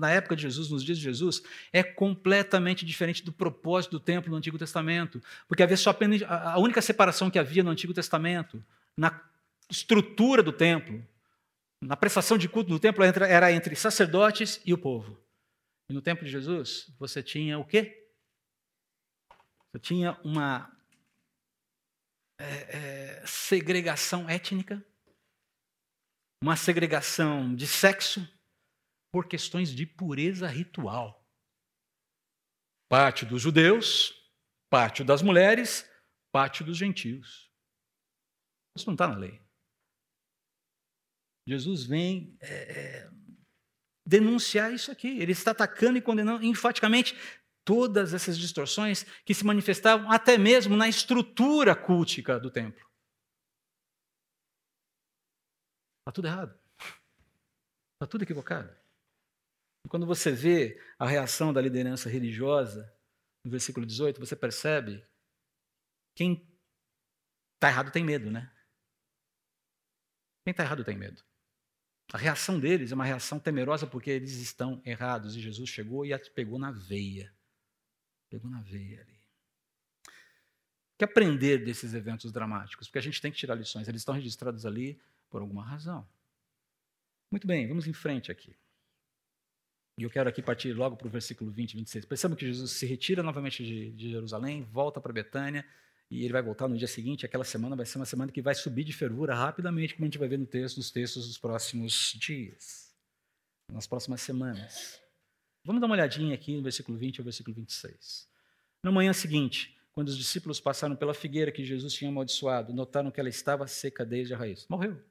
na 0.00 0.10
época 0.10 0.34
de 0.34 0.42
Jesus, 0.42 0.68
nos 0.68 0.82
dias 0.82 0.98
de 0.98 1.04
Jesus, 1.04 1.42
é 1.72 1.84
completamente 1.84 2.84
diferente 2.84 3.22
do 3.22 3.32
propósito 3.32 3.92
do 3.92 4.00
templo 4.00 4.28
no 4.28 4.36
Antigo 4.36 4.58
Testamento. 4.58 5.22
Porque 5.46 5.62
havia 5.62 5.76
só 5.76 5.90
apenas 5.90 6.20
a 6.22 6.58
única 6.58 6.82
separação 6.82 7.30
que 7.30 7.38
havia 7.38 7.62
no 7.62 7.70
Antigo 7.70 7.94
Testamento, 7.94 8.64
na 8.96 9.22
estrutura 9.70 10.42
do 10.42 10.52
templo, 10.52 11.06
na 11.82 11.96
prestação 11.96 12.38
de 12.38 12.48
culto 12.48 12.70
no 12.70 12.78
templo 12.78 13.02
era 13.02 13.52
entre 13.52 13.74
sacerdotes 13.74 14.60
e 14.64 14.72
o 14.72 14.78
povo. 14.78 15.20
E 15.90 15.92
no 15.92 16.00
templo 16.00 16.24
de 16.24 16.30
Jesus, 16.30 16.86
você 16.96 17.20
tinha 17.22 17.58
o 17.58 17.66
quê? 17.66 18.08
Você 19.68 19.80
tinha 19.80 20.12
uma 20.22 20.70
é, 22.38 22.44
é, 22.44 23.26
segregação 23.26 24.30
étnica, 24.30 24.84
uma 26.40 26.56
segregação 26.56 27.52
de 27.52 27.66
sexo 27.66 28.26
por 29.12 29.26
questões 29.26 29.74
de 29.74 29.84
pureza 29.84 30.46
ritual. 30.46 31.26
Parte 32.88 33.26
dos 33.26 33.42
judeus, 33.42 34.14
parte 34.70 35.02
das 35.02 35.20
mulheres, 35.20 35.90
parte 36.30 36.62
dos 36.62 36.78
gentios. 36.78 37.50
Isso 38.76 38.86
não 38.86 38.94
está 38.94 39.08
na 39.08 39.16
lei. 39.16 39.42
Jesus 41.46 41.84
vem 41.84 42.36
é, 42.40 42.46
é, 42.46 43.10
denunciar 44.06 44.72
isso 44.72 44.90
aqui. 44.90 45.18
Ele 45.20 45.32
está 45.32 45.50
atacando 45.50 45.98
e 45.98 46.02
condenando 46.02 46.44
enfaticamente 46.44 47.16
todas 47.64 48.14
essas 48.14 48.38
distorções 48.38 49.04
que 49.24 49.34
se 49.34 49.44
manifestavam 49.44 50.10
até 50.10 50.36
mesmo 50.36 50.76
na 50.76 50.88
estrutura 50.88 51.74
cultica 51.74 52.38
do 52.38 52.50
templo. 52.50 52.84
Está 56.00 56.12
tudo 56.12 56.26
errado. 56.26 56.60
Está 57.94 58.06
tudo 58.08 58.24
equivocado. 58.24 58.76
E 59.84 59.88
quando 59.88 60.06
você 60.06 60.32
vê 60.32 60.80
a 60.98 61.06
reação 61.06 61.52
da 61.52 61.60
liderança 61.60 62.08
religiosa, 62.08 62.92
no 63.44 63.50
versículo 63.50 63.86
18, 63.86 64.18
você 64.18 64.36
percebe 64.36 65.06
quem 66.16 66.48
está 67.54 67.68
errado 67.68 67.92
tem 67.92 68.04
medo, 68.04 68.30
né? 68.30 68.52
Quem 70.44 70.50
está 70.50 70.64
errado 70.64 70.84
tem 70.84 70.96
medo. 70.96 71.22
A 72.12 72.18
reação 72.18 72.60
deles 72.60 72.92
é 72.92 72.94
uma 72.94 73.06
reação 73.06 73.38
temerosa 73.38 73.86
porque 73.86 74.10
eles 74.10 74.32
estão 74.32 74.82
errados. 74.84 75.34
E 75.34 75.40
Jesus 75.40 75.70
chegou 75.70 76.04
e 76.04 76.16
pegou 76.30 76.58
na 76.58 76.70
veia. 76.70 77.32
Pegou 78.28 78.50
na 78.50 78.60
veia 78.60 79.00
ali. 79.00 79.18
Que 80.98 81.04
aprender 81.04 81.64
desses 81.64 81.94
eventos 81.94 82.30
dramáticos? 82.30 82.86
Porque 82.86 82.98
a 82.98 83.02
gente 83.02 83.20
tem 83.20 83.32
que 83.32 83.38
tirar 83.38 83.54
lições. 83.54 83.88
Eles 83.88 84.02
estão 84.02 84.14
registrados 84.14 84.66
ali 84.66 85.00
por 85.30 85.40
alguma 85.40 85.64
razão. 85.64 86.06
Muito 87.30 87.46
bem, 87.46 87.66
vamos 87.66 87.86
em 87.86 87.94
frente 87.94 88.30
aqui. 88.30 88.54
E 89.96 90.02
eu 90.02 90.10
quero 90.10 90.28
aqui 90.28 90.42
partir 90.42 90.74
logo 90.74 90.96
para 90.96 91.06
o 91.06 91.10
versículo 91.10 91.50
20 91.50 91.72
e 91.72 91.76
26. 91.76 92.04
Percebam 92.04 92.36
que 92.36 92.46
Jesus 92.46 92.72
se 92.72 92.84
retira 92.84 93.22
novamente 93.22 93.64
de, 93.64 93.90
de 93.90 94.10
Jerusalém, 94.10 94.64
volta 94.64 95.00
para 95.00 95.14
Betânia, 95.14 95.66
e 96.12 96.24
ele 96.24 96.32
vai 96.34 96.42
voltar 96.42 96.68
no 96.68 96.76
dia 96.76 96.86
seguinte. 96.86 97.24
Aquela 97.24 97.42
semana 97.42 97.74
vai 97.74 97.86
ser 97.86 97.96
uma 97.96 98.04
semana 98.04 98.30
que 98.30 98.42
vai 98.42 98.54
subir 98.54 98.84
de 98.84 98.92
fervura 98.92 99.34
rapidamente, 99.34 99.94
como 99.94 100.04
a 100.04 100.08
gente 100.08 100.18
vai 100.18 100.28
ver 100.28 100.38
no 100.38 100.44
texto, 100.44 100.76
nos 100.76 100.90
textos 100.90 101.26
dos 101.26 101.38
próximos 101.38 102.14
dias, 102.20 102.94
nas 103.66 103.86
próximas 103.86 104.20
semanas. 104.20 105.00
Vamos 105.64 105.80
dar 105.80 105.86
uma 105.86 105.94
olhadinha 105.94 106.34
aqui 106.34 106.54
no 106.54 106.62
versículo 106.62 106.98
20 106.98 107.20
ao 107.20 107.24
versículo 107.24 107.56
26. 107.56 108.28
Na 108.84 108.92
manhã 108.92 109.14
seguinte, 109.14 109.74
quando 109.90 110.08
os 110.08 110.18
discípulos 110.18 110.60
passaram 110.60 110.94
pela 110.94 111.14
figueira 111.14 111.50
que 111.50 111.64
Jesus 111.64 111.94
tinha 111.94 112.10
amaldiçoado, 112.10 112.74
notaram 112.74 113.10
que 113.10 113.18
ela 113.18 113.30
estava 113.30 113.66
seca 113.66 114.04
desde 114.04 114.34
a 114.34 114.36
raiz. 114.36 114.66
Morreu. 114.68 115.02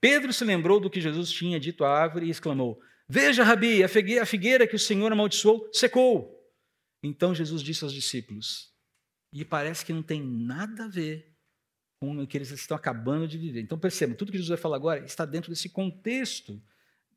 Pedro 0.00 0.32
se 0.32 0.44
lembrou 0.44 0.78
do 0.78 0.88
que 0.88 1.00
Jesus 1.00 1.32
tinha 1.32 1.58
dito 1.58 1.84
à 1.84 1.90
árvore 1.90 2.26
e 2.26 2.30
exclamou: 2.30 2.80
Veja, 3.08 3.42
Rabi, 3.42 3.82
a 3.82 3.88
figueira 3.88 4.68
que 4.68 4.76
o 4.76 4.78
Senhor 4.78 5.10
amaldiçoou 5.10 5.68
secou. 5.72 6.32
Então 7.02 7.34
Jesus 7.34 7.60
disse 7.60 7.82
aos 7.82 7.92
discípulos: 7.92 8.73
e 9.34 9.44
parece 9.44 9.84
que 9.84 9.92
não 9.92 10.02
tem 10.02 10.22
nada 10.22 10.84
a 10.84 10.88
ver 10.88 11.34
com 11.98 12.22
o 12.22 12.26
que 12.26 12.38
eles 12.38 12.52
estão 12.52 12.76
acabando 12.76 13.26
de 13.26 13.36
viver. 13.36 13.60
Então 13.60 13.76
percebam, 13.76 14.16
tudo 14.16 14.30
que 14.30 14.38
Jesus 14.38 14.48
vai 14.48 14.58
falar 14.58 14.76
agora 14.76 15.04
está 15.04 15.24
dentro 15.24 15.50
desse 15.50 15.68
contexto 15.68 16.62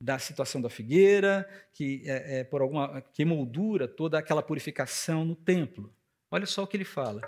da 0.02 0.18
situação 0.18 0.60
da 0.60 0.70
figueira, 0.70 1.48
que, 1.74 2.02
é, 2.06 2.40
é, 2.40 2.44
por 2.44 2.62
alguma, 2.62 3.02
que 3.02 3.24
moldura 3.24 3.88
toda 3.88 4.18
aquela 4.18 4.42
purificação 4.42 5.24
no 5.24 5.36
templo. 5.36 5.94
Olha 6.32 6.46
só 6.48 6.64
o 6.64 6.68
que 6.68 6.76
ele 6.76 6.84
fala: 6.84 7.22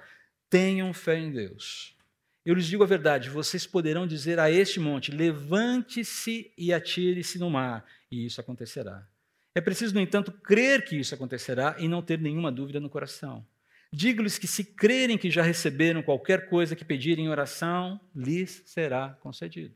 tenham 0.50 0.92
fé 0.92 1.20
em 1.20 1.32
Deus. 1.32 1.96
Eu 2.44 2.56
lhes 2.56 2.66
digo 2.66 2.84
a 2.84 2.88
verdade: 2.88 3.30
vocês 3.30 3.68
poderão 3.68 4.08
dizer 4.08 4.40
a 4.40 4.50
este 4.50 4.80
monte: 4.80 5.12
levante-se 5.12 6.52
e 6.58 6.74
atire-se 6.74 7.38
no 7.38 7.50
mar, 7.50 7.86
e 8.12 8.26
isso 8.26 8.42
acontecerá. 8.42 9.08
É 9.54 9.62
preciso, 9.62 9.94
no 9.94 10.02
entanto, 10.02 10.32
crer 10.32 10.86
que 10.86 10.96
isso 10.96 11.14
acontecerá 11.14 11.76
e 11.80 11.88
não 11.88 12.02
ter 12.02 12.20
nenhuma 12.20 12.52
dúvida 12.52 12.80
no 12.80 12.90
coração. 12.90 13.46
Digo-lhes 13.94 14.38
que 14.38 14.48
se 14.48 14.64
crerem 14.64 15.18
que 15.18 15.32
já 15.32 15.42
receberam 15.42 16.04
qualquer 16.04 16.48
coisa 16.48 16.76
que 16.76 16.86
pedirem 16.86 17.26
em 17.26 17.30
oração, 17.30 18.00
lhes 18.16 18.62
será 18.66 19.16
concedido. 19.22 19.76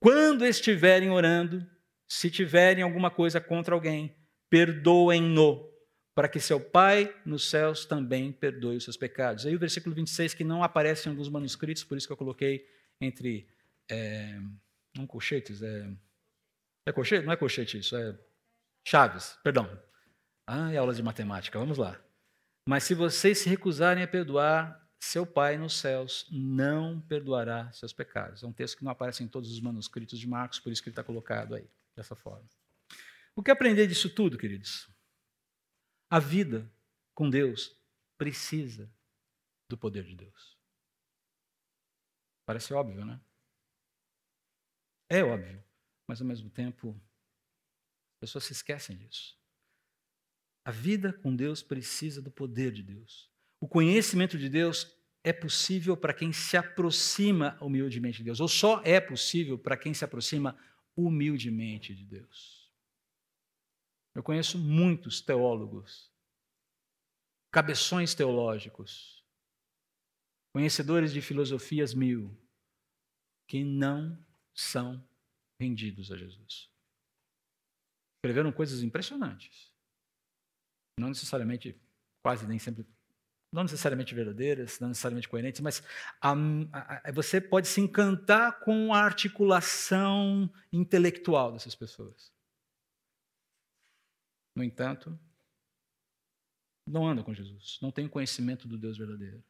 Quando 0.00 0.46
estiverem 0.46 1.10
orando, 1.10 1.66
se 2.08 2.30
tiverem 2.30 2.84
alguma 2.84 3.10
coisa 3.10 3.40
contra 3.40 3.74
alguém, 3.74 4.14
perdoem-no, 4.48 5.68
para 6.14 6.28
que 6.28 6.38
seu 6.38 6.60
Pai 6.60 7.14
nos 7.26 7.50
céus 7.50 7.84
também 7.84 8.32
perdoe 8.32 8.76
os 8.76 8.84
seus 8.84 8.96
pecados. 8.96 9.44
Aí 9.44 9.54
o 9.54 9.58
versículo 9.58 9.94
26, 9.94 10.32
que 10.34 10.44
não 10.44 10.62
aparece 10.62 11.08
em 11.08 11.10
alguns 11.10 11.28
manuscritos, 11.28 11.82
por 11.82 11.98
isso 11.98 12.06
que 12.06 12.12
eu 12.12 12.16
coloquei 12.16 12.66
entre. 13.00 13.48
É, 13.90 14.38
não 14.96 15.06
colchetes, 15.06 15.62
é. 15.62 15.90
É 16.88 16.92
colchete? 16.92 17.26
Não 17.26 17.32
é 17.32 17.36
colchete 17.36 17.78
isso, 17.78 17.96
é 17.96 18.16
chaves, 18.86 19.36
perdão. 19.42 19.68
Ah, 20.46 20.72
é 20.72 20.76
aula 20.76 20.94
de 20.94 21.02
matemática, 21.02 21.58
vamos 21.58 21.76
lá. 21.76 22.00
Mas 22.68 22.82
se 22.82 22.94
vocês 22.94 23.38
se 23.38 23.48
recusarem 23.48 24.02
a 24.02 24.08
perdoar, 24.08 24.84
seu 24.98 25.24
Pai 25.24 25.56
nos 25.56 25.78
céus 25.78 26.26
não 26.30 27.00
perdoará 27.00 27.70
seus 27.72 27.92
pecados. 27.92 28.42
É 28.42 28.46
um 28.46 28.52
texto 28.52 28.78
que 28.78 28.84
não 28.84 28.90
aparece 28.90 29.22
em 29.22 29.28
todos 29.28 29.52
os 29.52 29.60
manuscritos 29.60 30.18
de 30.18 30.26
Marcos, 30.26 30.58
por 30.58 30.72
isso 30.72 30.82
que 30.82 30.88
ele 30.88 30.92
está 30.92 31.04
colocado 31.04 31.54
aí, 31.54 31.70
dessa 31.94 32.16
forma. 32.16 32.48
O 33.36 33.42
que 33.42 33.52
aprender 33.52 33.86
disso 33.86 34.12
tudo, 34.12 34.36
queridos? 34.36 34.90
A 36.10 36.18
vida 36.18 36.68
com 37.14 37.30
Deus 37.30 37.76
precisa 38.18 38.90
do 39.68 39.78
poder 39.78 40.04
de 40.04 40.16
Deus. 40.16 40.58
Parece 42.44 42.74
óbvio, 42.74 43.04
né? 43.04 43.20
É 45.08 45.22
óbvio, 45.22 45.62
mas 46.06 46.20
ao 46.20 46.26
mesmo 46.26 46.50
tempo, 46.50 47.00
as 48.14 48.20
pessoas 48.20 48.44
se 48.44 48.52
esquecem 48.52 48.96
disso. 48.96 49.38
A 50.66 50.72
vida 50.72 51.12
com 51.12 51.34
Deus 51.34 51.62
precisa 51.62 52.20
do 52.20 52.28
poder 52.28 52.72
de 52.72 52.82
Deus. 52.82 53.30
O 53.60 53.68
conhecimento 53.68 54.36
de 54.36 54.48
Deus 54.48 54.92
é 55.22 55.32
possível 55.32 55.96
para 55.96 56.12
quem 56.12 56.32
se 56.32 56.56
aproxima 56.56 57.56
humildemente 57.60 58.18
de 58.18 58.24
Deus, 58.24 58.40
ou 58.40 58.48
só 58.48 58.82
é 58.82 59.00
possível 59.00 59.56
para 59.56 59.76
quem 59.76 59.94
se 59.94 60.04
aproxima 60.04 60.58
humildemente 60.96 61.94
de 61.94 62.04
Deus. 62.04 62.68
Eu 64.12 64.24
conheço 64.24 64.58
muitos 64.58 65.20
teólogos, 65.20 66.10
cabeções 67.52 68.12
teológicos, 68.12 69.24
conhecedores 70.52 71.12
de 71.12 71.22
filosofias 71.22 71.94
mil, 71.94 72.36
que 73.46 73.62
não 73.62 74.18
são 74.52 75.00
rendidos 75.60 76.10
a 76.10 76.16
Jesus. 76.16 76.68
Escreveram 78.16 78.50
coisas 78.50 78.82
impressionantes. 78.82 79.75
Não 80.98 81.08
necessariamente, 81.08 81.78
quase 82.22 82.46
nem 82.46 82.58
sempre, 82.58 82.86
não 83.52 83.62
necessariamente 83.62 84.14
verdadeiras, 84.14 84.80
não 84.80 84.88
necessariamente 84.88 85.28
coerentes, 85.28 85.60
mas 85.60 85.82
a, 86.20 86.32
a, 86.72 87.12
você 87.12 87.40
pode 87.40 87.68
se 87.68 87.80
encantar 87.80 88.60
com 88.60 88.94
a 88.94 89.00
articulação 89.00 90.50
intelectual 90.72 91.52
dessas 91.52 91.74
pessoas. 91.74 92.32
No 94.56 94.64
entanto, 94.64 95.18
não 96.86 97.06
andam 97.06 97.24
com 97.24 97.34
Jesus, 97.34 97.78
não 97.82 97.90
têm 97.90 98.08
conhecimento 98.08 98.66
do 98.66 98.78
Deus 98.78 98.96
verdadeiro. 98.96 99.44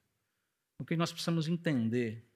O 0.79 0.85
que 0.85 0.97
nós 0.97 1.13
precisamos 1.13 1.47
entender, 1.47 2.29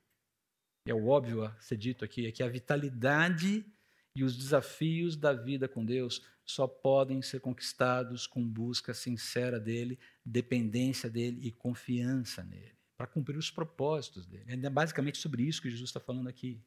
e 0.87 0.91
é 0.91 0.95
o 0.95 1.09
óbvio 1.09 1.43
a 1.45 1.61
ser 1.61 1.77
dito 1.77 2.05
aqui, 2.05 2.27
é 2.27 2.33
que 2.33 2.43
a 2.43 2.49
vitalidade 2.49 3.67
e 4.15 4.25
os 4.25 4.37
desafios 4.37 5.17
da 5.17 5.33
vida 5.33 5.69
com 5.69 5.85
Deus 5.85 6.23
só 6.45 6.67
podem 6.67 7.23
ser 7.23 7.41
conquistados 7.41 8.27
com 8.27 8.47
busca 8.47 8.93
sincera 8.93 9.61
dele, 9.61 9.99
dependência 10.25 11.09
dele 11.09 11.41
e 11.43 11.53
confiança 11.53 12.43
nele, 12.43 12.75
para 12.97 13.07
cumprir 13.07 13.37
os 13.37 13.51
propósitos 13.51 14.27
dele. 14.27 14.45
É 14.47 14.71
basicamente 14.71 15.19
sobre 15.19 15.45
isso 15.45 15.63
que 15.63 15.71
Jesus 15.71 15.91
está 15.91 16.01
falando 16.01 16.29
aqui. 16.29 16.61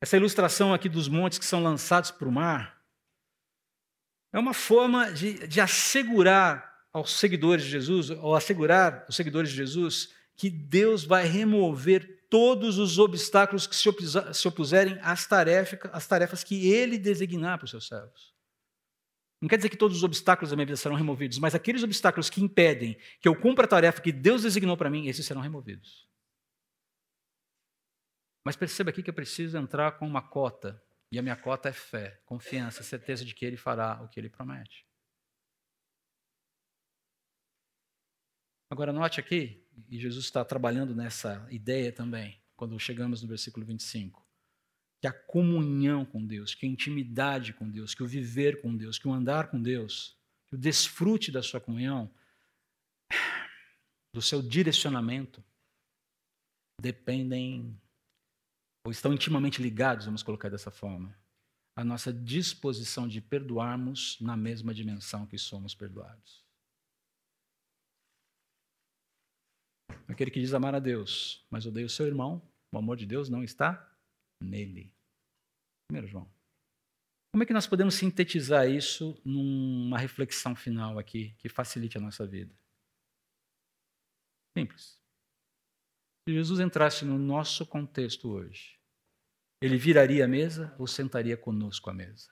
Essa 0.00 0.16
ilustração 0.16 0.72
aqui 0.72 0.88
dos 0.88 1.08
montes 1.08 1.38
que 1.38 1.44
são 1.44 1.62
lançados 1.62 2.10
para 2.10 2.28
o 2.28 2.32
mar 2.32 2.80
é 4.32 4.38
uma 4.38 4.54
forma 4.54 5.10
de, 5.10 5.46
de 5.48 5.60
assegurar 5.60 6.68
aos 6.92 7.12
seguidores 7.18 7.64
de 7.64 7.70
Jesus, 7.70 8.10
ou 8.10 8.34
assegurar 8.34 9.04
os 9.08 9.16
seguidores 9.16 9.50
de 9.50 9.56
Jesus, 9.56 10.14
que 10.36 10.48
Deus 10.48 11.04
vai 11.04 11.26
remover 11.26 12.17
todos 12.28 12.78
os 12.78 12.98
obstáculos 12.98 13.66
que 13.66 13.74
se 13.74 14.48
opuserem 14.48 14.98
às 15.02 15.26
tarefas, 15.26 15.78
às 15.92 16.06
tarefas 16.06 16.44
que 16.44 16.70
Ele 16.70 16.98
designar 16.98 17.58
para 17.58 17.64
os 17.64 17.70
seus 17.70 17.86
servos. 17.86 18.34
Não 19.40 19.48
quer 19.48 19.56
dizer 19.56 19.68
que 19.68 19.76
todos 19.76 19.96
os 19.96 20.02
obstáculos 20.02 20.50
da 20.50 20.56
minha 20.56 20.66
vida 20.66 20.76
serão 20.76 20.96
removidos, 20.96 21.38
mas 21.38 21.54
aqueles 21.54 21.82
obstáculos 21.82 22.28
que 22.28 22.42
impedem 22.42 22.98
que 23.20 23.28
eu 23.28 23.40
cumpra 23.40 23.64
a 23.64 23.68
tarefa 23.68 24.02
que 24.02 24.10
Deus 24.10 24.42
designou 24.42 24.76
para 24.76 24.90
mim, 24.90 25.06
esses 25.06 25.24
serão 25.24 25.40
removidos. 25.40 26.08
Mas 28.44 28.56
perceba 28.56 28.90
aqui 28.90 29.02
que 29.02 29.10
eu 29.10 29.14
preciso 29.14 29.56
entrar 29.56 29.92
com 29.92 30.06
uma 30.06 30.26
cota, 30.26 30.82
e 31.12 31.18
a 31.18 31.22
minha 31.22 31.36
cota 31.36 31.68
é 31.68 31.72
fé, 31.72 32.20
confiança, 32.26 32.82
certeza 32.82 33.24
de 33.24 33.34
que 33.34 33.44
Ele 33.44 33.56
fará 33.56 34.02
o 34.02 34.08
que 34.08 34.18
Ele 34.18 34.28
promete. 34.28 34.86
Agora, 38.70 38.92
note 38.92 39.20
aqui, 39.20 39.66
e 39.88 39.98
Jesus 39.98 40.24
está 40.24 40.44
trabalhando 40.44 40.94
nessa 40.94 41.46
ideia 41.50 41.92
também, 41.92 42.40
quando 42.56 42.78
chegamos 42.78 43.22
no 43.22 43.28
versículo 43.28 43.64
25 43.66 44.28
que 45.00 45.06
a 45.06 45.12
comunhão 45.12 46.04
com 46.04 46.24
Deus, 46.24 46.54
que 46.54 46.66
a 46.66 46.68
intimidade 46.68 47.52
com 47.52 47.68
Deus, 47.68 47.94
que 47.94 48.02
o 48.02 48.06
viver 48.06 48.60
com 48.60 48.76
Deus, 48.76 48.98
que 48.98 49.06
o 49.06 49.12
andar 49.12 49.48
com 49.48 49.60
Deus, 49.60 50.16
que 50.46 50.54
o 50.54 50.58
desfrute 50.58 51.30
da 51.30 51.42
sua 51.42 51.60
comunhão, 51.60 52.10
do 54.12 54.20
seu 54.20 54.42
direcionamento, 54.42 55.42
dependem 56.80 57.80
ou 58.84 58.90
estão 58.90 59.12
intimamente 59.12 59.60
ligados, 59.62 60.06
vamos 60.06 60.22
colocar 60.22 60.48
dessa 60.48 60.70
forma, 60.70 61.16
à 61.76 61.84
nossa 61.84 62.12
disposição 62.12 63.06
de 63.06 63.20
perdoarmos 63.20 64.16
na 64.20 64.36
mesma 64.36 64.74
dimensão 64.74 65.26
que 65.26 65.38
somos 65.38 65.74
perdoados. 65.74 66.47
Aquele 70.08 70.30
que 70.30 70.40
diz 70.40 70.54
amar 70.54 70.74
a 70.74 70.78
Deus, 70.78 71.46
mas 71.50 71.66
odeia 71.66 71.86
o 71.86 71.90
seu 71.90 72.06
irmão, 72.06 72.42
o 72.72 72.78
amor 72.78 72.96
de 72.96 73.06
Deus 73.06 73.28
não 73.28 73.42
está 73.42 73.94
nele. 74.42 74.92
Primeiro 75.88 76.08
João. 76.08 76.30
Como 77.32 77.42
é 77.42 77.46
que 77.46 77.52
nós 77.52 77.66
podemos 77.66 77.94
sintetizar 77.94 78.68
isso 78.68 79.20
numa 79.24 79.98
reflexão 79.98 80.56
final 80.56 80.98
aqui 80.98 81.34
que 81.38 81.48
facilite 81.48 81.98
a 81.98 82.00
nossa 82.00 82.26
vida? 82.26 82.54
Simples. 84.56 84.98
Se 86.26 86.34
Jesus 86.34 86.60
entrasse 86.60 87.04
no 87.04 87.18
nosso 87.18 87.66
contexto 87.66 88.30
hoje, 88.30 88.78
ele 89.62 89.76
viraria 89.76 90.24
a 90.24 90.28
mesa 90.28 90.74
ou 90.78 90.86
sentaria 90.86 91.36
conosco 91.36 91.90
à 91.90 91.94
mesa? 91.94 92.30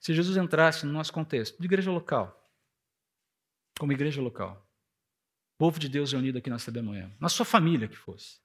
Se 0.00 0.14
Jesus 0.14 0.36
entrasse 0.36 0.86
no 0.86 0.92
nosso 0.92 1.12
contexto 1.12 1.58
de 1.58 1.64
igreja 1.64 1.90
local, 1.90 2.45
como 3.78 3.92
igreja 3.92 4.20
local, 4.20 4.66
povo 5.58 5.78
de 5.78 5.88
Deus 5.88 6.12
reunido 6.12 6.38
aqui 6.38 6.50
na 6.50 6.58
CBMOE, 6.58 7.14
na 7.20 7.28
sua 7.28 7.44
família 7.44 7.88
que 7.88 7.96
fosse, 7.96 8.40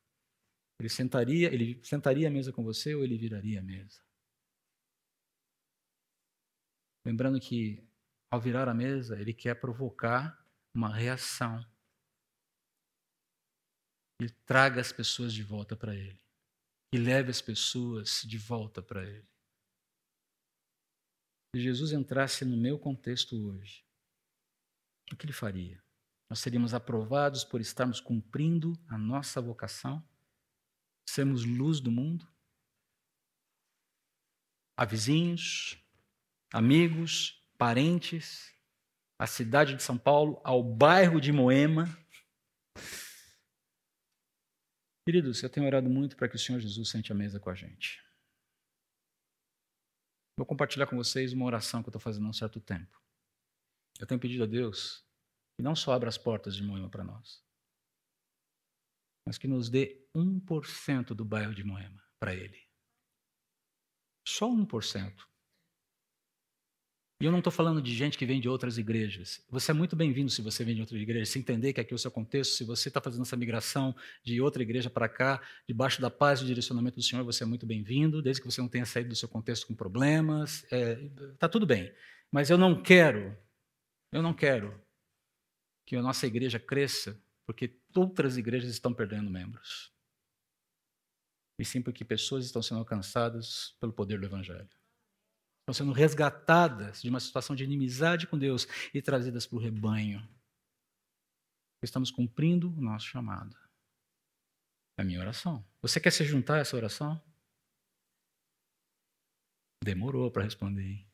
ele 0.79 0.89
sentaria, 0.89 1.53
ele 1.53 1.83
sentaria 1.83 2.27
à 2.27 2.31
mesa 2.31 2.51
com 2.51 2.63
você 2.63 2.95
ou 2.95 3.03
ele 3.03 3.17
viraria 3.17 3.59
a 3.59 3.63
mesa? 3.63 4.01
Lembrando 7.05 7.39
que 7.39 7.87
ao 8.31 8.39
virar 8.39 8.69
a 8.69 8.73
mesa, 8.73 9.19
ele 9.19 9.33
quer 9.33 9.59
provocar 9.59 10.41
uma 10.73 10.93
reação. 10.93 11.59
Ele 14.21 14.31
traga 14.45 14.79
as 14.79 14.91
pessoas 14.91 15.33
de 15.33 15.43
volta 15.43 15.75
para 15.75 15.93
ele. 15.93 16.19
E 16.93 16.97
leve 16.97 17.29
as 17.29 17.41
pessoas 17.41 18.21
de 18.21 18.37
volta 18.37 18.81
para 18.81 19.03
ele. 19.03 19.27
Se 21.53 21.61
Jesus 21.61 21.91
entrasse 21.91 22.45
no 22.45 22.55
meu 22.55 22.79
contexto 22.79 23.35
hoje, 23.35 23.85
o 25.11 25.15
que 25.15 25.25
ele 25.25 25.33
faria? 25.33 25.81
Nós 26.29 26.39
seríamos 26.39 26.73
aprovados 26.73 27.43
por 27.43 27.59
estarmos 27.59 27.99
cumprindo 27.99 28.73
a 28.87 28.97
nossa 28.97 29.41
vocação? 29.41 30.03
sermos 31.11 31.43
luz 31.45 31.79
do 31.79 31.91
mundo? 31.91 32.27
A 34.77 34.85
vizinhos, 34.85 35.77
amigos, 36.51 37.45
parentes, 37.57 38.55
à 39.19 39.27
cidade 39.27 39.75
de 39.75 39.83
São 39.83 39.97
Paulo, 39.97 40.41
ao 40.43 40.63
bairro 40.63 41.19
de 41.19 41.31
Moema. 41.31 41.85
Queridos, 45.05 45.43
eu 45.43 45.49
tenho 45.49 45.65
orado 45.65 45.89
muito 45.89 46.15
para 46.15 46.29
que 46.29 46.35
o 46.35 46.39
Senhor 46.39 46.59
Jesus 46.59 46.89
sente 46.89 47.11
a 47.11 47.15
mesa 47.15 47.39
com 47.39 47.49
a 47.49 47.55
gente. 47.55 48.01
Vou 50.37 50.45
compartilhar 50.45 50.87
com 50.87 50.95
vocês 50.95 51.33
uma 51.33 51.45
oração 51.45 51.83
que 51.83 51.89
eu 51.89 51.91
estou 51.91 52.01
fazendo 52.01 52.25
há 52.25 52.29
um 52.29 52.33
certo 52.33 52.59
tempo. 52.59 53.00
Eu 53.99 54.07
tenho 54.07 54.19
pedido 54.19 54.43
a 54.43 54.47
Deus 54.47 55.05
que 55.55 55.63
não 55.63 55.75
só 55.75 55.93
abra 55.93 56.09
as 56.09 56.17
portas 56.17 56.55
de 56.55 56.63
Moema 56.63 56.89
para 56.89 57.03
nós, 57.03 57.43
mas 59.25 59.37
que 59.37 59.47
nos 59.47 59.69
dê 59.69 60.07
1% 60.15 61.13
do 61.13 61.23
bairro 61.23 61.53
de 61.53 61.63
Moema 61.63 62.03
para 62.19 62.33
ele. 62.33 62.59
Só 64.27 64.47
1%. 64.49 65.31
E 67.21 67.25
eu 67.25 67.31
não 67.31 67.37
estou 67.37 67.53
falando 67.53 67.79
de 67.79 67.93
gente 67.93 68.17
que 68.17 68.25
vem 68.25 68.41
de 68.41 68.49
outras 68.49 68.79
igrejas. 68.79 69.45
Você 69.47 69.69
é 69.69 69.73
muito 69.75 69.95
bem-vindo 69.95 70.31
se 70.31 70.41
você 70.41 70.63
vem 70.63 70.73
de 70.73 70.81
outra 70.81 70.97
igreja, 70.97 71.31
se 71.31 71.37
entender 71.37 71.71
que 71.71 71.79
aqui 71.79 71.93
é 71.93 71.95
o 71.95 71.99
seu 71.99 72.09
contexto, 72.09 72.55
se 72.55 72.63
você 72.63 72.87
está 72.87 72.99
fazendo 72.99 73.21
essa 73.21 73.37
migração 73.37 73.95
de 74.23 74.41
outra 74.41 74.63
igreja 74.63 74.89
para 74.89 75.07
cá, 75.07 75.39
debaixo 75.67 76.01
da 76.01 76.09
paz 76.09 76.41
e 76.41 76.45
direcionamento 76.45 76.95
do 76.95 77.03
Senhor, 77.03 77.23
você 77.23 77.43
é 77.43 77.45
muito 77.45 77.63
bem-vindo, 77.63 78.23
desde 78.23 78.41
que 78.41 78.51
você 78.51 78.59
não 78.59 78.67
tenha 78.67 78.85
saído 78.85 79.09
do 79.09 79.15
seu 79.15 79.29
contexto 79.29 79.67
com 79.67 79.75
problemas. 79.75 80.63
Está 80.63 80.75
é, 80.75 81.09
tá 81.37 81.47
tudo 81.47 81.67
bem. 81.67 81.93
Mas 82.31 82.49
eu 82.49 82.57
não 82.57 82.81
quero, 82.81 83.37
eu 84.11 84.21
não 84.21 84.33
quero 84.33 84.79
que 85.85 85.95
a 85.95 86.01
nossa 86.01 86.27
igreja 86.27 86.59
cresça 86.59 87.21
porque 87.45 87.79
outras 87.95 88.37
igrejas 88.37 88.69
estão 88.71 88.93
perdendo 88.93 89.29
membros. 89.29 89.91
E 91.59 91.65
sim 91.65 91.81
porque 91.81 92.05
pessoas 92.05 92.45
estão 92.45 92.61
sendo 92.61 92.79
alcançadas 92.79 93.75
pelo 93.79 93.93
poder 93.93 94.19
do 94.19 94.25
Evangelho. 94.25 94.69
Estão 95.61 95.73
sendo 95.73 95.91
resgatadas 95.91 97.01
de 97.01 97.09
uma 97.09 97.19
situação 97.19 97.55
de 97.55 97.63
inimizade 97.63 98.25
com 98.25 98.37
Deus 98.37 98.65
e 98.93 99.01
trazidas 99.01 99.45
para 99.45 99.57
o 99.57 99.61
rebanho. 99.61 100.27
Estamos 101.83 102.09
cumprindo 102.09 102.69
o 102.69 102.81
nosso 102.81 103.07
chamado. 103.07 103.55
É 104.97 105.01
a 105.01 105.05
minha 105.05 105.19
oração. 105.19 105.65
Você 105.81 105.99
quer 105.99 106.11
se 106.11 106.23
juntar 106.23 106.55
a 106.55 106.59
essa 106.59 106.75
oração? 106.75 107.21
Demorou 109.83 110.31
para 110.31 110.43
responder. 110.43 111.05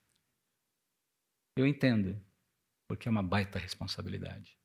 Eu 1.57 1.65
entendo, 1.65 2.21
porque 2.87 3.07
é 3.07 3.11
uma 3.11 3.23
baita 3.23 3.59
responsabilidade. 3.59 4.57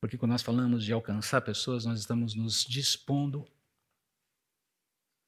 Porque 0.00 0.16
quando 0.16 0.32
nós 0.32 0.42
falamos 0.42 0.84
de 0.84 0.92
alcançar 0.92 1.40
pessoas, 1.40 1.84
nós 1.84 1.98
estamos 1.98 2.34
nos 2.34 2.64
dispondo 2.64 3.46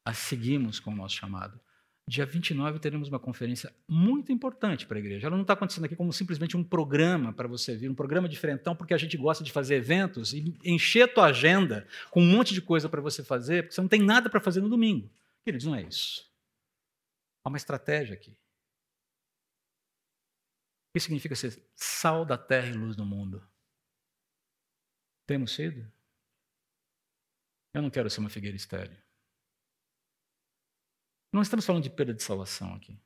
a 0.04 0.14
seguirmos 0.14 0.80
com 0.80 0.92
o 0.92 0.96
nosso 0.96 1.16
chamado. 1.16 1.60
Dia 2.08 2.26
29 2.26 2.80
teremos 2.80 3.08
uma 3.08 3.20
conferência 3.20 3.72
muito 3.86 4.32
importante 4.32 4.86
para 4.86 4.96
a 4.96 5.00
igreja. 5.00 5.26
Ela 5.28 5.36
não 5.36 5.42
está 5.42 5.52
acontecendo 5.52 5.84
aqui 5.84 5.94
como 5.94 6.12
simplesmente 6.12 6.56
um 6.56 6.64
programa 6.64 7.32
para 7.32 7.46
você 7.46 7.76
vir, 7.76 7.88
um 7.88 7.94
programa 7.94 8.28
diferentão, 8.28 8.74
porque 8.74 8.94
a 8.94 8.98
gente 8.98 9.16
gosta 9.16 9.44
de 9.44 9.52
fazer 9.52 9.76
eventos 9.76 10.32
e 10.32 10.56
encher 10.64 11.02
a 11.02 11.08
tua 11.08 11.26
agenda 11.26 11.86
com 12.10 12.20
um 12.20 12.26
monte 12.26 12.52
de 12.52 12.60
coisa 12.60 12.88
para 12.88 13.00
você 13.00 13.22
fazer, 13.22 13.62
porque 13.62 13.74
você 13.74 13.80
não 13.80 13.88
tem 13.88 14.02
nada 14.02 14.28
para 14.28 14.40
fazer 14.40 14.60
no 14.60 14.68
domingo. 14.68 15.08
Queridos, 15.44 15.66
não 15.66 15.74
é 15.74 15.82
isso. 15.82 16.28
Há 17.44 17.48
uma 17.48 17.58
estratégia 17.58 18.14
aqui. 18.14 18.36
O 20.90 20.92
que 20.92 21.00
significa 21.00 21.36
ser 21.36 21.64
sal 21.76 22.26
da 22.26 22.36
terra 22.36 22.66
e 22.66 22.72
luz 22.72 22.96
do 22.96 23.06
mundo? 23.06 23.48
Temos 25.24 25.54
sido? 25.54 25.80
Eu 27.72 27.80
não 27.80 27.90
quero 27.90 28.10
ser 28.10 28.18
uma 28.18 28.28
figueira 28.28 28.56
estéreo. 28.56 29.00
Não 31.32 31.42
estamos 31.42 31.64
falando 31.64 31.84
de 31.84 31.90
perda 31.90 32.12
de 32.12 32.24
salvação 32.24 32.74
aqui. 32.74 33.00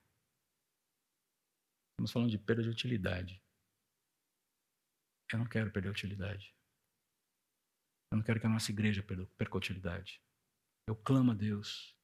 Estamos 1.92 2.10
falando 2.10 2.30
de 2.30 2.38
perda 2.38 2.62
de 2.62 2.70
utilidade. 2.70 3.44
Eu 5.30 5.38
não 5.38 5.46
quero 5.46 5.70
perder 5.70 5.90
utilidade. 5.90 6.56
Eu 8.10 8.16
não 8.16 8.24
quero 8.24 8.40
que 8.40 8.46
a 8.46 8.48
nossa 8.48 8.70
igreja 8.70 9.02
perca 9.02 9.58
utilidade. 9.58 10.22
Eu 10.88 10.96
clamo 10.96 11.32
a 11.32 11.34
Deus 11.34 11.94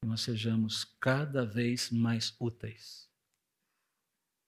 que 0.00 0.08
nós 0.08 0.20
sejamos 0.20 0.84
cada 1.00 1.44
vez 1.44 1.90
mais 1.90 2.36
úteis. 2.38 3.09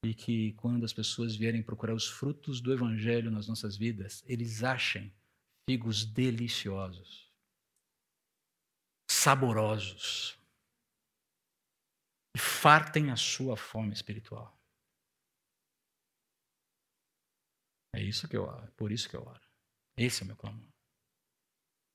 E 0.04 0.14
que 0.14 0.52
quando 0.54 0.84
as 0.84 0.92
pessoas 0.92 1.36
vierem 1.36 1.62
procurar 1.62 1.94
os 1.94 2.08
frutos 2.08 2.60
do 2.60 2.72
Evangelho 2.72 3.30
nas 3.30 3.46
nossas 3.46 3.76
vidas, 3.76 4.24
eles 4.26 4.64
achem 4.64 5.14
figos 5.68 6.04
deliciosos, 6.04 7.32
saborosos, 9.08 10.38
e 12.34 12.38
fartem 12.38 13.10
a 13.10 13.16
sua 13.16 13.56
fome 13.56 13.92
espiritual. 13.92 14.58
É 17.94 18.02
isso 18.02 18.26
que 18.26 18.36
eu 18.36 18.44
oro, 18.44 18.72
por 18.72 18.90
isso 18.90 19.08
que 19.08 19.14
eu 19.14 19.22
oro. 19.22 19.46
Esse 19.96 20.22
é 20.22 20.24
o 20.24 20.26
meu 20.26 20.36
clamor. 20.36 20.66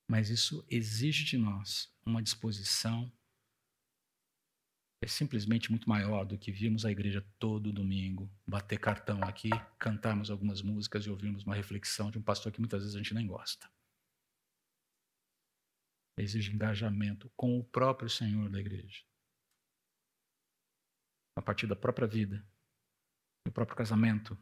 Mas 0.08 0.30
isso 0.30 0.64
exige 0.70 1.24
de 1.24 1.36
nós 1.36 1.92
uma 2.06 2.22
disposição 2.22 3.12
é 5.00 5.06
simplesmente 5.06 5.70
muito 5.70 5.88
maior 5.88 6.24
do 6.24 6.36
que 6.36 6.50
virmos 6.50 6.84
a 6.84 6.90
igreja 6.90 7.24
todo 7.38 7.72
domingo, 7.72 8.30
bater 8.46 8.78
cartão 8.78 9.22
aqui, 9.22 9.50
cantarmos 9.78 10.30
algumas 10.30 10.60
músicas 10.60 11.04
e 11.04 11.10
ouvirmos 11.10 11.44
uma 11.44 11.54
reflexão 11.54 12.10
de 12.10 12.18
um 12.18 12.22
pastor 12.22 12.50
que 12.50 12.58
muitas 12.58 12.80
vezes 12.80 12.96
a 12.96 12.98
gente 12.98 13.14
nem 13.14 13.26
gosta. 13.26 13.70
Exige 16.16 16.52
engajamento 16.52 17.30
com 17.36 17.58
o 17.58 17.64
próprio 17.64 18.10
Senhor 18.10 18.50
da 18.50 18.58
igreja. 18.58 19.04
A 21.36 21.42
partir 21.42 21.68
da 21.68 21.76
própria 21.76 22.08
vida, 22.08 22.44
do 23.46 23.52
próprio 23.52 23.76
casamento, 23.76 24.36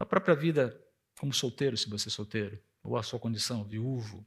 a 0.00 0.06
própria 0.06 0.34
vida 0.34 0.82
como 1.18 1.32
solteiro, 1.32 1.76
se 1.76 1.88
você 1.88 2.08
é 2.08 2.10
solteiro, 2.12 2.62
ou 2.82 2.96
a 2.96 3.02
sua 3.02 3.20
condição, 3.20 3.64
viúvo, 3.64 4.26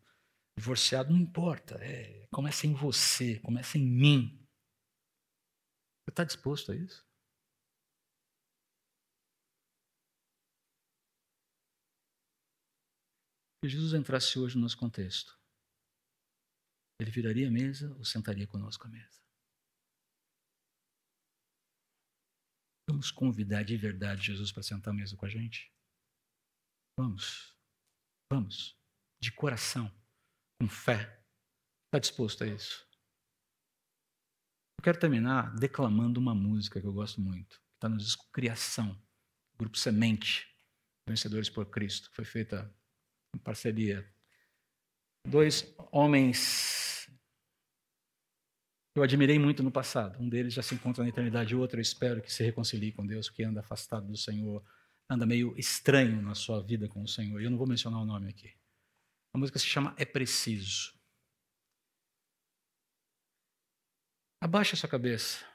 divorciado, 0.57 1.11
não 1.11 1.19
importa. 1.19 1.75
É, 1.81 2.27
começa 2.31 2.65
em 2.65 2.73
você, 2.73 3.39
começa 3.39 3.77
em 3.77 3.85
mim. 3.85 4.46
Você 6.07 6.11
está 6.11 6.23
disposto 6.23 6.71
a 6.71 6.75
isso? 6.75 7.05
Se 13.61 13.69
Jesus 13.69 13.93
entrasse 13.93 14.39
hoje 14.39 14.55
no 14.55 14.61
nosso 14.61 14.77
contexto, 14.77 15.37
ele 17.01 17.11
viraria 17.11 17.49
a 17.49 17.51
mesa 17.51 17.93
ou 17.97 18.05
sentaria 18.05 18.47
conosco 18.47 18.87
à 18.87 18.89
mesa? 18.89 19.21
Vamos 22.89 23.11
convidar 23.11 23.63
de 23.63 23.75
verdade 23.75 24.27
Jesus 24.27 24.49
para 24.49 24.63
sentar 24.63 24.93
à 24.93 24.95
mesa 24.95 25.17
com 25.17 25.25
a 25.25 25.29
gente? 25.29 25.69
Vamos. 26.97 27.53
Vamos. 28.31 28.79
De 29.21 29.29
coração. 29.33 29.91
Com 30.61 30.69
fé. 30.69 31.21
Está 31.87 31.99
disposto 31.99 32.45
a 32.45 32.47
isso? 32.47 32.86
Eu 34.77 34.83
quero 34.83 34.99
terminar 34.99 35.53
declamando 35.55 36.19
uma 36.19 36.35
música 36.35 36.79
que 36.79 36.87
eu 36.87 36.93
gosto 36.93 37.19
muito. 37.19 37.55
Que 37.55 37.77
está 37.77 37.89
no 37.89 37.97
disco 37.97 38.25
Criação. 38.31 38.97
Grupo 39.57 39.77
Semente. 39.77 40.47
Vencedores 41.07 41.49
por 41.49 41.65
Cristo. 41.65 42.09
Que 42.09 42.15
foi 42.15 42.25
feita 42.25 42.73
em 43.35 43.39
parceria. 43.39 44.07
Dois 45.27 45.73
homens 45.91 47.09
que 48.93 48.99
eu 48.99 49.03
admirei 49.03 49.37
muito 49.37 49.61
no 49.61 49.71
passado. 49.71 50.21
Um 50.21 50.29
deles 50.29 50.53
já 50.53 50.61
se 50.61 50.73
encontra 50.75 51.03
na 51.03 51.09
eternidade, 51.09 51.55
o 51.55 51.59
outro 51.59 51.77
eu 51.77 51.81
espero 51.81 52.21
que 52.21 52.31
se 52.31 52.43
reconcilie 52.43 52.91
com 52.91 53.05
Deus, 53.05 53.27
porque 53.27 53.43
anda 53.43 53.59
afastado 53.59 54.07
do 54.07 54.17
Senhor 54.17 54.63
anda 55.09 55.25
meio 55.25 55.57
estranho 55.57 56.21
na 56.21 56.35
sua 56.35 56.61
vida 56.61 56.87
com 56.87 57.01
o 57.01 57.07
Senhor. 57.07 57.41
Eu 57.41 57.49
não 57.49 57.57
vou 57.57 57.67
mencionar 57.67 58.01
o 58.01 58.05
nome 58.05 58.29
aqui. 58.29 58.53
A 59.33 59.37
música 59.37 59.57
se 59.57 59.65
chama 59.65 59.95
É 59.97 60.05
Preciso. 60.05 60.96
Abaixa 64.39 64.75
sua 64.75 64.89
cabeça. 64.89 65.45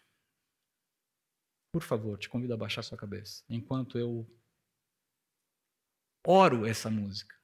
Por 1.72 1.82
favor, 1.82 2.18
te 2.18 2.28
convido 2.28 2.52
a 2.52 2.56
abaixar 2.56 2.84
sua 2.84 2.98
cabeça. 2.98 3.44
Enquanto 3.48 3.98
eu 3.98 4.26
oro 6.26 6.66
essa 6.66 6.90
música. 6.90 7.34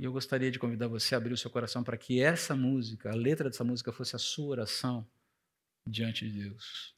E 0.00 0.04
eu 0.04 0.12
gostaria 0.12 0.50
de 0.50 0.58
convidar 0.58 0.88
você 0.88 1.14
a 1.14 1.18
abrir 1.18 1.32
o 1.32 1.36
seu 1.36 1.50
coração 1.50 1.84
para 1.84 1.96
que 1.96 2.20
essa 2.20 2.56
música, 2.56 3.10
a 3.10 3.14
letra 3.14 3.48
dessa 3.48 3.64
música, 3.64 3.92
fosse 3.92 4.16
a 4.16 4.18
sua 4.18 4.48
oração 4.48 5.08
diante 5.86 6.28
de 6.28 6.42
Deus. 6.48 6.96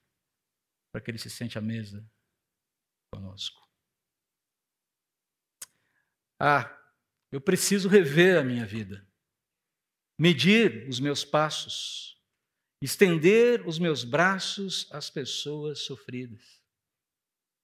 Para 0.92 1.00
que 1.00 1.10
Ele 1.10 1.18
se 1.18 1.30
sente 1.30 1.58
à 1.58 1.60
mesa 1.60 2.06
conosco. 3.12 3.62
Ah, 6.40 6.76
eu 7.30 7.40
preciso 7.40 7.88
rever 7.88 8.38
a 8.38 8.44
minha 8.44 8.66
vida, 8.66 9.06
medir 10.18 10.88
os 10.88 11.00
meus 11.00 11.24
passos, 11.24 12.13
estender 12.84 13.66
os 13.66 13.78
meus 13.78 14.04
braços 14.04 14.86
às 14.92 15.08
pessoas 15.08 15.80
sofridas. 15.80 16.62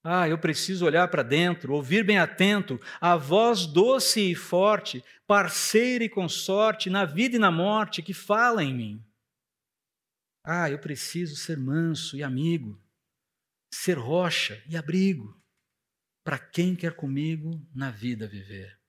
Ah, 0.02 0.26
eu 0.26 0.38
preciso 0.38 0.86
olhar 0.86 1.08
para 1.08 1.22
dentro, 1.22 1.74
ouvir 1.74 2.02
bem 2.02 2.18
atento 2.18 2.80
a 3.00 3.16
voz 3.16 3.66
doce 3.66 4.30
e 4.30 4.34
forte, 4.34 5.04
parceira 5.26 6.02
e 6.02 6.08
consorte 6.08 6.88
na 6.88 7.04
vida 7.04 7.36
e 7.36 7.38
na 7.38 7.50
morte 7.50 8.02
que 8.02 8.14
fala 8.14 8.64
em 8.64 8.74
mim. 8.74 9.04
Ah, 10.42 10.70
eu 10.70 10.78
preciso 10.78 11.36
ser 11.36 11.58
manso 11.58 12.16
e 12.16 12.22
amigo, 12.22 12.82
ser 13.72 13.98
rocha 13.98 14.62
e 14.66 14.74
abrigo 14.74 15.38
para 16.24 16.38
quem 16.38 16.74
quer 16.74 16.96
comigo 16.96 17.60
na 17.74 17.90
vida 17.90 18.26
viver. 18.26 18.80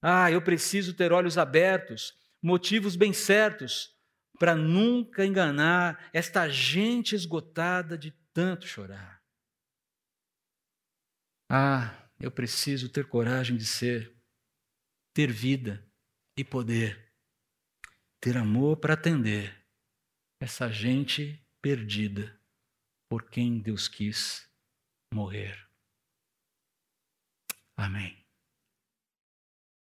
Ah, 0.00 0.30
eu 0.30 0.40
preciso 0.40 0.94
ter 0.94 1.12
olhos 1.12 1.36
abertos, 1.36 2.14
motivos 2.40 2.94
bem 2.94 3.12
certos, 3.12 3.92
para 4.40 4.56
nunca 4.56 5.26
enganar 5.26 6.08
esta 6.14 6.48
gente 6.48 7.14
esgotada 7.14 7.98
de 7.98 8.10
tanto 8.32 8.66
chorar. 8.66 9.22
Ah, 11.52 12.08
eu 12.18 12.32
preciso 12.32 12.90
ter 12.90 13.06
coragem 13.06 13.54
de 13.58 13.66
ser, 13.66 14.16
ter 15.14 15.30
vida 15.30 15.86
e 16.38 16.42
poder, 16.42 17.12
ter 18.18 18.38
amor 18.38 18.78
para 18.78 18.94
atender 18.94 19.62
essa 20.40 20.72
gente 20.72 21.46
perdida 21.60 22.40
por 23.10 23.28
quem 23.28 23.60
Deus 23.60 23.88
quis 23.88 24.50
morrer. 25.12 25.68
Amém. 27.76 28.19